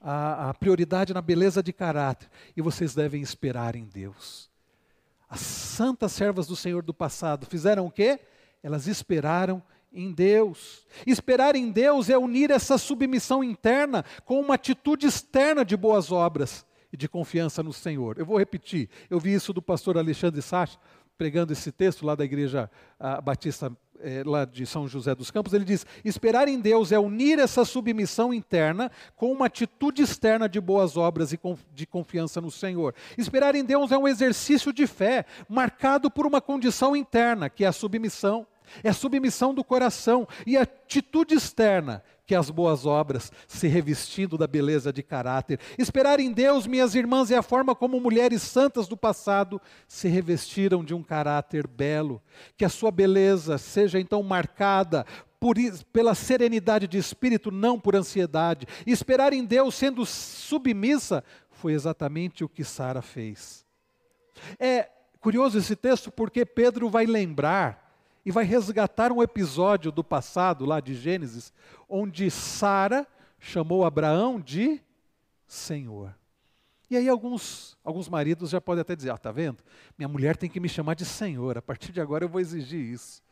a, 0.00 0.50
a 0.50 0.54
prioridade 0.54 1.14
na 1.14 1.22
beleza 1.22 1.62
de 1.62 1.72
caráter. 1.72 2.28
E 2.56 2.60
vocês 2.60 2.94
devem 2.94 3.22
esperar 3.22 3.76
em 3.76 3.84
Deus. 3.84 4.50
As 5.28 5.40
santas 5.40 6.12
servas 6.12 6.46
do 6.46 6.56
Senhor 6.56 6.82
do 6.82 6.92
passado 6.92 7.46
fizeram 7.46 7.86
o 7.86 7.90
quê? 7.90 8.20
Elas 8.62 8.86
esperaram 8.86 9.62
em 9.94 10.12
Deus. 10.12 10.84
Esperar 11.06 11.54
em 11.54 11.70
Deus 11.70 12.10
é 12.10 12.18
unir 12.18 12.50
essa 12.50 12.76
submissão 12.76 13.42
interna 13.42 14.04
com 14.24 14.40
uma 14.40 14.56
atitude 14.56 15.06
externa 15.06 15.64
de 15.64 15.76
boas 15.76 16.10
obras 16.10 16.66
e 16.92 16.96
de 16.96 17.08
confiança 17.08 17.62
no 17.62 17.72
Senhor. 17.72 18.18
Eu 18.18 18.26
vou 18.26 18.36
repetir, 18.36 18.90
eu 19.08 19.20
vi 19.20 19.32
isso 19.32 19.52
do 19.52 19.62
pastor 19.62 19.96
Alexandre 19.96 20.42
Sacha, 20.42 20.78
pregando 21.16 21.52
esse 21.52 21.70
texto 21.70 22.04
lá 22.04 22.14
da 22.14 22.24
igreja 22.24 22.68
uh, 22.98 23.22
batista 23.22 23.72
eh, 24.00 24.22
lá 24.26 24.44
de 24.44 24.66
São 24.66 24.88
José 24.88 25.14
dos 25.14 25.30
Campos, 25.30 25.54
ele 25.54 25.64
diz: 25.64 25.86
esperar 26.04 26.48
em 26.48 26.60
Deus 26.60 26.92
é 26.92 26.98
unir 26.98 27.38
essa 27.38 27.64
submissão 27.64 28.34
interna 28.34 28.90
com 29.16 29.32
uma 29.32 29.46
atitude 29.46 30.02
externa 30.02 30.48
de 30.48 30.60
boas 30.60 30.96
obras 30.96 31.32
e 31.32 31.40
de 31.72 31.86
confiança 31.86 32.40
no 32.40 32.50
Senhor. 32.50 32.94
Esperar 33.16 33.54
em 33.54 33.64
Deus 33.64 33.92
é 33.92 33.98
um 33.98 34.08
exercício 34.08 34.72
de 34.72 34.86
fé 34.86 35.24
marcado 35.48 36.10
por 36.10 36.26
uma 36.26 36.40
condição 36.40 36.96
interna, 36.96 37.48
que 37.48 37.64
é 37.64 37.68
a 37.68 37.72
submissão. 37.72 38.46
É 38.82 38.92
submissão 38.92 39.54
do 39.54 39.62
coração 39.62 40.26
e 40.46 40.56
atitude 40.56 41.34
externa, 41.34 42.02
que 42.26 42.34
as 42.34 42.48
boas 42.50 42.86
obras, 42.86 43.30
se 43.46 43.68
revestindo 43.68 44.38
da 44.38 44.46
beleza 44.46 44.92
de 44.92 45.02
caráter. 45.02 45.60
Esperar 45.78 46.20
em 46.20 46.32
Deus, 46.32 46.66
minhas 46.66 46.94
irmãs, 46.94 47.30
é 47.30 47.36
a 47.36 47.42
forma 47.42 47.74
como 47.74 48.00
mulheres 48.00 48.42
santas 48.42 48.88
do 48.88 48.96
passado 48.96 49.60
se 49.86 50.08
revestiram 50.08 50.82
de 50.82 50.94
um 50.94 51.02
caráter 51.02 51.66
belo. 51.66 52.22
Que 52.56 52.64
a 52.64 52.70
sua 52.70 52.90
beleza 52.90 53.58
seja 53.58 54.00
então 54.00 54.22
marcada 54.22 55.04
por, 55.38 55.56
pela 55.92 56.14
serenidade 56.14 56.88
de 56.88 56.96
espírito, 56.96 57.50
não 57.50 57.78
por 57.78 57.94
ansiedade. 57.94 58.66
Esperar 58.86 59.34
em 59.34 59.44
Deus, 59.44 59.74
sendo 59.74 60.06
submissa, 60.06 61.22
foi 61.50 61.74
exatamente 61.74 62.42
o 62.42 62.48
que 62.48 62.64
Sara 62.64 63.02
fez. 63.02 63.66
É 64.58 64.88
curioso 65.20 65.58
esse 65.58 65.76
texto 65.76 66.10
porque 66.10 66.46
Pedro 66.46 66.88
vai 66.88 67.04
lembrar 67.04 67.83
e 68.24 68.30
vai 68.30 68.44
resgatar 68.44 69.12
um 69.12 69.22
episódio 69.22 69.92
do 69.92 70.02
passado, 70.02 70.64
lá 70.64 70.80
de 70.80 70.94
Gênesis, 70.94 71.52
onde 71.88 72.30
Sara 72.30 73.06
chamou 73.38 73.84
Abraão 73.84 74.40
de 74.40 74.80
Senhor. 75.46 76.14
E 76.90 76.96
aí 76.96 77.08
alguns, 77.08 77.76
alguns 77.84 78.08
maridos 78.08 78.50
já 78.50 78.60
podem 78.60 78.82
até 78.82 78.94
dizer, 78.94 79.10
ah, 79.10 79.18
tá 79.18 79.30
vendo? 79.32 79.62
Minha 79.98 80.08
mulher 80.08 80.36
tem 80.36 80.48
que 80.48 80.60
me 80.60 80.68
chamar 80.68 80.94
de 80.94 81.04
Senhor, 81.04 81.58
a 81.58 81.62
partir 81.62 81.92
de 81.92 82.00
agora 82.00 82.24
eu 82.24 82.28
vou 82.28 82.40
exigir 82.40 82.80
isso. 82.80 83.22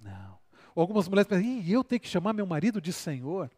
Não. 0.00 0.38
Ou 0.74 0.80
algumas 0.80 1.08
mulheres 1.08 1.28
pensam, 1.28 1.46
e 1.46 1.72
eu 1.72 1.84
tenho 1.84 2.00
que 2.00 2.08
chamar 2.08 2.32
meu 2.32 2.46
marido 2.46 2.80
de 2.80 2.92
Senhor? 2.92 3.50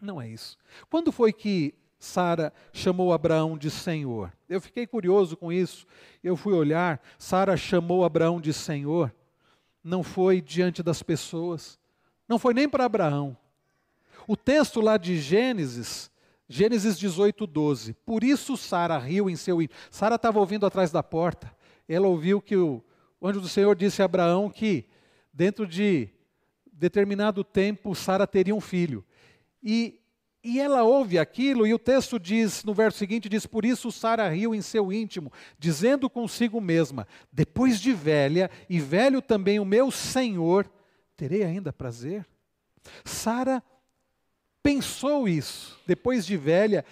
Não 0.00 0.20
é 0.20 0.28
isso. 0.28 0.56
Quando 0.88 1.12
foi 1.12 1.32
que 1.32 1.74
Sara 1.98 2.52
chamou 2.72 3.12
Abraão 3.12 3.58
de 3.58 3.70
Senhor? 3.70 4.32
Eu 4.48 4.60
fiquei 4.60 4.86
curioso 4.86 5.36
com 5.36 5.52
isso. 5.52 5.86
Eu 6.24 6.36
fui 6.36 6.54
olhar, 6.54 7.00
Sara 7.18 7.56
chamou 7.56 8.04
Abraão 8.04 8.40
de 8.40 8.54
Senhor. 8.54 9.14
Não 9.82 10.02
foi 10.02 10.40
diante 10.40 10.82
das 10.82 11.02
pessoas, 11.02 11.78
não 12.28 12.38
foi 12.38 12.54
nem 12.54 12.68
para 12.68 12.84
Abraão. 12.84 13.36
O 14.26 14.36
texto 14.36 14.80
lá 14.80 14.96
de 14.96 15.18
Gênesis, 15.18 16.10
Gênesis 16.48 16.98
18, 16.98 17.46
12. 17.46 17.94
Por 17.94 18.24
isso 18.24 18.56
Sara 18.56 18.98
riu 18.98 19.30
em 19.30 19.36
seu 19.36 19.62
íntimo. 19.62 19.78
Sara 19.90 20.16
estava 20.16 20.40
ouvindo 20.40 20.66
atrás 20.66 20.90
da 20.90 21.02
porta. 21.02 21.54
Ela 21.88 22.08
ouviu 22.08 22.40
que 22.40 22.56
o, 22.56 22.82
anjo 23.22 23.40
do 23.40 23.48
Senhor 23.48 23.76
disse 23.76 24.02
a 24.02 24.04
Abraão 24.04 24.50
que 24.50 24.86
dentro 25.32 25.66
de 25.66 26.08
determinado 26.72 27.44
tempo 27.44 27.94
Sara 27.94 28.26
teria 28.26 28.54
um 28.54 28.60
filho. 28.60 29.04
E 29.62 29.99
e 30.42 30.58
ela 30.58 30.82
ouve 30.82 31.18
aquilo, 31.18 31.66
e 31.66 31.74
o 31.74 31.78
texto 31.78 32.18
diz, 32.18 32.64
no 32.64 32.72
verso 32.72 32.98
seguinte, 32.98 33.28
diz: 33.28 33.44
Por 33.44 33.64
isso 33.64 33.92
Sara 33.92 34.26
riu 34.28 34.54
em 34.54 34.62
seu 34.62 34.90
íntimo, 34.90 35.30
dizendo 35.58 36.08
consigo 36.08 36.60
mesma: 36.60 37.06
Depois 37.30 37.78
de 37.78 37.92
velha, 37.92 38.50
e 38.68 38.80
velho 38.80 39.20
também 39.20 39.60
o 39.60 39.64
meu 39.66 39.90
senhor, 39.90 40.70
terei 41.14 41.42
ainda 41.42 41.72
prazer? 41.72 42.26
Sara 43.04 43.62
pensou 44.62 45.28
isso, 45.28 45.78
depois 45.86 46.24
de 46.24 46.38
velha, 46.38 46.86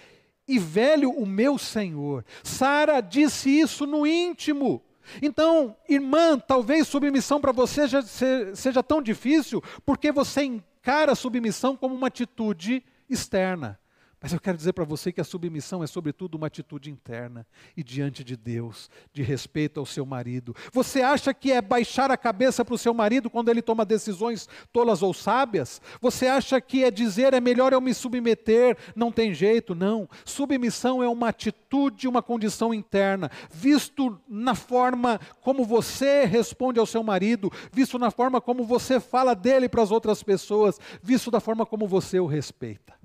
e 0.47 0.59
velho 0.59 1.09
o 1.09 1.25
meu 1.25 1.57
senhor. 1.57 2.23
Sara 2.43 3.01
disse 3.01 3.49
isso 3.49 3.87
no 3.87 4.05
íntimo. 4.05 4.83
Então, 5.23 5.75
irmã, 5.87 6.37
talvez 6.37 6.87
submissão 6.87 7.41
para 7.41 7.51
você 7.51 7.87
seja, 7.87 8.53
seja 8.53 8.83
tão 8.83 9.01
difícil, 9.01 9.59
porque 9.83 10.11
você 10.11 10.43
encara 10.43 11.13
a 11.13 11.15
submissão 11.15 11.75
como 11.75 11.95
uma 11.95 12.07
atitude 12.07 12.83
externa. 13.09 13.79
Mas 14.21 14.33
eu 14.33 14.39
quero 14.39 14.57
dizer 14.57 14.73
para 14.73 14.83
você 14.83 15.13
que 15.13 15.21
a 15.21 15.23
submissão 15.23 15.81
é, 15.81 15.87
sobretudo, 15.87 16.35
uma 16.35 16.47
atitude 16.47 16.91
interna 16.91 17.47
e 17.75 17.81
diante 17.81 18.21
de 18.21 18.35
Deus, 18.35 18.89
de 19.13 19.23
respeito 19.23 19.79
ao 19.79 19.85
seu 19.85 20.05
marido. 20.05 20.53
Você 20.73 21.01
acha 21.01 21.33
que 21.33 21.53
é 21.53 21.61
baixar 21.61 22.11
a 22.11 22.17
cabeça 22.17 22.65
para 22.65 22.75
o 22.75 22.77
seu 22.77 22.93
marido 22.93 23.29
quando 23.29 23.47
ele 23.47 23.61
toma 23.61 23.85
decisões 23.85 24.49
tolas 24.73 25.01
ou 25.01 25.13
sábias? 25.13 25.81
Você 26.01 26.27
acha 26.27 26.59
que 26.59 26.83
é 26.83 26.91
dizer 26.91 27.33
é 27.33 27.39
melhor 27.39 27.71
eu 27.71 27.79
me 27.79 27.93
submeter, 27.93 28.77
não 28.93 29.09
tem 29.09 29.33
jeito? 29.33 29.73
Não. 29.73 30.09
Submissão 30.25 31.01
é 31.01 31.07
uma 31.07 31.29
atitude, 31.29 32.05
uma 32.05 32.21
condição 32.21 32.73
interna, 32.73 33.31
visto 33.49 34.19
na 34.27 34.53
forma 34.53 35.17
como 35.39 35.63
você 35.63 36.25
responde 36.25 36.77
ao 36.77 36.85
seu 36.85 37.03
marido, 37.03 37.49
visto 37.71 37.97
na 37.97 38.11
forma 38.11 38.41
como 38.41 38.65
você 38.65 38.99
fala 38.99 39.33
dele 39.33 39.69
para 39.69 39.81
as 39.81 39.91
outras 39.91 40.21
pessoas, 40.21 40.77
visto 41.01 41.31
da 41.31 41.39
forma 41.39 41.65
como 41.65 41.87
você 41.87 42.19
o 42.19 42.25
respeita. 42.25 42.98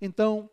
Então, 0.00 0.48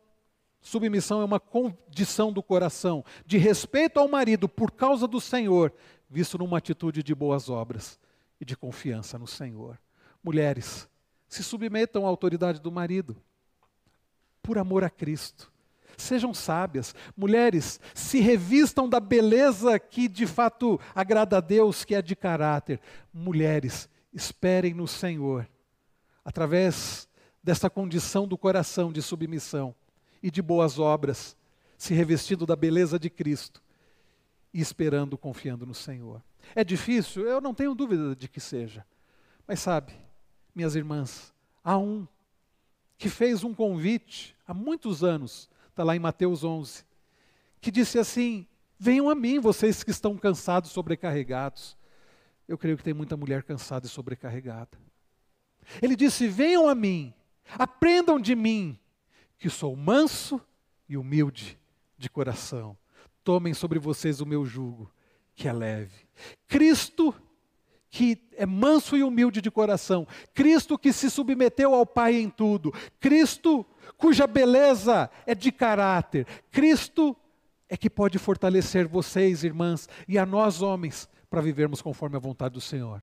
submissão 0.62 1.22
é 1.22 1.26
uma 1.26 1.40
condição 1.40 2.32
do 2.32 2.44
coração, 2.44 3.04
de 3.26 3.38
respeito 3.38 4.00
ao 4.00 4.08
marido 4.08 4.50
por 4.50 4.72
causa 4.72 5.08
do 5.08 5.22
Senhor, 5.22 5.74
visto 6.10 6.38
numa 6.38 6.58
atitude 6.58 7.02
de 7.02 7.16
boas 7.16 7.50
obras 7.50 8.00
e 8.40 8.46
de 8.46 8.56
confiança 8.56 9.18
no 9.18 9.28
Senhor. 9.28 9.80
Mulheres, 10.24 10.90
se 11.28 11.44
submetam 11.44 12.06
à 12.06 12.10
autoridade 12.10 12.62
do 12.62 12.72
marido, 12.72 13.16
por 14.42 14.58
amor 14.58 14.84
a 14.84 14.90
Cristo. 14.90 15.52
Sejam 15.98 16.34
sábias. 16.34 16.94
Mulheres, 17.16 17.80
se 17.94 18.20
revistam 18.20 18.88
da 18.88 19.00
beleza 19.00 19.80
que 19.80 20.08
de 20.08 20.28
fato 20.28 20.80
agrada 20.94 21.38
a 21.38 21.42
Deus, 21.42 21.84
que 21.84 21.96
é 21.96 22.02
de 22.02 22.16
caráter. 22.16 22.80
Mulheres, 23.12 23.90
esperem 24.14 24.74
no 24.74 24.88
Senhor. 24.88 25.50
Através 26.24 27.07
dessa 27.48 27.70
condição 27.70 28.28
do 28.28 28.38
coração 28.38 28.92
de 28.92 29.02
submissão 29.02 29.74
e 30.22 30.30
de 30.30 30.42
boas 30.42 30.78
obras, 30.78 31.38
se 31.78 31.94
revestindo 31.94 32.46
da 32.46 32.58
beleza 32.58 33.00
de 33.00 33.10
Cristo 33.10 33.64
e 34.54 34.60
esperando, 34.60 35.18
confiando 35.18 35.66
no 35.66 35.74
Senhor. 35.74 36.22
É 36.54 36.62
difícil? 36.62 37.26
Eu 37.26 37.40
não 37.40 37.54
tenho 37.54 37.74
dúvida 37.74 38.14
de 38.18 38.28
que 38.28 38.42
seja. 38.42 38.86
Mas 39.48 39.62
sabe, 39.62 39.94
minhas 40.54 40.76
irmãs, 40.76 41.34
há 41.64 41.78
um 41.78 42.06
que 42.98 43.08
fez 43.08 43.46
um 43.46 43.54
convite 43.54 44.36
há 44.46 44.54
muitos 44.54 45.02
anos, 45.02 45.50
está 45.70 45.86
lá 45.86 45.96
em 45.96 46.00
Mateus 46.00 46.44
11, 46.44 46.84
que 47.62 47.72
disse 47.72 47.98
assim: 47.98 48.46
Venham 48.78 49.10
a 49.10 49.16
mim, 49.16 49.40
vocês 49.40 49.86
que 49.86 49.92
estão 49.92 50.18
cansados, 50.18 50.72
sobrecarregados. 50.72 51.78
Eu 52.46 52.58
creio 52.58 52.76
que 52.76 52.84
tem 52.84 52.94
muita 52.94 53.16
mulher 53.16 53.42
cansada 53.44 53.86
e 53.86 53.90
sobrecarregada. 53.90 54.78
Ele 55.82 55.96
disse: 55.96 56.28
Venham 56.28 56.68
a 56.68 56.76
mim, 56.76 57.14
Aprendam 57.52 58.20
de 58.20 58.36
mim, 58.36 58.78
que 59.38 59.50
sou 59.50 59.76
manso 59.76 60.42
e 60.88 60.98
humilde 60.98 61.58
de 61.98 62.10
coração. 62.10 62.78
Tomem 63.24 63.54
sobre 63.54 63.80
vocês 63.80 64.22
o 64.22 64.26
meu 64.26 64.46
jugo, 64.46 64.92
que 65.36 65.48
é 65.48 65.54
leve. 65.54 66.08
Cristo, 66.48 67.14
que 67.90 68.18
é 68.36 68.46
manso 68.46 68.96
e 68.96 69.04
humilde 69.04 69.42
de 69.42 69.52
coração. 69.52 70.08
Cristo 70.34 70.78
que 70.78 70.94
se 70.94 71.10
submeteu 71.10 71.74
ao 71.74 71.86
Pai 71.86 72.16
em 72.16 72.30
tudo. 72.30 72.74
Cristo 73.00 73.66
cuja 73.98 74.28
beleza 74.28 75.10
é 75.26 75.34
de 75.34 75.52
caráter. 75.52 76.26
Cristo 76.52 77.16
é 77.70 77.76
que 77.76 77.90
pode 77.90 78.18
fortalecer 78.18 78.88
vocês, 78.88 79.44
irmãs, 79.44 79.90
e 80.08 80.18
a 80.18 80.26
nós, 80.26 80.62
homens, 80.62 81.10
para 81.30 81.42
vivermos 81.42 81.82
conforme 81.82 82.16
a 82.16 82.20
vontade 82.20 82.54
do 82.54 82.62
Senhor. 82.62 82.96